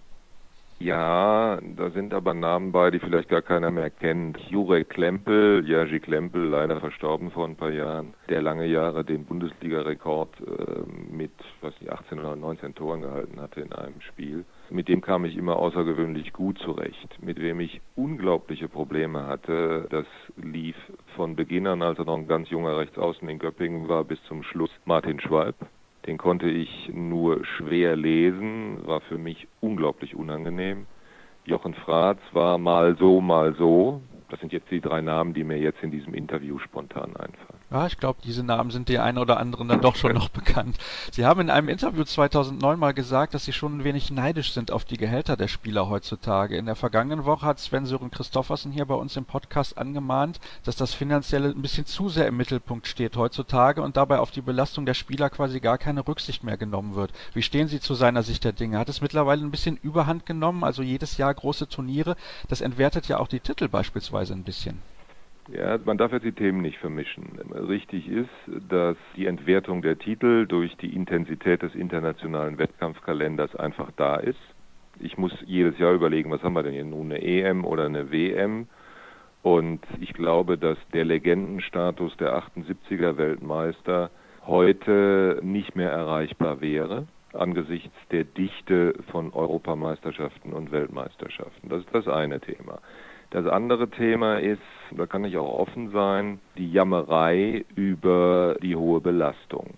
Ja, 0.84 1.58
da 1.76 1.88
sind 1.92 2.12
aber 2.12 2.34
Namen 2.34 2.70
bei, 2.70 2.90
die 2.90 2.98
vielleicht 2.98 3.30
gar 3.30 3.40
keiner 3.40 3.70
mehr 3.70 3.88
kennt. 3.88 4.38
Jurek 4.50 4.90
Klempel, 4.90 5.64
Jerzy 5.66 5.98
Klempel, 5.98 6.44
leider 6.44 6.78
verstorben 6.78 7.30
vor 7.30 7.46
ein 7.46 7.56
paar 7.56 7.70
Jahren, 7.70 8.12
der 8.28 8.42
lange 8.42 8.66
Jahre 8.66 9.02
den 9.02 9.24
Bundesliga-Rekord 9.24 10.28
äh, 10.42 10.82
mit, 11.10 11.32
was 11.62 11.72
die 11.80 11.88
18 11.88 12.18
oder 12.18 12.36
19 12.36 12.74
Toren 12.74 13.00
gehalten 13.00 13.40
hatte 13.40 13.62
in 13.62 13.72
einem 13.72 13.98
Spiel. 14.02 14.44
Mit 14.68 14.88
dem 14.88 15.00
kam 15.00 15.24
ich 15.24 15.38
immer 15.38 15.56
außergewöhnlich 15.56 16.34
gut 16.34 16.58
zurecht. 16.58 17.16
Mit 17.22 17.40
wem 17.40 17.60
ich 17.60 17.80
unglaubliche 17.96 18.68
Probleme 18.68 19.26
hatte, 19.26 19.86
das 19.88 20.04
lief 20.36 20.76
von 21.16 21.34
Beginn 21.34 21.66
an, 21.66 21.80
als 21.80 21.98
er 21.98 22.04
noch 22.04 22.18
ein 22.18 22.28
ganz 22.28 22.50
junger 22.50 22.76
Rechtsaußen 22.76 23.26
in 23.26 23.38
Göppingen 23.38 23.88
war, 23.88 24.04
bis 24.04 24.22
zum 24.24 24.42
Schluss 24.42 24.70
Martin 24.84 25.18
Schwalb. 25.18 25.56
Den 26.06 26.18
konnte 26.18 26.48
ich 26.48 26.90
nur 26.92 27.44
schwer 27.46 27.96
lesen, 27.96 28.86
war 28.86 29.00
für 29.00 29.16
mich 29.16 29.48
unglaublich 29.60 30.14
unangenehm. 30.14 30.86
Jochen 31.46 31.74
Fratz 31.74 32.20
war 32.32 32.58
mal 32.58 32.96
so, 32.96 33.20
mal 33.20 33.54
so. 33.54 34.02
Das 34.28 34.40
sind 34.40 34.52
jetzt 34.52 34.70
die 34.70 34.80
drei 34.80 35.00
Namen, 35.00 35.32
die 35.32 35.44
mir 35.44 35.58
jetzt 35.58 35.82
in 35.82 35.90
diesem 35.90 36.14
Interview 36.14 36.58
spontan 36.58 37.16
einfallen. 37.16 37.63
Ja, 37.74 37.88
ich 37.88 37.98
glaube, 37.98 38.20
diese 38.22 38.44
Namen 38.44 38.70
sind 38.70 38.88
die 38.88 39.00
einen 39.00 39.18
oder 39.18 39.40
anderen 39.40 39.66
dann 39.66 39.80
doch 39.80 39.96
schon 39.96 40.14
noch 40.14 40.28
bekannt. 40.30 40.78
Sie 41.10 41.26
haben 41.26 41.40
in 41.40 41.50
einem 41.50 41.68
Interview 41.68 42.04
2009 42.04 42.78
mal 42.78 42.94
gesagt, 42.94 43.34
dass 43.34 43.46
Sie 43.46 43.52
schon 43.52 43.78
ein 43.78 43.82
wenig 43.82 44.12
neidisch 44.12 44.52
sind 44.52 44.70
auf 44.70 44.84
die 44.84 44.96
Gehälter 44.96 45.36
der 45.36 45.48
Spieler 45.48 45.88
heutzutage. 45.88 46.56
In 46.56 46.66
der 46.66 46.76
vergangenen 46.76 47.24
Woche 47.24 47.44
hat 47.44 47.58
Sven 47.58 47.84
Sören 47.84 48.12
Christoffersen 48.12 48.70
hier 48.70 48.84
bei 48.84 48.94
uns 48.94 49.16
im 49.16 49.24
Podcast 49.24 49.76
angemahnt, 49.76 50.38
dass 50.62 50.76
das 50.76 50.94
Finanzielle 50.94 51.48
ein 51.48 51.62
bisschen 51.62 51.84
zu 51.84 52.08
sehr 52.08 52.28
im 52.28 52.36
Mittelpunkt 52.36 52.86
steht 52.86 53.16
heutzutage 53.16 53.82
und 53.82 53.96
dabei 53.96 54.20
auf 54.20 54.30
die 54.30 54.40
Belastung 54.40 54.86
der 54.86 54.94
Spieler 54.94 55.28
quasi 55.28 55.58
gar 55.58 55.76
keine 55.76 56.06
Rücksicht 56.06 56.44
mehr 56.44 56.56
genommen 56.56 56.94
wird. 56.94 57.10
Wie 57.32 57.42
stehen 57.42 57.66
Sie 57.66 57.80
zu 57.80 57.94
seiner 57.94 58.22
Sicht 58.22 58.44
der 58.44 58.52
Dinge? 58.52 58.78
Hat 58.78 58.88
es 58.88 59.00
mittlerweile 59.00 59.42
ein 59.42 59.50
bisschen 59.50 59.78
Überhand 59.78 60.26
genommen? 60.26 60.62
Also 60.62 60.82
jedes 60.82 61.16
Jahr 61.16 61.34
große 61.34 61.68
Turniere, 61.68 62.14
das 62.46 62.60
entwertet 62.60 63.08
ja 63.08 63.18
auch 63.18 63.26
die 63.26 63.40
Titel 63.40 63.66
beispielsweise 63.66 64.32
ein 64.32 64.44
bisschen. 64.44 64.80
Ja, 65.48 65.78
man 65.84 65.98
darf 65.98 66.12
jetzt 66.12 66.24
die 66.24 66.32
Themen 66.32 66.62
nicht 66.62 66.78
vermischen. 66.78 67.38
Richtig 67.52 68.08
ist, 68.08 68.30
dass 68.68 68.96
die 69.16 69.26
Entwertung 69.26 69.82
der 69.82 69.98
Titel 69.98 70.46
durch 70.46 70.74
die 70.78 70.94
Intensität 70.94 71.62
des 71.62 71.74
internationalen 71.74 72.58
Wettkampfkalenders 72.58 73.54
einfach 73.56 73.90
da 73.96 74.16
ist. 74.16 74.40
Ich 75.00 75.18
muss 75.18 75.32
jedes 75.44 75.78
Jahr 75.78 75.92
überlegen, 75.92 76.30
was 76.30 76.42
haben 76.42 76.54
wir 76.54 76.62
denn 76.62 76.72
hier 76.72 76.84
nun, 76.84 77.12
eine 77.12 77.22
EM 77.22 77.64
oder 77.64 77.84
eine 77.84 78.10
WM? 78.10 78.68
Und 79.42 79.80
ich 80.00 80.14
glaube, 80.14 80.56
dass 80.56 80.78
der 80.94 81.04
Legendenstatus 81.04 82.16
der 82.16 82.34
78er 82.38 83.18
Weltmeister 83.18 84.10
heute 84.46 85.40
nicht 85.42 85.76
mehr 85.76 85.90
erreichbar 85.90 86.62
wäre 86.62 87.06
angesichts 87.34 87.94
der 88.10 88.24
Dichte 88.24 88.94
von 89.10 89.32
Europameisterschaften 89.32 90.52
und 90.52 90.72
Weltmeisterschaften. 90.72 91.68
Das 91.68 91.80
ist 91.80 91.94
das 91.94 92.08
eine 92.08 92.40
Thema. 92.40 92.78
Das 93.34 93.48
andere 93.48 93.88
Thema 93.88 94.38
ist, 94.38 94.62
da 94.92 95.06
kann 95.06 95.24
ich 95.24 95.36
auch 95.36 95.58
offen 95.58 95.90
sein, 95.90 96.38
die 96.56 96.70
Jammerei 96.70 97.64
über 97.74 98.54
die 98.62 98.76
hohe 98.76 99.00
Belastung. 99.00 99.74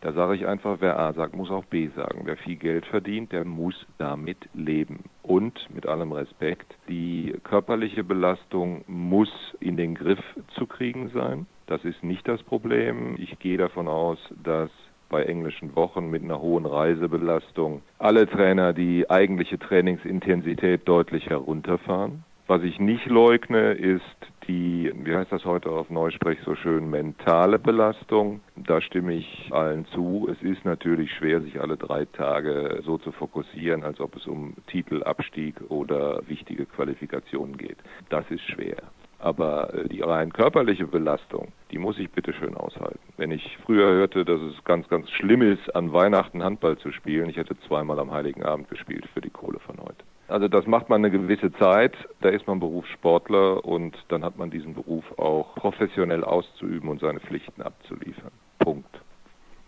Da 0.00 0.14
sage 0.14 0.36
ich 0.36 0.46
einfach, 0.46 0.78
wer 0.80 0.98
A 0.98 1.12
sagt, 1.12 1.36
muss 1.36 1.50
auch 1.50 1.66
B 1.66 1.88
sagen. 1.94 2.22
Wer 2.24 2.38
viel 2.38 2.56
Geld 2.56 2.86
verdient, 2.86 3.30
der 3.32 3.44
muss 3.44 3.74
damit 3.98 4.38
leben. 4.54 5.04
Und 5.22 5.68
mit 5.74 5.86
allem 5.86 6.12
Respekt, 6.12 6.74
die 6.88 7.34
körperliche 7.44 8.04
Belastung 8.04 8.84
muss 8.86 9.28
in 9.60 9.76
den 9.76 9.96
Griff 9.96 10.24
zu 10.54 10.66
kriegen 10.66 11.10
sein. 11.10 11.44
Das 11.66 11.84
ist 11.84 12.02
nicht 12.02 12.26
das 12.26 12.42
Problem. 12.42 13.16
Ich 13.18 13.38
gehe 13.38 13.58
davon 13.58 13.86
aus, 13.86 14.18
dass 14.42 14.70
bei 15.10 15.24
englischen 15.24 15.76
Wochen 15.76 16.08
mit 16.08 16.22
einer 16.22 16.40
hohen 16.40 16.64
Reisebelastung 16.64 17.82
alle 17.98 18.26
Trainer 18.26 18.72
die 18.72 19.10
eigentliche 19.10 19.58
Trainingsintensität 19.58 20.88
deutlich 20.88 21.28
herunterfahren. 21.28 22.24
Was 22.46 22.62
ich 22.62 22.78
nicht 22.78 23.06
leugne, 23.06 23.72
ist 23.72 24.02
die, 24.46 24.92
wie 24.94 25.16
heißt 25.16 25.32
das 25.32 25.46
heute 25.46 25.70
auf 25.70 25.88
Neusprech 25.88 26.38
so 26.44 26.54
schön, 26.54 26.90
mentale 26.90 27.58
Belastung. 27.58 28.42
Da 28.54 28.82
stimme 28.82 29.14
ich 29.14 29.48
allen 29.50 29.86
zu. 29.86 30.28
Es 30.30 30.42
ist 30.42 30.62
natürlich 30.62 31.10
schwer, 31.14 31.40
sich 31.40 31.58
alle 31.58 31.78
drei 31.78 32.04
Tage 32.04 32.82
so 32.84 32.98
zu 32.98 33.12
fokussieren, 33.12 33.82
als 33.82 33.98
ob 33.98 34.14
es 34.16 34.26
um 34.26 34.52
Titelabstieg 34.66 35.54
oder 35.70 36.20
wichtige 36.28 36.66
Qualifikationen 36.66 37.56
geht. 37.56 37.78
Das 38.10 38.30
ist 38.30 38.42
schwer. 38.42 38.76
Aber 39.18 39.72
äh, 39.72 39.88
die 39.88 40.02
rein 40.02 40.30
körperliche 40.30 40.86
Belastung, 40.86 41.48
die 41.70 41.78
muss 41.78 41.98
ich 41.98 42.10
bitte 42.10 42.34
schön 42.34 42.58
aushalten. 42.58 43.00
Wenn 43.16 43.30
ich 43.30 43.56
früher 43.64 43.90
hörte, 43.90 44.26
dass 44.26 44.42
es 44.42 44.62
ganz, 44.64 44.86
ganz 44.88 45.08
schlimm 45.08 45.40
ist, 45.40 45.74
an 45.74 45.94
Weihnachten 45.94 46.44
Handball 46.44 46.76
zu 46.76 46.92
spielen, 46.92 47.30
ich 47.30 47.38
hätte 47.38 47.58
zweimal 47.60 47.98
am 47.98 48.12
Heiligen 48.12 48.42
Abend 48.42 48.68
gespielt 48.68 49.06
für 49.14 49.22
die 49.22 49.30
Kohle 49.30 49.60
von 49.60 49.78
heute. 49.78 50.04
Also 50.34 50.48
das 50.48 50.66
macht 50.66 50.88
man 50.88 51.04
eine 51.04 51.12
gewisse 51.12 51.52
Zeit, 51.60 51.94
da 52.20 52.28
ist 52.28 52.48
man 52.48 52.58
Berufssportler 52.58 53.64
und 53.64 53.96
dann 54.08 54.24
hat 54.24 54.36
man 54.36 54.50
diesen 54.50 54.74
Beruf 54.74 55.04
auch 55.16 55.54
professionell 55.54 56.24
auszuüben 56.24 56.88
und 56.88 57.00
seine 57.00 57.20
Pflichten 57.20 57.62
abzuliefern. 57.62 58.32
Punkt. 58.58 59.03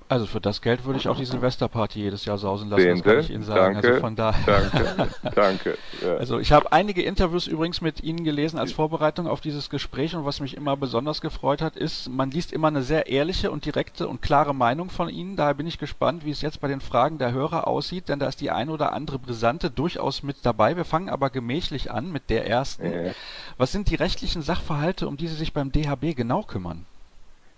Also 0.09 0.27
für 0.27 0.41
das 0.41 0.63
Geld 0.63 0.85
würde 0.85 1.01
ich 1.01 1.09
auch 1.09 1.17
die 1.17 1.25
Silvesterparty 1.25 1.99
jedes 2.01 2.25
Jahr 2.25 2.39
sausen 2.39 2.71
lassen, 2.71 2.83
Sehnte, 2.83 3.03
das 3.03 3.13
kann 3.13 3.21
ich 3.21 3.31
Ihnen 3.31 3.43
sagen. 3.43 3.75
Danke, 3.75 3.89
also 3.89 4.01
von 4.01 4.15
daher. 4.15 4.45
Danke, 4.47 5.09
danke. 5.35 5.79
Ja. 6.01 6.15
Also 6.15 6.39
ich 6.39 6.53
habe 6.53 6.71
einige 6.71 7.03
Interviews 7.03 7.49
übrigens 7.49 7.81
mit 7.81 8.05
Ihnen 8.05 8.23
gelesen 8.23 8.59
als 8.59 8.73
Vorbereitung 8.73 9.27
auf 9.27 9.41
dieses 9.41 9.69
Gespräch 9.69 10.15
und 10.15 10.25
was 10.25 10.39
mich 10.39 10.57
immer 10.57 10.77
besonders 10.77 11.21
gefreut 11.21 11.61
hat, 11.61 11.77
ist, 11.77 12.09
man 12.09 12.31
liest 12.31 12.53
immer 12.53 12.69
eine 12.69 12.83
sehr 12.83 13.09
ehrliche 13.09 13.51
und 13.51 13.65
direkte 13.65 14.07
und 14.07 14.23
klare 14.23 14.55
Meinung 14.55 14.91
von 14.91 15.09
Ihnen. 15.09 15.35
Daher 15.35 15.55
bin 15.55 15.67
ich 15.67 15.79
gespannt, 15.79 16.25
wie 16.25 16.31
es 16.31 16.41
jetzt 16.41 16.61
bei 16.61 16.69
den 16.69 16.81
Fragen 16.81 17.19
der 17.19 17.33
Hörer 17.33 17.67
aussieht, 17.67 18.09
denn 18.09 18.21
da 18.21 18.29
ist 18.29 18.41
die 18.41 18.53
ein 18.53 18.71
oder 18.71 18.93
andere 18.93 19.19
Brisante 19.19 19.71
durchaus 19.71 20.23
mit 20.23 20.37
dabei. 20.45 20.77
Wir 20.77 20.85
fangen 20.85 21.09
aber 21.09 21.31
gemächlich 21.31 21.91
an 21.91 22.13
mit 22.13 22.31
der 22.31 22.47
ersten. 22.47 22.93
Ja. 22.93 23.13
Was 23.59 23.73
sind 23.73 23.91
die 23.91 23.97
rechtlichen 23.97 24.43
Sachverhalte, 24.43 25.09
um 25.09 25.17
die 25.17 25.27
Sie 25.27 25.35
sich 25.35 25.53
beim 25.53 25.73
DHB 25.73 26.15
genau 26.15 26.43
kümmern? 26.43 26.87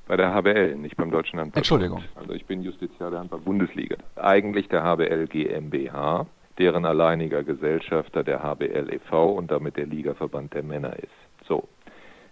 Bei 0.09 0.17
der 0.17 0.35
HBL, 0.35 0.77
nicht 0.77 0.97
beim 0.97 1.11
Deutschen 1.11 1.39
Handball. 1.39 1.61
Entschuldigung. 1.61 2.03
Also 2.15 2.33
ich 2.33 2.47
bin 2.47 2.63
Justiziar 2.63 3.11
der 3.11 3.21
Handball-Bundesliga. 3.21 3.97
Eigentlich 4.17 4.67
der 4.69 4.83
HBL 4.83 5.27
GmbH, 5.27 6.27
deren 6.57 6.87
alleiniger 6.87 7.43
Gesellschafter 7.43 8.25
der 8.25 8.43
HBL 8.43 8.89
e.V. 8.91 9.33
und 9.33 9.51
damit 9.51 9.77
der 9.77 9.85
Ligaverband 9.85 10.55
der 10.55 10.63
Männer 10.63 10.97
ist. 10.97 11.13
So, 11.47 11.69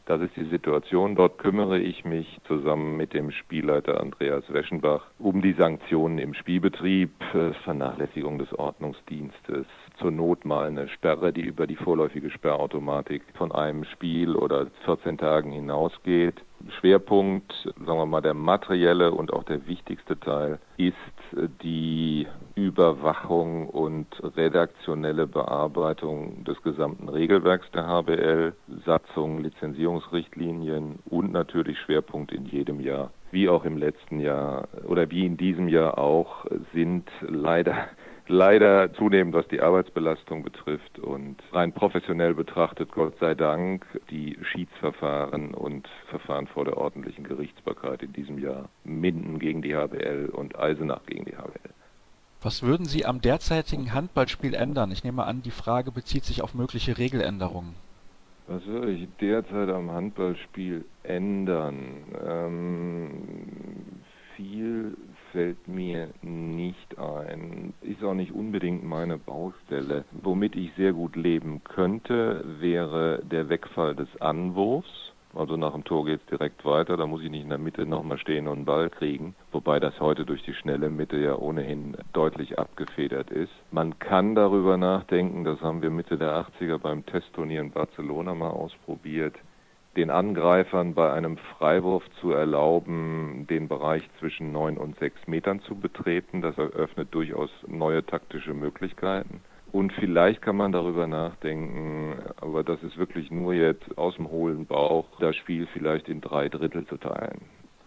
das 0.06 0.22
ist 0.22 0.34
die 0.36 0.48
Situation. 0.48 1.16
Dort 1.16 1.36
kümmere 1.36 1.78
ich 1.78 2.06
mich 2.06 2.38
zusammen 2.46 2.96
mit 2.96 3.12
dem 3.12 3.30
Spielleiter 3.30 4.00
Andreas 4.00 4.44
Weschenbach 4.50 5.04
um 5.18 5.42
die 5.42 5.52
Sanktionen 5.52 6.18
im 6.18 6.32
Spielbetrieb, 6.32 7.10
äh, 7.34 7.52
Vernachlässigung 7.64 8.38
des 8.38 8.52
Ordnungsdienstes, 8.58 9.66
zur 9.98 10.10
Not 10.10 10.44
mal 10.44 10.66
eine 10.66 10.88
Sperre, 10.88 11.32
die 11.32 11.42
über 11.42 11.66
die 11.66 11.76
vorläufige 11.76 12.30
Sperrautomatik 12.30 13.22
von 13.34 13.52
einem 13.52 13.84
Spiel 13.84 14.36
oder 14.36 14.66
14 14.84 15.18
Tagen 15.18 15.52
hinausgeht. 15.52 16.42
Schwerpunkt, 16.80 17.52
sagen 17.84 17.98
wir 17.98 18.06
mal, 18.06 18.22
der 18.22 18.34
materielle 18.34 19.12
und 19.12 19.32
auch 19.32 19.44
der 19.44 19.66
wichtigste 19.66 20.18
Teil 20.18 20.58
ist 20.78 20.94
die 21.62 22.26
Überwachung 22.54 23.68
und 23.68 24.06
redaktionelle 24.36 25.26
Bearbeitung 25.26 26.44
des 26.44 26.60
gesamten 26.62 27.08
Regelwerks 27.08 27.70
der 27.72 27.86
HBL, 27.86 28.54
Satzungen, 28.84 29.42
Lizenzierungsrichtlinien 29.42 30.98
und 31.04 31.32
natürlich 31.32 31.78
Schwerpunkt 31.80 32.32
in 32.32 32.46
jedem 32.46 32.80
Jahr. 32.80 33.10
Wie 33.30 33.48
auch 33.48 33.64
im 33.64 33.76
letzten 33.76 34.20
Jahr 34.20 34.68
oder 34.86 35.10
wie 35.10 35.26
in 35.26 35.36
diesem 35.36 35.68
Jahr 35.68 35.98
auch 35.98 36.46
sind 36.72 37.08
leider 37.20 37.88
leider 38.28 38.92
zunehmend, 38.94 39.34
was 39.34 39.46
die 39.48 39.60
Arbeitsbelastung 39.60 40.42
betrifft 40.42 40.98
und 40.98 41.36
rein 41.52 41.72
professionell 41.72 42.34
betrachtet, 42.34 42.90
Gott 42.92 43.18
sei 43.18 43.34
Dank, 43.34 43.86
die 44.10 44.38
Schiedsverfahren 44.42 45.54
und 45.54 45.88
Verfahren 46.08 46.46
vor 46.46 46.64
der 46.64 46.76
ordentlichen 46.76 47.24
Gerichtsbarkeit 47.24 48.02
in 48.02 48.12
diesem 48.12 48.38
Jahr 48.38 48.68
Minden 48.84 49.38
gegen 49.38 49.62
die 49.62 49.74
HBL 49.74 50.30
und 50.32 50.58
Eisenach 50.58 51.04
gegen 51.06 51.24
die 51.24 51.36
HBL. 51.36 51.74
Was 52.42 52.62
würden 52.62 52.86
Sie 52.86 53.06
am 53.06 53.20
derzeitigen 53.20 53.92
Handballspiel 53.92 54.54
ändern? 54.54 54.90
Ich 54.90 55.04
nehme 55.04 55.24
an, 55.24 55.42
die 55.42 55.50
Frage 55.50 55.90
bezieht 55.90 56.24
sich 56.24 56.42
auf 56.42 56.54
mögliche 56.54 56.98
Regeländerungen. 56.98 57.74
Was 58.46 58.64
würde 58.66 58.92
ich 58.92 59.08
derzeit 59.20 59.68
am 59.68 59.90
Handballspiel 59.90 60.84
ändern? 61.02 62.04
Ähm, 62.24 63.10
viel 64.36 64.96
fällt 65.36 65.68
mir 65.68 66.08
nicht 66.22 66.98
ein. 66.98 67.74
Ist 67.82 68.02
auch 68.02 68.14
nicht 68.14 68.32
unbedingt 68.32 68.82
meine 68.84 69.18
Baustelle. 69.18 70.06
Womit 70.22 70.56
ich 70.56 70.72
sehr 70.78 70.94
gut 70.94 71.14
leben 71.14 71.62
könnte, 71.62 72.42
wäre 72.58 73.20
der 73.22 73.50
Wegfall 73.50 73.94
des 73.94 74.08
Anwurfs 74.18 75.12
Also 75.36 75.58
nach 75.58 75.72
dem 75.72 75.84
Tor 75.84 76.06
geht 76.06 76.20
es 76.20 76.26
direkt 76.26 76.64
weiter, 76.64 76.96
da 76.96 77.06
muss 77.06 77.22
ich 77.22 77.30
nicht 77.30 77.42
in 77.42 77.50
der 77.50 77.58
Mitte 77.58 77.84
nochmal 77.84 78.16
stehen 78.16 78.48
und 78.48 78.56
einen 78.56 78.64
Ball 78.64 78.88
kriegen, 78.88 79.34
wobei 79.52 79.78
das 79.78 80.00
heute 80.00 80.24
durch 80.24 80.42
die 80.44 80.54
schnelle 80.54 80.88
Mitte 80.88 81.18
ja 81.18 81.36
ohnehin 81.36 81.94
deutlich 82.14 82.58
abgefedert 82.58 83.30
ist. 83.30 83.52
Man 83.70 83.98
kann 83.98 84.34
darüber 84.34 84.78
nachdenken, 84.78 85.44
das 85.44 85.60
haben 85.60 85.82
wir 85.82 85.90
Mitte 85.90 86.16
der 86.16 86.46
80er 86.46 86.78
beim 86.78 87.04
Testturnier 87.04 87.60
in 87.60 87.70
Barcelona 87.70 88.34
mal 88.34 88.48
ausprobiert, 88.48 89.34
den 89.96 90.10
Angreifern 90.10 90.94
bei 90.94 91.12
einem 91.12 91.38
Freiwurf 91.58 92.04
zu 92.20 92.32
erlauben, 92.32 93.46
den 93.48 93.68
Bereich 93.68 94.02
zwischen 94.18 94.52
neun 94.52 94.76
und 94.76 94.98
sechs 94.98 95.26
Metern 95.26 95.60
zu 95.60 95.74
betreten. 95.74 96.42
Das 96.42 96.56
eröffnet 96.58 97.08
durchaus 97.12 97.50
neue 97.66 98.04
taktische 98.04 98.54
Möglichkeiten. 98.54 99.40
Und 99.72 99.92
vielleicht 99.94 100.42
kann 100.42 100.56
man 100.56 100.72
darüber 100.72 101.06
nachdenken, 101.06 102.14
aber 102.40 102.62
das 102.62 102.82
ist 102.82 102.96
wirklich 102.96 103.30
nur 103.30 103.52
jetzt 103.52 103.98
aus 103.98 104.16
dem 104.16 104.30
hohlen 104.30 104.64
Bauch, 104.66 105.06
das 105.18 105.36
Spiel 105.36 105.66
vielleicht 105.72 106.08
in 106.08 106.20
drei 106.20 106.48
Drittel 106.48 106.86
zu 106.86 106.96
teilen. 106.96 107.42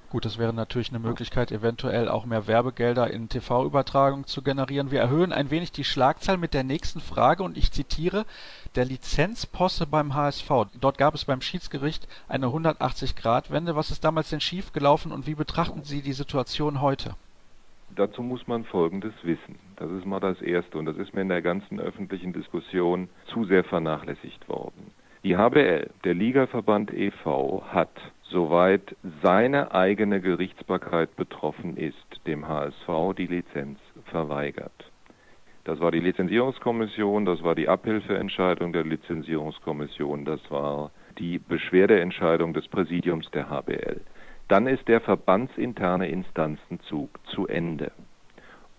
Gut, 0.09 0.25
das 0.25 0.39
wäre 0.39 0.53
natürlich 0.53 0.89
eine 0.89 0.97
Möglichkeit, 0.97 1.51
eventuell 1.51 2.09
auch 2.09 2.25
mehr 2.25 2.47
Werbegelder 2.47 3.11
in 3.11 3.29
TV-Übertragung 3.29 4.25
zu 4.25 4.41
generieren. 4.41 4.89
Wir 4.89 5.01
erhöhen 5.01 5.31
ein 5.31 5.51
wenig 5.51 5.71
die 5.71 5.83
Schlagzahl 5.83 6.37
mit 6.37 6.55
der 6.55 6.63
nächsten 6.63 6.99
Frage 6.99 7.43
und 7.43 7.55
ich 7.55 7.71
zitiere, 7.71 8.25
der 8.73 8.85
Lizenzposse 8.85 9.85
beim 9.85 10.15
HSV. 10.15 10.49
Dort 10.81 10.97
gab 10.97 11.13
es 11.13 11.25
beim 11.25 11.41
Schiedsgericht 11.41 12.07
eine 12.27 12.47
180-Grad-Wende. 12.47 13.75
Was 13.75 13.91
ist 13.91 14.03
damals 14.03 14.31
denn 14.31 14.41
schief 14.41 14.73
gelaufen 14.73 15.11
und 15.11 15.27
wie 15.27 15.35
betrachten 15.35 15.83
Sie 15.83 16.01
die 16.01 16.13
Situation 16.13 16.81
heute? 16.81 17.13
Dazu 17.95 18.23
muss 18.23 18.47
man 18.47 18.65
Folgendes 18.65 19.13
wissen. 19.21 19.59
Das 19.75 19.91
ist 19.91 20.07
mal 20.07 20.19
das 20.19 20.41
Erste 20.41 20.79
und 20.79 20.87
das 20.87 20.97
ist 20.97 21.13
mir 21.13 21.21
in 21.21 21.29
der 21.29 21.43
ganzen 21.43 21.79
öffentlichen 21.79 22.33
Diskussion 22.33 23.09
zu 23.27 23.45
sehr 23.45 23.63
vernachlässigt 23.63 24.49
worden. 24.49 24.89
Die 25.23 25.35
HBL, 25.35 25.89
der 26.03 26.13
Ligaverband 26.13 26.93
e.V., 26.93 27.63
hat 27.67 27.91
soweit 28.29 28.95
seine 29.21 29.71
eigene 29.73 30.21
Gerichtsbarkeit 30.21 31.15
betroffen 31.15 31.77
ist, 31.77 31.95
dem 32.27 32.47
HSV 32.47 33.15
die 33.17 33.27
Lizenz 33.27 33.79
verweigert. 34.05 34.91
Das 35.63 35.79
war 35.79 35.91
die 35.91 35.99
Lizenzierungskommission, 35.99 37.25
das 37.25 37.43
war 37.43 37.53
die 37.53 37.67
Abhilfeentscheidung 37.67 38.73
der 38.73 38.85
Lizenzierungskommission, 38.85 40.25
das 40.25 40.39
war 40.49 40.91
die 41.17 41.37
Beschwerdeentscheidung 41.37 42.53
des 42.53 42.67
Präsidiums 42.67 43.29
der 43.31 43.49
HBL. 43.49 44.01
Dann 44.47 44.65
ist 44.65 44.87
der 44.87 45.01
verbandsinterne 45.01 46.09
Instanzenzug 46.09 47.19
zu 47.27 47.45
Ende. 47.47 47.91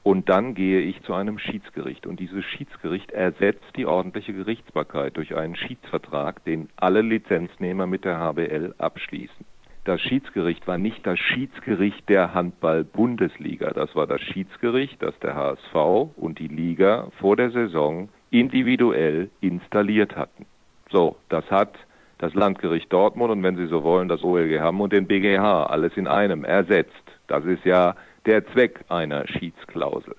Und 0.02 0.28
dann 0.30 0.54
gehe 0.54 0.80
ich 0.80 1.02
zu 1.02 1.12
einem 1.12 1.38
Schiedsgericht. 1.38 2.06
Und 2.06 2.20
dieses 2.20 2.44
Schiedsgericht 2.44 3.10
ersetzt 3.10 3.76
die 3.76 3.84
ordentliche 3.84 4.32
Gerichtsbarkeit 4.32 5.16
durch 5.16 5.36
einen 5.36 5.56
Schiedsvertrag, 5.56 6.44
den 6.44 6.70
alle 6.76 7.02
Lizenznehmer 7.02 7.86
mit 7.86 8.04
der 8.04 8.18
HBL 8.18 8.74
abschließen. 8.78 9.44
Das 9.84 10.00
Schiedsgericht 10.00 10.66
war 10.66 10.78
nicht 10.78 11.06
das 11.06 11.18
Schiedsgericht 11.18 12.08
der 12.08 12.34
Handball-Bundesliga. 12.34 13.70
Das 13.70 13.94
war 13.94 14.06
das 14.06 14.20
Schiedsgericht, 14.20 15.02
das 15.02 15.18
der 15.20 15.34
HSV 15.34 16.14
und 16.16 16.38
die 16.38 16.48
Liga 16.48 17.08
vor 17.18 17.36
der 17.36 17.50
Saison 17.50 18.08
individuell 18.30 19.30
installiert 19.40 20.16
hatten. 20.16 20.46
So, 20.90 21.16
das 21.28 21.50
hat 21.50 21.74
das 22.18 22.34
Landgericht 22.34 22.92
Dortmund 22.92 23.32
und 23.32 23.42
wenn 23.42 23.56
Sie 23.56 23.66
so 23.66 23.82
wollen, 23.82 24.08
das 24.08 24.22
OLG 24.22 24.60
Hamm 24.60 24.80
und 24.80 24.92
den 24.92 25.06
BGH 25.06 25.64
alles 25.64 25.96
in 25.96 26.06
einem 26.06 26.44
ersetzt. 26.44 26.92
Das 27.26 27.44
ist 27.44 27.64
ja 27.64 27.94
der 28.26 28.46
Zweck 28.52 28.84
einer 28.88 29.26
Schiedsklausel. 29.26 30.16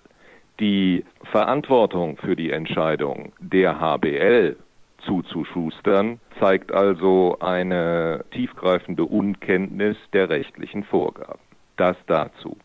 Die 0.59 1.05
Verantwortung 1.31 2.17
für 2.17 2.35
die 2.35 2.51
Entscheidung 2.51 3.33
der 3.39 3.79
HBL 3.79 4.55
zuzuschustern, 5.05 6.19
zeigt 6.39 6.71
also 6.71 7.37
eine 7.39 8.23
tiefgreifende 8.31 9.05
Unkenntnis 9.05 9.97
der 10.13 10.29
rechtlichen 10.29 10.83
Vorgaben. 10.83 11.39
Das 11.77 11.97
dazu. 12.07 12.57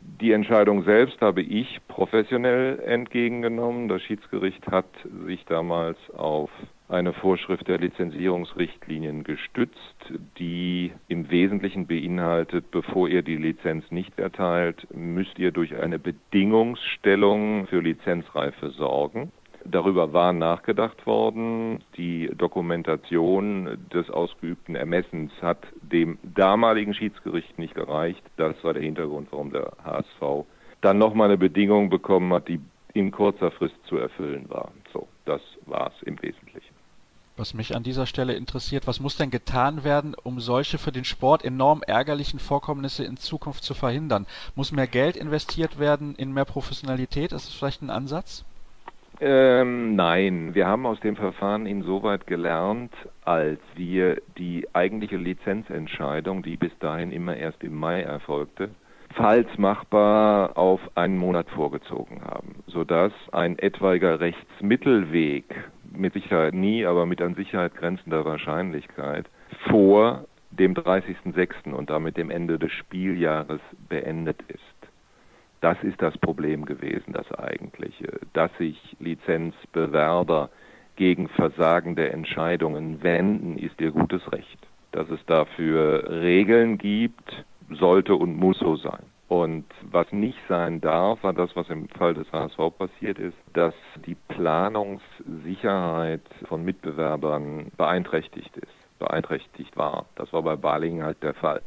Die 0.00 0.32
Entscheidung 0.32 0.84
selbst 0.84 1.20
habe 1.20 1.42
ich 1.42 1.80
professionell 1.88 2.78
entgegengenommen. 2.80 3.88
Das 3.88 4.02
Schiedsgericht 4.02 4.66
hat 4.68 4.86
sich 5.26 5.44
damals 5.46 5.98
auf 6.16 6.50
eine 6.88 7.12
Vorschrift 7.12 7.66
der 7.68 7.78
Lizenzierungsrichtlinien 7.78 9.24
gestützt, 9.24 10.12
die 10.38 10.92
im 11.08 11.30
Wesentlichen 11.30 11.86
beinhaltet, 11.86 12.70
bevor 12.70 13.08
ihr 13.08 13.22
die 13.22 13.36
Lizenz 13.36 13.90
nicht 13.90 14.18
erteilt, 14.18 14.86
müsst 14.94 15.38
ihr 15.38 15.50
durch 15.50 15.74
eine 15.76 15.98
Bedingungsstellung 15.98 17.66
für 17.66 17.80
Lizenzreife 17.80 18.70
sorgen. 18.70 19.32
Darüber 19.64 20.12
war 20.12 20.32
nachgedacht 20.32 21.06
worden. 21.06 21.80
Die 21.96 22.30
Dokumentation 22.36 23.78
des 23.92 24.08
ausgeübten 24.10 24.76
Ermessens 24.76 25.32
hat 25.42 25.66
dem 25.82 26.18
damaligen 26.22 26.94
Schiedsgericht 26.94 27.58
nicht 27.58 27.74
gereicht. 27.74 28.22
Das 28.36 28.62
war 28.62 28.74
der 28.74 28.82
Hintergrund, 28.82 29.28
warum 29.32 29.50
der 29.50 29.72
HSV 29.82 30.46
dann 30.82 30.98
nochmal 30.98 31.28
eine 31.28 31.38
Bedingung 31.38 31.90
bekommen 31.90 32.32
hat, 32.32 32.46
die 32.48 32.60
in 32.94 33.10
kurzer 33.10 33.50
Frist 33.50 33.76
zu 33.86 33.96
erfüllen 33.96 34.48
war. 34.48 34.70
So, 34.92 35.08
das 35.24 35.42
war 35.66 35.92
es 35.94 36.02
im 36.04 36.20
Wesentlichen. 36.22 36.65
Was 37.38 37.52
mich 37.52 37.76
an 37.76 37.82
dieser 37.82 38.06
Stelle 38.06 38.32
interessiert, 38.32 38.86
was 38.86 38.98
muss 38.98 39.18
denn 39.18 39.30
getan 39.30 39.84
werden, 39.84 40.14
um 40.22 40.40
solche 40.40 40.78
für 40.78 40.90
den 40.90 41.04
Sport 41.04 41.44
enorm 41.44 41.82
ärgerlichen 41.86 42.38
Vorkommnisse 42.38 43.04
in 43.04 43.18
Zukunft 43.18 43.62
zu 43.62 43.74
verhindern? 43.74 44.26
Muss 44.54 44.72
mehr 44.72 44.86
Geld 44.86 45.18
investiert 45.18 45.78
werden 45.78 46.14
in 46.16 46.32
mehr 46.32 46.46
Professionalität? 46.46 47.32
Ist 47.32 47.48
das 47.48 47.54
vielleicht 47.54 47.82
ein 47.82 47.90
Ansatz? 47.90 48.46
Ähm, 49.20 49.96
nein, 49.96 50.54
wir 50.54 50.66
haben 50.66 50.86
aus 50.86 50.98
dem 51.00 51.16
Verfahren 51.16 51.66
insoweit 51.66 52.26
gelernt, 52.26 52.92
als 53.24 53.60
wir 53.74 54.20
die 54.38 54.66
eigentliche 54.72 55.16
Lizenzentscheidung, 55.18 56.42
die 56.42 56.56
bis 56.56 56.72
dahin 56.78 57.12
immer 57.12 57.36
erst 57.36 57.62
im 57.64 57.74
Mai 57.74 58.00
erfolgte, 58.02 58.70
falls 59.14 59.46
machbar 59.58 60.56
auf 60.56 60.80
einen 60.94 61.18
Monat 61.18 61.48
vorgezogen 61.50 62.22
haben, 62.22 62.62
sodass 62.66 63.12
ein 63.32 63.58
etwaiger 63.58 64.20
Rechtsmittelweg 64.20 65.44
mit 65.92 66.12
Sicherheit 66.12 66.54
nie, 66.54 66.84
aber 66.84 67.06
mit 67.06 67.20
an 67.20 67.34
Sicherheit 67.34 67.74
grenzender 67.74 68.24
Wahrscheinlichkeit 68.24 69.26
vor 69.68 70.24
dem 70.50 70.74
30.06. 70.74 71.72
und 71.72 71.90
damit 71.90 72.16
dem 72.16 72.30
Ende 72.30 72.58
des 72.58 72.72
Spieljahres 72.72 73.60
beendet 73.88 74.42
ist. 74.48 74.60
Das 75.60 75.82
ist 75.82 76.00
das 76.00 76.16
Problem 76.18 76.64
gewesen, 76.64 77.12
das 77.12 77.30
eigentliche, 77.32 78.20
dass 78.32 78.50
sich 78.58 78.96
Lizenzbewerber 79.00 80.50
gegen 80.96 81.28
versagende 81.28 82.10
Entscheidungen 82.10 83.02
wenden, 83.02 83.58
ist 83.58 83.80
ihr 83.80 83.90
gutes 83.90 84.30
Recht. 84.32 84.58
Dass 84.92 85.08
es 85.10 85.24
dafür 85.26 86.08
Regeln 86.08 86.78
gibt, 86.78 87.44
sollte 87.70 88.14
und 88.14 88.36
muss 88.36 88.58
so 88.58 88.76
sein. 88.76 89.04
Und 89.28 89.64
was 89.82 90.10
nicht 90.12 90.38
sein 90.48 90.80
darf, 90.80 91.22
war 91.24 91.32
das, 91.32 91.54
was 91.56 91.68
im 91.68 91.88
Fall 91.88 92.14
des 92.14 92.30
HSV 92.32 92.58
passiert 92.78 93.18
ist, 93.18 93.36
dass 93.54 93.74
die 94.06 94.14
Planungssicherheit 94.28 96.22
von 96.48 96.64
Mitbewerbern 96.64 97.72
beeinträchtigt 97.76 98.56
ist, 98.56 98.98
beeinträchtigt 99.00 99.76
war. 99.76 100.06
Das 100.14 100.32
war 100.32 100.42
bei 100.42 100.54
Balingen 100.54 101.02
halt 101.02 101.20
der 101.24 101.34
Fall. 101.34 101.60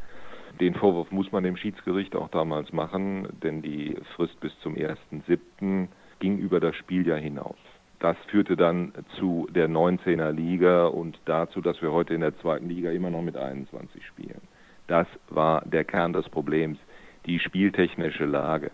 Den 0.62 0.74
Vorwurf 0.74 1.12
muss 1.12 1.32
man 1.34 1.44
dem 1.44 1.58
Schiedsgericht 1.58 2.16
auch 2.16 2.30
damals 2.30 2.72
machen, 2.72 3.28
denn 3.44 3.62
die 3.62 3.98
Frist 4.16 4.40
bis 4.40 4.58
zum 4.62 4.76
1.7. 4.76 5.88
ging 6.20 6.38
über 6.38 6.62
das 6.62 6.76
Spieljahr 6.76 7.20
hinaus. 7.20 7.58
Das 8.00 8.16
führte 8.28 8.56
dann 8.56 8.94
zu 9.18 9.48
der 9.52 9.68
19er 9.70 10.32
Liga 10.32 10.88
und 10.88 11.20
dazu, 11.26 11.60
dass 11.60 11.82
wir 11.82 11.92
heute 11.92 12.14
in 12.14 12.22
der 12.22 12.38
zweiten 12.40 12.70
Liga 12.70 12.92
immer 12.92 13.10
noch 13.10 13.22
mit 13.22 13.36
21 13.36 14.06
spielen. 14.06 14.42
Das 14.88 15.08
war 15.30 15.62
der 15.66 15.84
Kern 15.84 16.14
des 16.14 16.28
Problems 16.30 16.80
die 17.26 17.40
spieltechnische 17.40 18.26
Lage. 18.26 18.72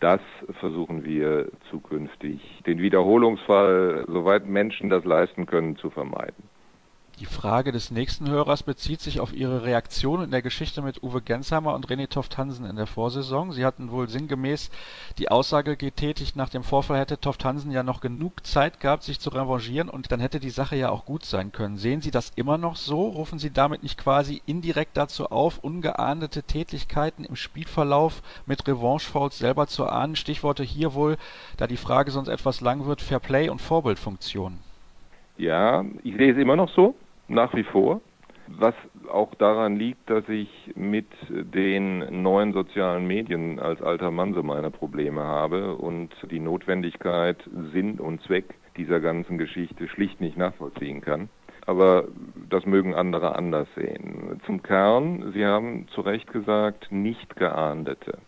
Das 0.00 0.20
versuchen 0.60 1.04
wir 1.04 1.50
zukünftig, 1.70 2.40
den 2.66 2.78
Wiederholungsfall, 2.78 4.04
soweit 4.08 4.46
Menschen 4.46 4.90
das 4.90 5.04
leisten 5.04 5.46
können, 5.46 5.76
zu 5.76 5.90
vermeiden. 5.90 6.48
Die 7.20 7.26
Frage 7.26 7.70
des 7.70 7.92
nächsten 7.92 8.28
Hörers 8.28 8.64
bezieht 8.64 9.00
sich 9.00 9.20
auf 9.20 9.32
Ihre 9.32 9.62
Reaktion 9.62 10.24
in 10.24 10.32
der 10.32 10.42
Geschichte 10.42 10.82
mit 10.82 11.04
Uwe 11.04 11.22
Gensheimer 11.22 11.72
und 11.72 11.86
René 11.86 12.08
Toft-Hansen 12.08 12.66
in 12.66 12.74
der 12.74 12.88
Vorsaison. 12.88 13.52
Sie 13.52 13.64
hatten 13.64 13.92
wohl 13.92 14.08
sinngemäß 14.08 14.68
die 15.18 15.30
Aussage 15.30 15.76
getätigt, 15.76 16.34
nach 16.34 16.48
dem 16.48 16.64
Vorfall 16.64 16.98
hätte 16.98 17.20
Toft-Hansen 17.20 17.70
ja 17.70 17.84
noch 17.84 18.00
genug 18.00 18.44
Zeit 18.44 18.80
gehabt, 18.80 19.04
sich 19.04 19.20
zu 19.20 19.30
revanchieren 19.30 19.88
und 19.88 20.10
dann 20.10 20.18
hätte 20.18 20.40
die 20.40 20.50
Sache 20.50 20.74
ja 20.74 20.88
auch 20.88 21.04
gut 21.04 21.24
sein 21.24 21.52
können. 21.52 21.76
Sehen 21.76 22.02
Sie 22.02 22.10
das 22.10 22.32
immer 22.34 22.58
noch 22.58 22.74
so? 22.74 23.02
Rufen 23.02 23.38
Sie 23.38 23.52
damit 23.52 23.84
nicht 23.84 23.96
quasi 23.96 24.42
indirekt 24.44 24.96
dazu 24.96 25.30
auf, 25.30 25.58
ungeahndete 25.58 26.42
Tätlichkeiten 26.42 27.24
im 27.24 27.36
Spielverlauf 27.36 28.22
mit 28.44 28.66
Revanchefouls 28.66 29.38
selber 29.38 29.68
zu 29.68 29.86
ahnen? 29.86 30.16
Stichworte 30.16 30.64
hier 30.64 30.94
wohl, 30.94 31.16
da 31.58 31.68
die 31.68 31.76
Frage 31.76 32.10
sonst 32.10 32.26
etwas 32.26 32.60
lang 32.60 32.86
wird, 32.86 33.00
Fairplay 33.00 33.50
und 33.50 33.62
Vorbildfunktion. 33.62 34.58
Ja, 35.36 35.84
ich 36.02 36.16
sehe 36.16 36.32
es 36.32 36.38
immer 36.38 36.56
noch 36.56 36.70
so 36.74 36.96
nach 37.28 37.54
wie 37.54 37.64
vor. 37.64 38.00
Was 38.46 38.74
auch 39.10 39.34
daran 39.36 39.76
liegt, 39.76 40.10
dass 40.10 40.28
ich 40.28 40.50
mit 40.74 41.06
den 41.30 42.22
neuen 42.22 42.52
sozialen 42.52 43.06
Medien 43.06 43.58
als 43.58 43.80
alter 43.80 44.10
Mann 44.10 44.34
so 44.34 44.42
meine 44.42 44.70
Probleme 44.70 45.22
habe 45.22 45.76
und 45.76 46.10
die 46.30 46.40
Notwendigkeit, 46.40 47.38
Sinn 47.72 47.98
und 47.98 48.20
Zweck 48.22 48.54
dieser 48.76 49.00
ganzen 49.00 49.38
Geschichte 49.38 49.88
schlicht 49.88 50.20
nicht 50.20 50.36
nachvollziehen 50.36 51.00
kann. 51.00 51.30
aber 51.66 52.04
das 52.50 52.66
mögen 52.66 52.94
andere 52.94 53.34
anders 53.34 53.68
sehen. 53.74 54.40
Zum 54.46 54.62
Kern, 54.62 55.32
Sie 55.32 55.44
haben 55.44 55.88
zu 55.88 56.02
Recht 56.02 56.30
gesagt, 56.32 56.92
nicht 56.92 57.36
geahndete. 57.36 58.18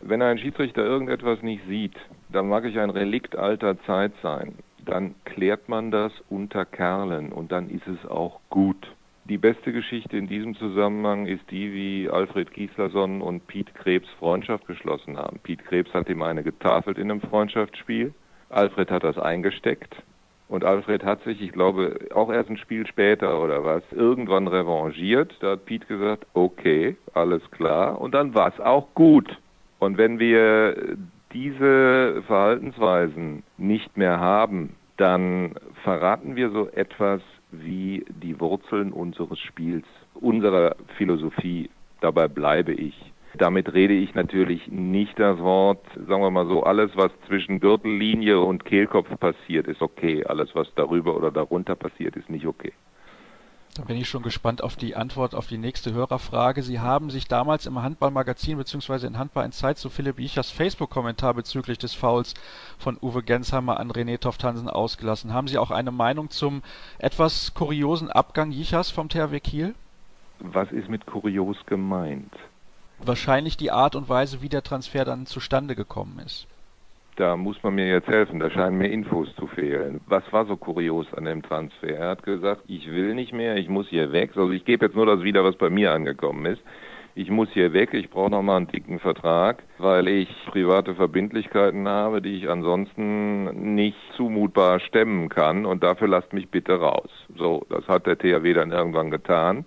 Wenn 0.00 0.20
ein 0.20 0.38
Schiedsrichter 0.38 0.84
irgendetwas 0.84 1.42
nicht 1.42 1.62
sieht, 1.66 1.96
dann 2.30 2.48
mag 2.48 2.64
ich 2.64 2.78
ein 2.78 2.90
Relikt 2.90 3.36
alter 3.36 3.80
Zeit 3.84 4.12
sein, 4.22 4.54
dann 4.88 5.14
klärt 5.24 5.68
man 5.68 5.90
das 5.90 6.12
unter 6.28 6.64
Kerlen 6.64 7.32
und 7.32 7.52
dann 7.52 7.70
ist 7.70 7.86
es 7.86 8.08
auch 8.08 8.40
gut. 8.50 8.88
Die 9.26 9.38
beste 9.38 9.72
Geschichte 9.72 10.18
in 10.18 10.26
diesem 10.26 10.54
Zusammenhang 10.54 11.26
ist 11.26 11.50
die, 11.50 11.72
wie 11.72 12.10
Alfred 12.10 12.52
Gislason 12.52 13.22
und 13.22 13.46
Piet 13.46 13.74
Krebs 13.74 14.08
Freundschaft 14.18 14.66
geschlossen 14.66 15.16
haben. 15.16 15.38
Piet 15.38 15.64
Krebs 15.64 15.94
hat 15.94 16.10
ihm 16.10 16.22
eine 16.22 16.42
getafelt 16.42 16.98
in 16.98 17.10
einem 17.10 17.22
Freundschaftsspiel. 17.22 18.12
Alfred 18.50 18.90
hat 18.90 19.02
das 19.02 19.16
eingesteckt. 19.16 19.96
Und 20.48 20.62
Alfred 20.62 21.04
hat 21.04 21.22
sich, 21.24 21.40
ich 21.40 21.52
glaube, 21.52 21.98
auch 22.14 22.30
erst 22.30 22.50
ein 22.50 22.58
Spiel 22.58 22.86
später 22.86 23.42
oder 23.42 23.64
was, 23.64 23.82
irgendwann 23.92 24.46
revanchiert. 24.46 25.34
Da 25.40 25.52
hat 25.52 25.64
Piet 25.64 25.88
gesagt, 25.88 26.26
okay, 26.34 26.96
alles 27.14 27.42
klar. 27.50 27.98
Und 28.00 28.12
dann 28.12 28.34
war 28.34 28.52
es 28.52 28.60
auch 28.60 28.88
gut. 28.94 29.38
Und 29.78 29.96
wenn 29.96 30.18
wir 30.18 30.96
diese 31.34 32.22
Verhaltensweisen 32.26 33.42
nicht 33.58 33.96
mehr 33.96 34.20
haben, 34.20 34.76
dann 34.96 35.54
verraten 35.82 36.36
wir 36.36 36.50
so 36.50 36.68
etwas 36.68 37.20
wie 37.50 38.04
die 38.08 38.40
Wurzeln 38.40 38.92
unseres 38.92 39.38
Spiels, 39.40 39.86
unserer 40.14 40.76
Philosophie. 40.96 41.68
Dabei 42.00 42.28
bleibe 42.28 42.72
ich. 42.72 42.94
Damit 43.36 43.74
rede 43.74 43.94
ich 43.94 44.14
natürlich 44.14 44.68
nicht 44.68 45.18
das 45.18 45.38
Wort, 45.40 45.84
sagen 45.94 46.22
wir 46.22 46.30
mal 46.30 46.46
so, 46.46 46.62
alles, 46.62 46.92
was 46.94 47.10
zwischen 47.26 47.58
Gürtellinie 47.58 48.38
und 48.38 48.64
Kehlkopf 48.64 49.08
passiert, 49.18 49.66
ist 49.66 49.82
okay. 49.82 50.24
Alles, 50.24 50.54
was 50.54 50.72
darüber 50.76 51.16
oder 51.16 51.32
darunter 51.32 51.74
passiert, 51.74 52.14
ist 52.14 52.30
nicht 52.30 52.46
okay. 52.46 52.72
Da 53.74 53.82
bin 53.82 53.96
ich 53.96 54.08
schon 54.08 54.22
gespannt 54.22 54.62
auf 54.62 54.76
die 54.76 54.94
Antwort 54.94 55.34
auf 55.34 55.48
die 55.48 55.58
nächste 55.58 55.92
Hörerfrage. 55.92 56.62
Sie 56.62 56.78
haben 56.78 57.10
sich 57.10 57.26
damals 57.26 57.66
im 57.66 57.82
Handballmagazin 57.82 58.56
bzw. 58.56 59.04
in 59.04 59.18
Handball 59.18 59.44
in 59.44 59.50
Zeit 59.50 59.78
zu 59.78 59.90
Philipp 59.90 60.20
Jichers 60.20 60.52
Facebook-Kommentar 60.52 61.34
bezüglich 61.34 61.78
des 61.78 61.92
Fouls 61.92 62.34
von 62.78 62.96
Uwe 63.02 63.24
Gensheimer 63.24 63.80
an 63.80 63.90
René 63.90 64.20
Toft-Hansen 64.20 64.68
ausgelassen. 64.68 65.32
Haben 65.32 65.48
Sie 65.48 65.58
auch 65.58 65.72
eine 65.72 65.90
Meinung 65.90 66.30
zum 66.30 66.62
etwas 66.98 67.52
kuriosen 67.54 68.12
Abgang 68.12 68.52
Jichers 68.52 68.92
vom 68.92 69.08
THW 69.08 69.40
Kiel? 69.40 69.74
Was 70.38 70.70
ist 70.70 70.88
mit 70.88 71.06
kurios 71.06 71.56
gemeint? 71.66 72.32
Wahrscheinlich 73.00 73.56
die 73.56 73.72
Art 73.72 73.96
und 73.96 74.08
Weise, 74.08 74.40
wie 74.40 74.48
der 74.48 74.62
Transfer 74.62 75.04
dann 75.04 75.26
zustande 75.26 75.74
gekommen 75.74 76.20
ist. 76.24 76.46
Da 77.16 77.36
muss 77.36 77.62
man 77.62 77.76
mir 77.76 77.86
jetzt 77.86 78.08
helfen, 78.08 78.40
da 78.40 78.50
scheinen 78.50 78.76
mir 78.76 78.88
Infos 78.88 79.32
zu 79.36 79.46
fehlen. 79.46 80.00
Was 80.08 80.24
war 80.32 80.46
so 80.46 80.56
kurios 80.56 81.06
an 81.14 81.26
dem 81.26 81.42
Transfer? 81.42 81.96
Er 81.96 82.08
hat 82.08 82.24
gesagt, 82.24 82.62
ich 82.66 82.90
will 82.90 83.14
nicht 83.14 83.32
mehr, 83.32 83.56
ich 83.56 83.68
muss 83.68 83.86
hier 83.88 84.10
weg. 84.10 84.30
Also 84.34 84.50
ich 84.50 84.64
gebe 84.64 84.86
jetzt 84.86 84.96
nur 84.96 85.06
das 85.06 85.22
wieder, 85.22 85.44
was 85.44 85.54
bei 85.54 85.70
mir 85.70 85.92
angekommen 85.92 86.44
ist. 86.46 86.60
Ich 87.14 87.30
muss 87.30 87.48
hier 87.52 87.72
weg, 87.72 87.94
ich 87.94 88.10
brauche 88.10 88.30
nochmal 88.30 88.56
einen 88.56 88.66
dicken 88.66 88.98
Vertrag, 88.98 89.62
weil 89.78 90.08
ich 90.08 90.28
private 90.46 90.96
Verbindlichkeiten 90.96 91.86
habe, 91.86 92.20
die 92.20 92.36
ich 92.38 92.50
ansonsten 92.50 93.76
nicht 93.76 93.96
zumutbar 94.16 94.80
stemmen 94.80 95.28
kann 95.28 95.66
und 95.66 95.84
dafür 95.84 96.08
lasst 96.08 96.32
mich 96.32 96.48
bitte 96.48 96.80
raus. 96.80 97.10
So, 97.36 97.64
das 97.70 97.86
hat 97.86 98.08
der 98.08 98.18
THW 98.18 98.54
dann 98.54 98.72
irgendwann 98.72 99.10
getan 99.12 99.64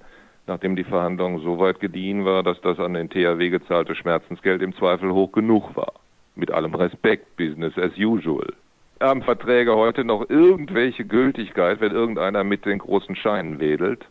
nachdem 0.49 0.77
die 0.77 0.85
Verhandlung 0.85 1.41
so 1.41 1.59
weit 1.59 1.81
gediehen 1.81 2.23
war, 2.23 2.41
dass 2.41 2.61
das 2.61 2.79
an 2.79 2.93
den 2.93 3.09
THW 3.09 3.49
gezahlte 3.49 3.95
Schmerzensgeld 3.95 4.61
im 4.61 4.73
Zweifel 4.73 5.11
hoch 5.11 5.33
genug 5.33 5.75
war 5.75 5.91
mit 6.37 6.51
allem 6.51 6.75
Respekt, 6.75 7.35
Business 7.37 7.77
as 7.77 7.91
usual. 7.97 8.53
Haben 8.99 9.21
Verträge 9.21 9.75
heute 9.75 10.03
noch 10.03 10.29
irgendwelche 10.29 11.05
Gültigkeit, 11.05 11.79
wenn 11.81 11.91
irgendeiner 11.91 12.43
mit 12.43 12.65
den 12.65 12.79
großen 12.79 13.15
Scheinen 13.15 13.59
wedelt? 13.59 14.05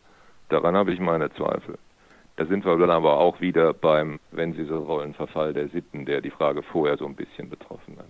Daran 0.49 0.77
habe 0.77 0.93
ich 0.93 1.01
meine 1.01 1.33
Zweifel. 1.33 1.77
Da 2.37 2.45
sind 2.45 2.65
wir 2.65 2.77
dann 2.77 2.91
aber 2.91 3.19
auch 3.19 3.41
wieder 3.41 3.73
beim, 3.73 4.21
wenn 4.31 4.53
Sie 4.53 4.65
so 4.65 4.87
wollen, 4.87 5.15
Verfall 5.15 5.55
der 5.55 5.69
Sitten, 5.69 6.05
der 6.05 6.21
die 6.21 6.31
Frage 6.31 6.63
vorher 6.63 6.99
so 6.99 7.07
ein 7.07 7.17
bisschen 7.17 7.49
betroffen 7.49 7.97
hat. 7.99 8.07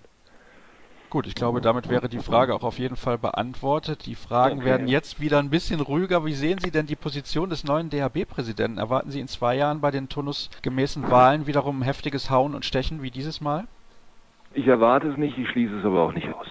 Gut, 1.08 1.28
ich 1.28 1.36
glaube, 1.36 1.60
damit 1.60 1.88
wäre 1.88 2.08
die 2.08 2.18
Frage 2.18 2.52
auch 2.54 2.64
auf 2.64 2.80
jeden 2.80 2.96
Fall 2.96 3.16
beantwortet. 3.16 4.06
Die 4.06 4.16
Fragen 4.16 4.58
okay. 4.58 4.66
werden 4.66 4.88
jetzt 4.88 5.20
wieder 5.20 5.38
ein 5.38 5.50
bisschen 5.50 5.80
ruhiger. 5.80 6.26
Wie 6.26 6.34
sehen 6.34 6.58
Sie 6.58 6.72
denn 6.72 6.86
die 6.86 6.96
Position 6.96 7.48
des 7.48 7.62
neuen 7.62 7.88
DHB-Präsidenten? 7.90 8.78
Erwarten 8.78 9.12
Sie 9.12 9.20
in 9.20 9.28
zwei 9.28 9.54
Jahren 9.56 9.80
bei 9.80 9.92
den 9.92 10.08
turnusgemäßen 10.08 11.08
Wahlen 11.08 11.46
wiederum 11.46 11.80
ein 11.80 11.84
heftiges 11.84 12.28
Hauen 12.28 12.54
und 12.54 12.64
Stechen 12.64 13.02
wie 13.02 13.12
dieses 13.12 13.40
Mal? 13.40 13.68
Ich 14.56 14.66
erwarte 14.66 15.08
es 15.08 15.18
nicht, 15.18 15.36
ich 15.36 15.50
schließe 15.50 15.76
es 15.76 15.84
aber 15.84 16.00
auch 16.00 16.14
nicht 16.14 16.32
aus. 16.32 16.46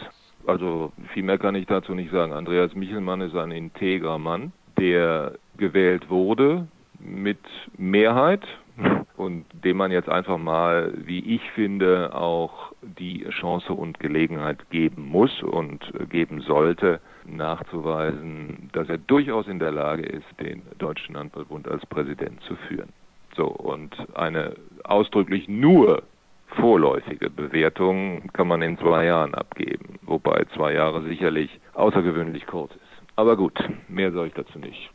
Also 0.46 0.92
viel 1.12 1.24
mehr 1.24 1.40
kann 1.40 1.56
ich 1.56 1.66
dazu 1.66 1.96
nicht 1.96 2.12
sagen. 2.12 2.34
Andreas 2.34 2.76
Michelmann 2.76 3.20
ist 3.22 3.36
ein 3.36 3.50
integrer 3.50 4.20
Mann, 4.20 4.52
der 4.78 5.34
gewählt 5.58 6.08
wurde 6.12 6.68
mit 7.00 7.40
Mehrheit 7.80 8.46
und 9.18 9.46
dem 9.64 9.78
man 9.78 9.92
jetzt 9.92 10.08
einfach 10.08 10.38
mal, 10.38 10.94
wie 10.96 11.36
ich 11.36 11.42
finde, 11.56 12.14
auch 12.14 12.74
die 12.84 13.26
Chance 13.32 13.74
und 13.74 14.00
Gelegenheit 14.00 14.70
geben 14.70 15.10
muss 15.10 15.42
und 15.42 15.92
geben 16.08 16.42
sollte, 16.42 17.02
nachzuweisen, 17.26 18.70
dass 18.74 18.88
er 18.88 19.00
durchaus 19.00 19.48
in 19.48 19.58
der 19.58 19.72
Lage 19.72 20.04
ist, 20.04 20.28
den 20.40 20.62
Deutschen 20.78 21.18
Handballbund 21.18 21.68
als 21.68 21.84
Präsident 21.88 22.40
zu 22.42 22.56
führen. 22.68 22.90
So, 23.36 23.48
und 23.48 23.96
eine 24.14 24.54
ausdrücklich 24.84 25.48
nur 25.50 26.04
vorläufige 26.48 27.30
Bewertung 27.30 28.28
kann 28.34 28.48
man 28.48 28.62
in 28.62 28.78
zwei 28.78 29.06
Jahren 29.06 29.36
abgeben, 29.36 30.00
wobei 30.04 30.46
zwei 30.56 30.74
Jahre 30.74 31.04
sicherlich 31.04 31.60
außergewöhnlich 31.74 32.46
kurz 32.48 32.72
ist. 32.72 32.82
Aber 33.16 33.38
gut, 33.38 33.58
mehr 33.88 34.12
sage 34.12 34.28
ich 34.28 34.34
dazu 34.34 34.60
nicht. 34.60 34.92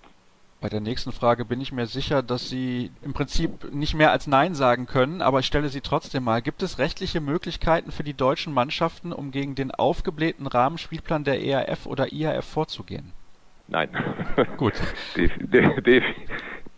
Bei 0.61 0.68
der 0.68 0.80
nächsten 0.80 1.11
Frage 1.11 1.46
bin 1.46 1.59
ich 1.62 1.72
mir 1.72 1.86
sicher, 1.86 2.22
dass 2.22 2.51
Sie 2.51 2.90
im 3.01 3.14
Prinzip 3.14 3.72
nicht 3.72 3.94
mehr 3.94 4.11
als 4.12 4.26
Nein 4.26 4.55
sagen 4.55 4.84
können, 4.84 5.22
aber 5.22 5.40
ich 5.40 5.46
stelle 5.46 5.70
sie 5.70 5.80
trotzdem 5.80 6.24
mal. 6.24 6.42
Gibt 6.42 6.62
es 6.62 6.78
rechtliche 6.78 7.22
Möglichkeiten 7.22 7.92
für 7.92 8.03
die 8.03 8.12
deutschen 8.12 8.53
Mannschaften, 8.53 9.14
um 9.14 9.30
gegen 9.30 9.55
den 9.55 9.70
aufgeblähten 9.70 10.46
Rahmenspielplan 10.46 11.24
der 11.24 11.42
ERF 11.42 11.86
oder 11.86 12.12
IAF 12.12 12.44
vorzugehen? 12.44 13.12
Nein. 13.68 13.88
Gut. 14.59 14.74
Def, 15.16 16.05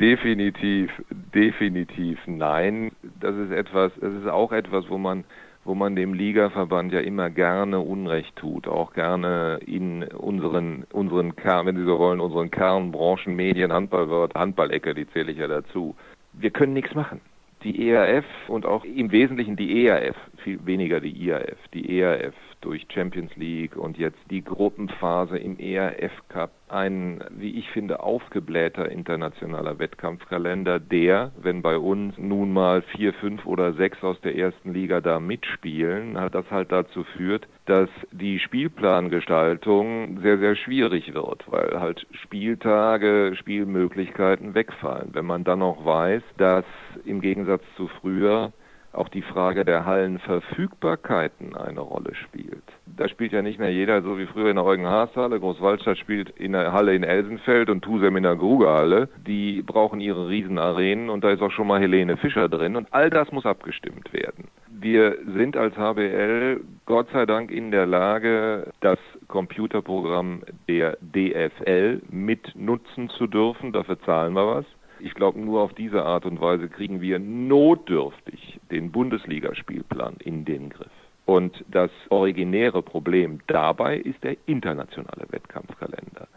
Definitiv, 0.01 0.91
definitiv 1.11 2.19
nein. 2.27 2.93
Das 3.21 3.37
ist 3.37 3.51
etwas, 3.53 3.93
das 4.01 4.13
ist 4.15 4.27
auch 4.27 4.53
etwas, 4.53 4.89
wo 4.89 4.99
man, 4.99 5.25
wo 5.65 5.75
man 5.75 5.95
dem 5.95 6.15
Ligaverband 6.15 6.93
ja 6.93 7.01
immer 7.01 7.31
gerne 7.31 7.79
Unrecht 7.79 8.35
tut, 8.37 8.67
auch 8.67 8.95
gerne 8.95 9.61
in 9.65 10.03
unseren, 10.05 10.85
unseren 10.93 11.37
Kern, 11.37 11.67
wenn 11.67 11.77
Sie 11.77 11.85
so 11.85 11.99
wollen, 11.99 12.21
unseren 12.21 12.51
Kernbranchen, 12.51 13.37
Medien, 13.37 13.73
Handballwort, 13.73 14.35
Handballecke, 14.35 14.95
die 14.95 15.09
zähle 15.11 15.33
ich 15.33 15.39
ja 15.39 15.47
dazu. 15.47 15.95
Wir 16.33 16.51
können 16.51 16.73
nichts 16.73 16.95
machen. 16.95 17.21
Die 17.63 17.89
ERF 17.89 18.25
und 18.49 18.67
auch 18.67 18.85
im 18.85 19.13
Wesentlichen 19.13 19.55
die 19.55 19.87
ERF, 19.87 20.17
viel 20.43 20.67
weniger 20.67 20.99
die 20.99 21.27
IAF, 21.27 21.59
die 21.73 22.01
ERF 22.01 22.35
durch 22.63 22.87
Champions 22.93 23.35
League 23.37 23.77
und 23.77 23.99
jetzt 23.99 24.19
die 24.31 24.43
Gruppenphase 24.43 25.39
im 25.39 25.59
ERF 25.59 26.13
Cup 26.29 26.51
ein, 26.69 27.23
wie 27.31 27.59
ich 27.59 27.71
finde, 27.71 28.01
aufgeblähter 28.01 28.91
internationaler 28.91 29.79
Wettkampfkalender, 29.79 30.81
der, 30.81 31.33
wenn 31.41 31.61
bei 31.61 31.77
uns 31.77 32.17
nun 32.17 32.53
mal 32.53 32.83
vier, 32.83 33.13
fünf 33.15 33.45
oder 33.45 33.75
sechs 33.75 34.03
aus 34.03 34.21
der 34.23 34.37
ersten 34.37 34.73
Liga 34.73 35.01
da 35.01 35.21
mitspielen, 35.21 36.19
hat 36.19 36.35
das 36.35 36.51
halt 36.51 36.73
dazu 36.73 37.05
führt, 37.05 37.47
dass 37.67 37.91
die 38.11 38.39
Spielplangestaltung 38.39 40.21
sehr, 40.23 40.39
sehr 40.39 40.57
schwierig 40.57 41.13
wird, 41.13 41.45
weil 41.51 41.79
halt 41.79 42.07
Spieltage, 42.23 43.35
Spielmöglichkeiten 43.37 44.55
wegfallen. 44.55 45.11
Wenn 45.13 45.27
man 45.27 45.45
dann 45.45 45.59
noch 45.59 45.85
weiß, 45.85 46.23
dass 46.39 46.65
im 47.05 47.21
Gegensatz 47.21 47.63
zu 47.77 47.89
früher 48.01 48.53
auch 48.93 49.09
die 49.09 49.23
Frage 49.23 49.65
der 49.65 49.87
Hallenverfügbarkeiten 49.87 51.57
eine 51.57 51.81
Rolle 51.81 52.15
spielt. 52.15 52.63
Da 52.87 53.09
spielt 53.09 53.33
ja 53.33 53.43
nicht 53.43 53.59
mehr 53.59 53.73
jeder, 53.73 54.03
so 54.03 54.19
wie 54.19 54.27
früher 54.27 54.51
in 54.51 54.57
der 54.57 54.65
Eugen-Haas-Halle, 54.65 55.41
Großwaldstadt 55.41 55.99
spielt 55.99 56.31
in 56.31 56.53
der 56.53 56.73
Halle 56.73 56.95
in 56.95 57.03
Elsenfeld 57.03 57.71
und 57.71 57.83
Tusem 57.83 58.17
in 58.17 58.23
der 58.23 58.37
Grugerhalle. 58.37 59.09
Die 59.27 59.63
brauchen 59.63 60.01
ihre 60.01 60.29
Riesenarenen 60.29 61.09
und 61.09 61.25
da 61.25 61.31
ist 61.31 61.43
auch 61.43 61.53
schon 61.53 61.67
mal 61.67 61.81
Helene 61.81 62.17
Fischer 62.17 62.49
drin 62.49 62.77
und 62.77 62.89
all 62.91 63.09
das 63.09 63.33
muss 63.33 63.47
abgestimmt 63.47 64.13
werden. 64.13 64.49
Wir 64.69 65.17
sind 65.37 65.57
als 65.57 65.77
HBL 65.77 66.61
Gott 66.87 67.09
sei 67.13 67.25
Dank 67.25 67.51
in 67.51 67.71
der 67.71 67.87
Lage, 67.87 68.73
das 68.81 68.99
Computerprogramm 69.29 70.43
der 70.69 70.99
DFL 71.01 72.03
mitnutzen 72.11 73.09
zu 73.11 73.27
dürfen. 73.27 73.73
Dafür 73.73 74.01
zahlen 74.01 74.35
wir 74.35 74.47
was. 74.47 74.65
Ich 75.05 75.15
glaube, 75.15 75.41
nur 75.41 75.63
auf 75.63 75.75
diese 75.75 76.05
Art 76.05 76.27
und 76.27 76.41
Weise 76.41 76.69
kriegen 76.69 77.01
wir 77.01 77.19
notdürftig 77.19 78.61
den 78.71 78.93
Bundesligaspielplan 78.93 80.15
in 80.21 80.45
den 80.45 80.71
Griff. 80.71 80.93
Und 81.27 81.65
das 81.69 81.91
originäre 82.09 82.83
Problem 82.83 83.41
dabei 83.49 83.97
ist 83.97 84.23
der 84.23 84.37
internationale 84.47 85.27
Wettkampfkalender. 85.31 86.29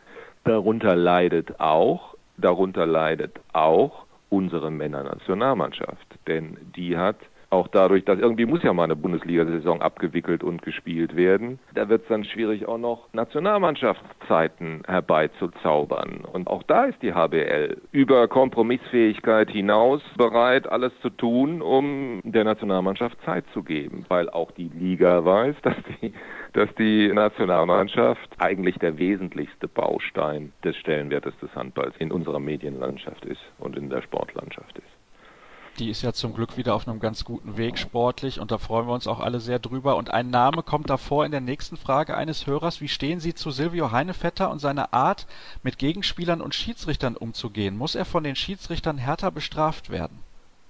Darunter 0.46 0.96
leidet 0.96 1.60
auch, 1.60 2.16
darunter 2.38 2.88
leidet 2.88 3.40
auch 3.54 4.06
unsere 4.30 4.72
Männernationalmannschaft, 4.72 6.08
denn 6.28 6.58
die 6.76 6.98
hat 6.98 7.18
Auch 7.56 7.70
dadurch, 7.70 8.04
dass 8.04 8.20
irgendwie 8.20 8.46
muss 8.46 8.64
ja 8.64 8.74
mal 8.74 8.84
eine 8.84 8.98
Bundesliga-Saison 8.98 9.82
abgewickelt 9.82 10.44
und 10.44 10.62
gespielt 10.62 11.16
werden. 11.16 11.58
Da 11.74 11.88
wird 11.88 12.02
es 12.02 12.10
dann 12.10 12.26
schwierig, 12.26 12.68
auch 12.68 12.78
noch 12.78 13.08
Nationalmannschaftszeiten 13.14 14.84
herbeizuzaubern. 14.86 16.26
Und 16.26 16.50
auch 16.50 16.64
da 16.64 16.84
ist 16.84 17.02
die 17.02 17.14
HBL 17.14 17.78
über 17.94 18.28
Kompromissfähigkeit 18.28 19.50
hinaus 19.50 20.02
bereit, 20.18 20.68
alles 20.68 20.92
zu 21.02 21.10
tun, 21.10 21.62
um 21.62 22.20
der 22.26 22.44
Nationalmannschaft 22.44 23.16
Zeit 23.24 23.46
zu 23.54 23.64
geben, 23.64 24.04
weil 24.10 24.30
auch 24.30 24.52
die 24.52 24.70
Liga 24.78 25.24
weiß, 25.24 25.56
dass 25.62 25.78
die 26.02 26.12
dass 26.52 26.74
die 26.76 27.12
Nationalmannschaft 27.14 28.30
eigentlich 28.38 28.78
der 28.80 28.98
wesentlichste 28.98 29.68
Baustein 29.68 30.54
des 30.64 30.76
Stellenwertes 30.78 31.38
des 31.42 31.54
Handballs 31.54 31.96
in 32.00 32.14
unserer 32.14 32.40
Medienlandschaft 32.40 33.24
ist 33.26 33.42
und 33.60 33.78
in 33.78 33.90
der 33.90 34.02
Sportlandschaft 34.02 34.78
ist. 34.78 35.05
Die 35.80 35.90
ist 35.90 36.04
ja 36.04 36.14
zum 36.14 36.34
Glück 36.34 36.56
wieder 36.56 36.74
auf 36.74 36.88
einem 36.88 37.02
ganz 37.02 37.26
guten 37.26 37.58
Weg 37.58 37.78
sportlich 37.78 38.40
und 38.40 38.50
da 38.50 38.58
freuen 38.58 38.88
wir 38.88 38.94
uns 38.94 39.08
auch 39.08 39.20
alle 39.20 39.42
sehr 39.42 39.60
drüber. 39.60 39.98
Und 39.98 40.10
ein 40.10 40.30
Name 40.30 40.64
kommt 40.64 40.90
davor 40.90 41.26
in 41.26 41.32
der 41.32 41.42
nächsten 41.42 41.76
Frage 41.76 42.16
eines 42.16 42.48
Hörers. 42.48 42.80
Wie 42.80 42.88
stehen 42.88 43.20
Sie 43.20 43.34
zu 43.34 43.52
Silvio 43.52 43.92
Heinevetter 43.92 44.50
und 44.50 44.60
seiner 44.60 44.94
Art, 44.94 45.28
mit 45.64 45.78
Gegenspielern 45.78 46.40
und 46.40 46.56
Schiedsrichtern 46.56 47.18
umzugehen? 47.18 47.78
Muss 47.78 47.96
er 47.96 48.06
von 48.06 48.24
den 48.24 48.38
Schiedsrichtern 48.38 48.98
härter 48.98 49.32
bestraft 49.32 49.90
werden? 49.90 50.20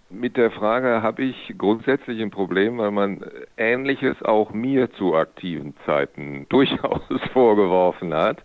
Mit 0.10 0.38
der 0.38 0.50
Frage 0.50 1.04
habe 1.04 1.24
ich 1.24 1.54
grundsätzlich 1.56 2.20
ein 2.22 2.32
Problem, 2.32 2.80
weil 2.80 2.92
man 2.92 3.24
Ähnliches 3.58 4.20
auch 4.24 4.54
mir 4.54 4.92
zu 4.94 5.16
aktiven 5.16 5.76
Zeiten 5.86 6.48
durchaus 6.50 7.02
vorgeworfen 7.32 8.12
hat. 8.12 8.38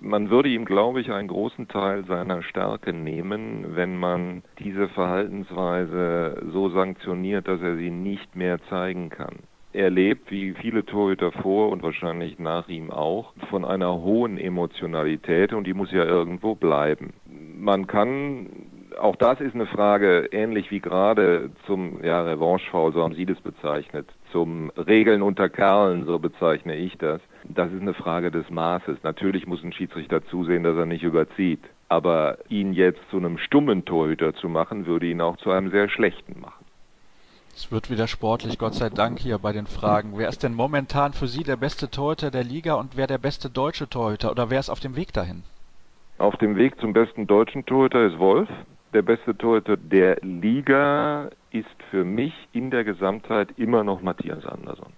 Man 0.00 0.30
würde 0.30 0.48
ihm, 0.48 0.64
glaube 0.64 1.00
ich, 1.00 1.10
einen 1.10 1.28
großen 1.28 1.68
Teil 1.68 2.04
seiner 2.04 2.42
Stärke 2.42 2.92
nehmen, 2.92 3.76
wenn 3.76 3.96
man 3.96 4.42
diese 4.58 4.88
Verhaltensweise 4.88 6.42
so 6.52 6.68
sanktioniert, 6.70 7.48
dass 7.48 7.60
er 7.60 7.76
sie 7.76 7.90
nicht 7.90 8.36
mehr 8.36 8.58
zeigen 8.68 9.10
kann. 9.10 9.36
Er 9.72 9.90
lebt, 9.90 10.30
wie 10.30 10.54
viele 10.54 10.86
Torhüter 10.86 11.32
vor 11.32 11.70
und 11.70 11.82
wahrscheinlich 11.82 12.38
nach 12.38 12.68
ihm 12.68 12.90
auch, 12.90 13.34
von 13.50 13.64
einer 13.64 13.92
hohen 14.00 14.38
Emotionalität 14.38 15.52
und 15.52 15.66
die 15.66 15.74
muss 15.74 15.92
ja 15.92 16.04
irgendwo 16.04 16.54
bleiben. 16.54 17.12
Man 17.58 17.86
kann 17.86 18.48
auch 18.98 19.16
das 19.16 19.40
ist 19.40 19.54
eine 19.54 19.66
Frage, 19.66 20.28
ähnlich 20.32 20.70
wie 20.70 20.80
gerade 20.80 21.50
zum 21.66 22.02
ja, 22.02 22.22
Revanchefoul, 22.22 22.92
so 22.92 23.02
haben 23.02 23.14
Sie 23.14 23.26
das 23.26 23.40
bezeichnet, 23.40 24.08
zum 24.32 24.70
Regeln 24.70 25.22
unter 25.22 25.48
Kerlen, 25.48 26.06
so 26.06 26.18
bezeichne 26.18 26.76
ich 26.76 26.96
das. 26.98 27.20
Das 27.44 27.72
ist 27.72 27.80
eine 27.80 27.94
Frage 27.94 28.30
des 28.30 28.50
Maßes. 28.50 28.98
Natürlich 29.02 29.46
muss 29.46 29.62
ein 29.62 29.72
Schiedsrichter 29.72 30.24
zusehen, 30.26 30.62
dass 30.62 30.76
er 30.76 30.86
nicht 30.86 31.02
überzieht. 31.02 31.62
Aber 31.88 32.38
ihn 32.48 32.72
jetzt 32.72 33.00
zu 33.10 33.18
einem 33.18 33.38
stummen 33.38 33.84
Torhüter 33.84 34.34
zu 34.34 34.48
machen, 34.48 34.86
würde 34.86 35.06
ihn 35.06 35.20
auch 35.20 35.36
zu 35.36 35.50
einem 35.50 35.70
sehr 35.70 35.88
schlechten 35.88 36.40
machen. 36.40 36.64
Es 37.54 37.72
wird 37.72 37.90
wieder 37.90 38.06
sportlich, 38.06 38.58
Gott 38.58 38.74
sei 38.74 38.90
Dank 38.90 39.18
hier 39.18 39.38
bei 39.38 39.52
den 39.52 39.66
Fragen. 39.66 40.12
Wer 40.16 40.28
ist 40.28 40.42
denn 40.42 40.52
momentan 40.52 41.14
für 41.14 41.26
Sie 41.26 41.42
der 41.42 41.56
beste 41.56 41.90
Torhüter 41.90 42.30
der 42.30 42.44
Liga 42.44 42.74
und 42.74 42.98
wer 42.98 43.06
der 43.06 43.16
beste 43.16 43.48
deutsche 43.48 43.88
Torhüter 43.88 44.30
oder 44.30 44.50
wer 44.50 44.60
ist 44.60 44.68
auf 44.68 44.80
dem 44.80 44.94
Weg 44.94 45.14
dahin? 45.14 45.42
Auf 46.18 46.36
dem 46.36 46.56
Weg 46.56 46.78
zum 46.80 46.92
besten 46.92 47.26
deutschen 47.26 47.64
Torhüter 47.64 48.06
ist 48.06 48.18
Wolf. 48.18 48.48
Der 48.96 49.02
beste 49.02 49.36
Torhüter 49.36 49.76
der 49.76 50.16
Liga 50.22 51.28
ist 51.50 51.66
für 51.90 52.02
mich 52.02 52.32
in 52.54 52.70
der 52.70 52.82
Gesamtheit 52.82 53.50
immer 53.58 53.84
noch 53.84 54.00
Matthias 54.00 54.46
Andersson. 54.46 54.90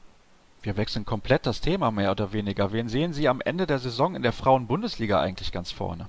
Wir 0.62 0.76
wechseln 0.76 1.04
komplett 1.04 1.46
das 1.46 1.60
Thema 1.60 1.90
mehr 1.90 2.12
oder 2.12 2.32
weniger. 2.32 2.72
Wen 2.72 2.86
sehen 2.88 3.12
Sie 3.12 3.26
am 3.26 3.40
Ende 3.44 3.66
der 3.66 3.80
Saison 3.80 4.14
in 4.14 4.22
der 4.22 4.30
Frauen-Bundesliga 4.30 5.20
eigentlich 5.20 5.50
ganz 5.50 5.72
vorne? 5.72 6.06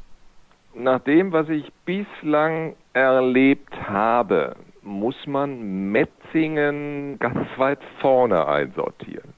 Nach 0.75 0.99
dem, 0.99 1.31
was 1.31 1.49
ich 1.49 1.65
bislang 1.85 2.75
erlebt 2.93 3.73
habe, 3.87 4.55
muss 4.83 5.25
man 5.25 5.91
Metzingen 5.91 7.17
ganz 7.17 7.47
weit 7.57 7.79
vorne 8.01 8.47
einsortieren. 8.47 9.33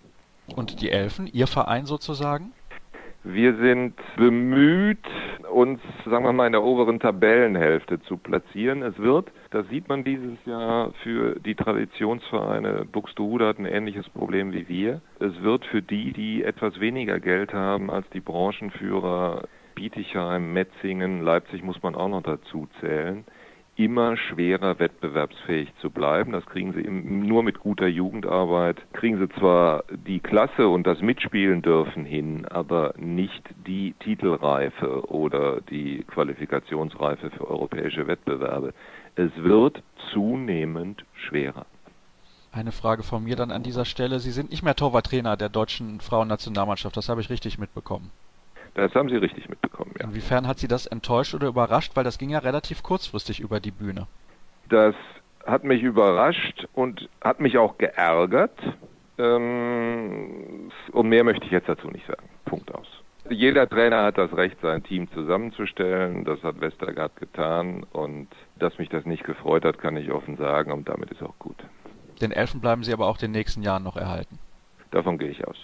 Und 0.54 0.82
die 0.82 0.91
Elfen, 0.91 1.26
Ihr 1.32 1.47
Verein 1.47 1.86
sozusagen? 1.86 2.52
Wir 3.24 3.55
sind 3.57 3.93
bemüht, 4.17 4.97
uns, 5.51 5.80
sagen 6.05 6.26
wir 6.26 6.34
mal, 6.34 6.47
in 6.47 6.53
der 6.53 6.63
oberen 6.63 6.99
Tabellenhälfte 6.99 8.01
zu 8.01 8.17
platzieren. 8.17 8.82
Es 8.82 8.97
wird, 8.97 9.32
das 9.51 9.67
sieht 9.69 9.88
man 9.89 10.03
dieses 10.03 10.43
Jahr 10.45 10.91
für 11.03 11.39
die 11.39 11.53
Traditionsvereine, 11.53 12.86
Buxtehude 12.91 13.45
hat 13.47 13.59
ein 13.59 13.67
ähnliches 13.67 14.09
Problem 14.09 14.53
wie 14.53 14.67
wir. 14.67 15.01
Es 15.19 15.39
wird 15.43 15.65
für 15.65 15.84
die, 15.84 16.13
die 16.13 16.43
etwas 16.43 16.80
weniger 16.80 17.19
Geld 17.19 17.53
haben 17.53 17.91
als 17.91 18.09
die 18.09 18.22
Branchenführer, 18.22 19.43
Bietigheim, 19.76 20.53
Metzingen, 20.53 21.22
Leipzig 21.22 21.63
muss 21.63 21.82
man 21.84 21.93
auch 21.93 22.09
noch 22.09 22.24
dazu 22.24 22.67
zählen, 22.80 23.24
immer 23.84 24.17
schwerer 24.17 24.79
wettbewerbsfähig 24.79 25.73
zu 25.82 25.89
bleiben. 25.89 26.32
Das 26.32 26.45
kriegen 26.45 26.73
sie 26.73 26.84
nur 26.84 27.43
mit 27.43 27.59
guter 27.59 27.88
Jugendarbeit. 27.88 28.77
Kriegen 28.93 29.17
sie 29.17 29.29
zwar 29.39 29.84
die 29.89 30.19
Klasse 30.19 30.67
und 30.67 30.86
das 30.86 31.01
Mitspielen 31.01 31.61
dürfen 31.61 32.05
hin, 32.05 32.45
aber 32.45 32.93
nicht 32.97 33.43
die 33.65 33.93
Titelreife 33.99 35.09
oder 35.09 35.61
die 35.61 36.03
Qualifikationsreife 36.03 37.32
für 37.32 37.49
europäische 37.49 38.07
Wettbewerbe. 38.07 38.73
Es 39.15 39.32
wird 39.36 39.82
zunehmend 40.13 41.03
schwerer. 41.13 41.65
Eine 42.51 42.71
Frage 42.71 43.03
von 43.03 43.23
mir 43.23 43.36
dann 43.36 43.51
an 43.51 43.63
dieser 43.63 43.86
Stelle. 43.86 44.19
Sie 44.19 44.32
sind 44.32 44.51
nicht 44.51 44.63
mehr 44.63 44.75
Torwarttrainer 44.75 45.38
der 45.38 45.49
deutschen 45.49 46.01
Frauennationalmannschaft, 46.01 46.97
das 46.97 47.07
habe 47.07 47.21
ich 47.21 47.29
richtig 47.29 47.57
mitbekommen. 47.57 48.11
Das 48.74 48.93
haben 48.95 49.09
Sie 49.09 49.17
richtig 49.17 49.49
mitbekommen, 49.49 49.93
ja. 49.99 50.05
Inwiefern 50.05 50.47
hat 50.47 50.59
Sie 50.59 50.67
das 50.67 50.86
enttäuscht 50.86 51.34
oder 51.34 51.47
überrascht? 51.47 51.91
Weil 51.95 52.03
das 52.03 52.17
ging 52.17 52.30
ja 52.30 52.39
relativ 52.39 52.84
kurzfristig 52.84 53.39
über 53.39 53.59
die 53.59 53.72
Bühne. 53.72 54.07
Das 54.69 54.95
hat 55.45 55.63
mich 55.63 55.82
überrascht 55.82 56.67
und 56.74 57.09
hat 57.22 57.39
mich 57.39 57.57
auch 57.57 57.78
geärgert. 57.78 58.57
Ähm, 59.17 60.72
und 60.91 61.09
mehr 61.09 61.24
möchte 61.24 61.45
ich 61.45 61.51
jetzt 61.51 61.67
dazu 61.67 61.88
nicht 61.89 62.07
sagen. 62.07 62.30
Punkt 62.45 62.74
aus. 62.74 62.88
Jeder 63.30 63.69
Trainer 63.69 64.03
hat 64.03 64.17
das 64.17 64.36
Recht, 64.36 64.57
sein 64.61 64.84
Team 64.84 65.11
zusammenzustellen. 65.11 66.24
Das 66.24 66.41
hat 66.43 66.59
Westergaard 66.59 67.15
getan. 67.17 67.86
Und 67.91 68.28
dass 68.57 68.78
mich 68.78 68.89
das 68.89 69.05
nicht 69.05 69.24
gefreut 69.24 69.65
hat, 69.65 69.80
kann 69.80 69.97
ich 69.97 70.11
offen 70.11 70.38
sagen. 70.38 70.72
Und 70.72 70.88
damit 70.88 71.11
ist 71.11 71.22
auch 71.22 71.38
gut. 71.39 71.57
Den 72.22 72.32
Elfen 72.32 72.61
bleiben 72.61 72.84
Sie 72.84 72.93
aber 72.93 73.07
auch 73.07 73.17
den 73.17 73.32
nächsten 73.32 73.63
Jahren 73.63 73.84
noch 73.84 73.97
erhalten. 73.97 74.39
Davon 74.91 75.17
gehe 75.17 75.30
ich 75.30 75.45
aus. 75.47 75.57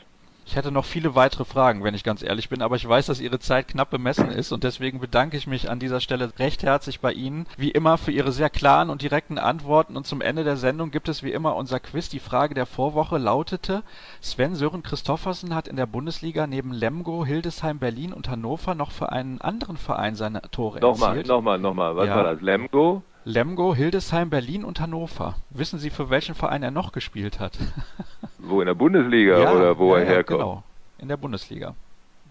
Ich 0.49 0.55
hätte 0.55 0.71
noch 0.71 0.85
viele 0.85 1.13
weitere 1.13 1.43
Fragen, 1.43 1.83
wenn 1.83 1.93
ich 1.93 2.05
ganz 2.05 2.23
ehrlich 2.23 2.47
bin, 2.47 2.61
aber 2.61 2.77
ich 2.77 2.87
weiß, 2.87 3.07
dass 3.07 3.19
Ihre 3.19 3.37
Zeit 3.37 3.67
knapp 3.67 3.89
bemessen 3.89 4.31
ist 4.31 4.53
und 4.53 4.63
deswegen 4.63 5.01
bedanke 5.01 5.35
ich 5.35 5.45
mich 5.45 5.69
an 5.69 5.77
dieser 5.77 5.99
Stelle 5.99 6.31
recht 6.39 6.63
herzlich 6.63 7.01
bei 7.01 7.11
Ihnen, 7.11 7.47
wie 7.57 7.71
immer, 7.71 7.97
für 7.97 8.11
Ihre 8.11 8.31
sehr 8.31 8.49
klaren 8.49 8.89
und 8.89 9.01
direkten 9.01 9.39
Antworten. 9.39 9.97
Und 9.97 10.07
zum 10.07 10.21
Ende 10.21 10.45
der 10.45 10.55
Sendung 10.55 10.89
gibt 10.89 11.09
es 11.09 11.21
wie 11.21 11.33
immer 11.33 11.57
unser 11.57 11.81
Quiz. 11.81 12.07
Die 12.07 12.21
Frage 12.21 12.53
der 12.53 12.65
Vorwoche 12.65 13.17
lautete, 13.17 13.83
Sven 14.21 14.55
Sören 14.55 14.83
Christoffersen 14.83 15.53
hat 15.53 15.67
in 15.67 15.75
der 15.75 15.85
Bundesliga 15.85 16.47
neben 16.47 16.71
Lemgo, 16.71 17.25
Hildesheim, 17.25 17.79
Berlin 17.79 18.13
und 18.13 18.29
Hannover 18.29 18.73
noch 18.73 18.91
für 18.91 19.11
einen 19.11 19.41
anderen 19.41 19.75
Verein 19.75 20.15
seine 20.15 20.41
Tore 20.43 20.79
nochmal, 20.79 21.09
erzielt. 21.09 21.27
Nochmal, 21.27 21.59
nochmal, 21.59 21.93
nochmal. 21.93 21.95
Was 21.97 22.07
ja. 22.07 22.15
war 22.15 22.23
das? 22.23 22.41
Lemgo? 22.41 23.03
Lemgo, 23.27 23.75
Hildesheim, 23.75 24.29
Berlin 24.29 24.63
und 24.63 24.79
Hannover. 24.79 25.35
Wissen 25.49 25.79
Sie, 25.79 25.89
für 25.89 26.09
welchen 26.09 26.33
Verein 26.33 26.63
er 26.63 26.71
noch 26.71 26.91
gespielt 26.93 27.39
hat? 27.39 27.57
wo 28.37 28.61
in 28.61 28.67
der 28.67 28.73
Bundesliga 28.73 29.39
ja, 29.39 29.51
oder 29.51 29.77
wo 29.77 29.95
ja, 29.95 30.03
er 30.03 30.07
herkommt? 30.07 30.39
Genau 30.39 30.63
in 30.97 31.07
der 31.07 31.17
Bundesliga. 31.17 31.75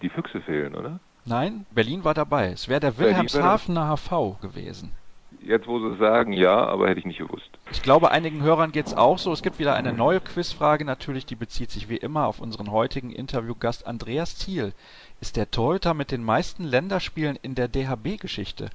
Die 0.02 0.08
Füchse 0.08 0.40
fehlen, 0.40 0.74
oder? 0.74 1.00
Nein, 1.24 1.66
Berlin 1.70 2.04
war 2.04 2.14
dabei. 2.14 2.48
Es 2.48 2.68
wäre 2.68 2.80
der 2.80 2.98
Wilhelmshavener 2.98 3.96
HV 3.96 4.40
gewesen. 4.40 4.92
Jetzt, 5.40 5.66
wo 5.66 5.78
Sie 5.78 5.96
sagen, 5.96 6.32
ja, 6.32 6.56
aber 6.66 6.88
hätte 6.88 7.00
ich 7.00 7.06
nicht 7.06 7.18
gewusst. 7.18 7.50
Ich 7.70 7.82
glaube, 7.82 8.10
einigen 8.10 8.42
Hörern 8.42 8.72
geht 8.72 8.86
es 8.86 8.94
auch 8.94 9.18
so. 9.18 9.32
Es 9.32 9.42
gibt 9.42 9.58
wieder 9.58 9.74
eine 9.74 9.92
neue 9.92 10.20
Quizfrage 10.20 10.84
natürlich, 10.84 11.26
die 11.26 11.36
bezieht 11.36 11.70
sich 11.70 11.88
wie 11.88 11.96
immer 11.96 12.26
auf 12.26 12.40
unseren 12.40 12.70
heutigen 12.70 13.10
Interviewgast 13.10 13.86
Andreas 13.86 14.36
Thiel. 14.36 14.72
Ist 15.20 15.36
der 15.36 15.50
Torhüter 15.50 15.94
mit 15.94 16.10
den 16.10 16.24
meisten 16.24 16.64
Länderspielen 16.64 17.38
in 17.42 17.54
der 17.54 17.68
DHB-Geschichte. 17.68 18.70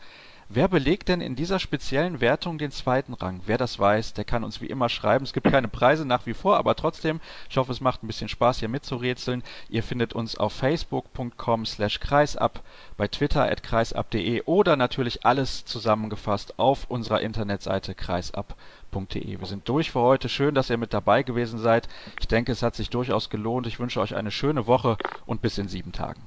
Wer 0.54 0.68
belegt 0.68 1.08
denn 1.08 1.22
in 1.22 1.38
dieser 1.38 1.60
speziellen 1.60 2.20
Wertung 2.20 2.58
den 2.58 2.72
zweiten 2.72 3.14
Rang? 3.14 3.39
Wer 3.45 3.58
das 3.58 3.80
weiß, 3.80 4.16
der 4.16 4.26
kann 4.26 4.43
uns 4.43 4.60
wie 4.60 4.66
immer 4.66 4.89
schreiben. 4.89 5.24
Es 5.24 5.32
gibt 5.32 5.49
keine 5.49 5.70
Preise 5.70 6.04
nach 6.04 6.26
wie 6.26 6.34
vor, 6.34 6.58
aber 6.58 6.76
trotzdem, 6.76 7.22
ich 7.49 7.56
hoffe, 7.56 7.72
es 7.72 7.80
macht 7.80 8.04
ein 8.04 8.08
bisschen 8.08 8.28
Spaß, 8.28 8.60
hier 8.60 8.68
mitzurätseln. 8.68 9.43
Ihr 9.70 9.82
findet 9.82 10.12
uns 10.12 10.36
auf 10.36 10.52
facebook.com 10.52 11.66
slash 11.66 12.02
kreisab, 12.02 12.64
bei 12.97 13.08
twitter 13.08 13.49
at 13.49 13.64
kreisab.de 13.64 14.41
oder 14.41 14.76
natürlich 14.76 15.26
alles 15.26 15.64
zusammengefasst 15.64 16.60
auf 16.60 16.84
unserer 16.89 17.22
Internetseite 17.22 17.95
kreisab.de. 17.95 19.39
Wir 19.39 19.47
sind 19.47 19.70
durch 19.70 19.91
für 19.91 20.02
heute. 20.02 20.28
Schön, 20.28 20.54
dass 20.54 20.70
ihr 20.70 20.76
mit 20.76 20.93
dabei 20.93 21.24
gewesen 21.24 21.60
seid. 21.60 21.88
Ich 22.20 22.28
denke, 22.28 22.52
es 22.52 22.62
hat 22.62 22.76
sich 22.76 22.89
durchaus 22.89 23.30
gelohnt. 23.30 23.68
Ich 23.68 23.80
wünsche 23.80 24.02
euch 24.02 24.16
eine 24.16 24.32
schöne 24.32 24.68
Woche 24.68 24.97
und 25.26 25.41
bis 25.41 25.58
in 25.58 25.70
sieben 25.70 25.93
Tagen. 25.93 26.22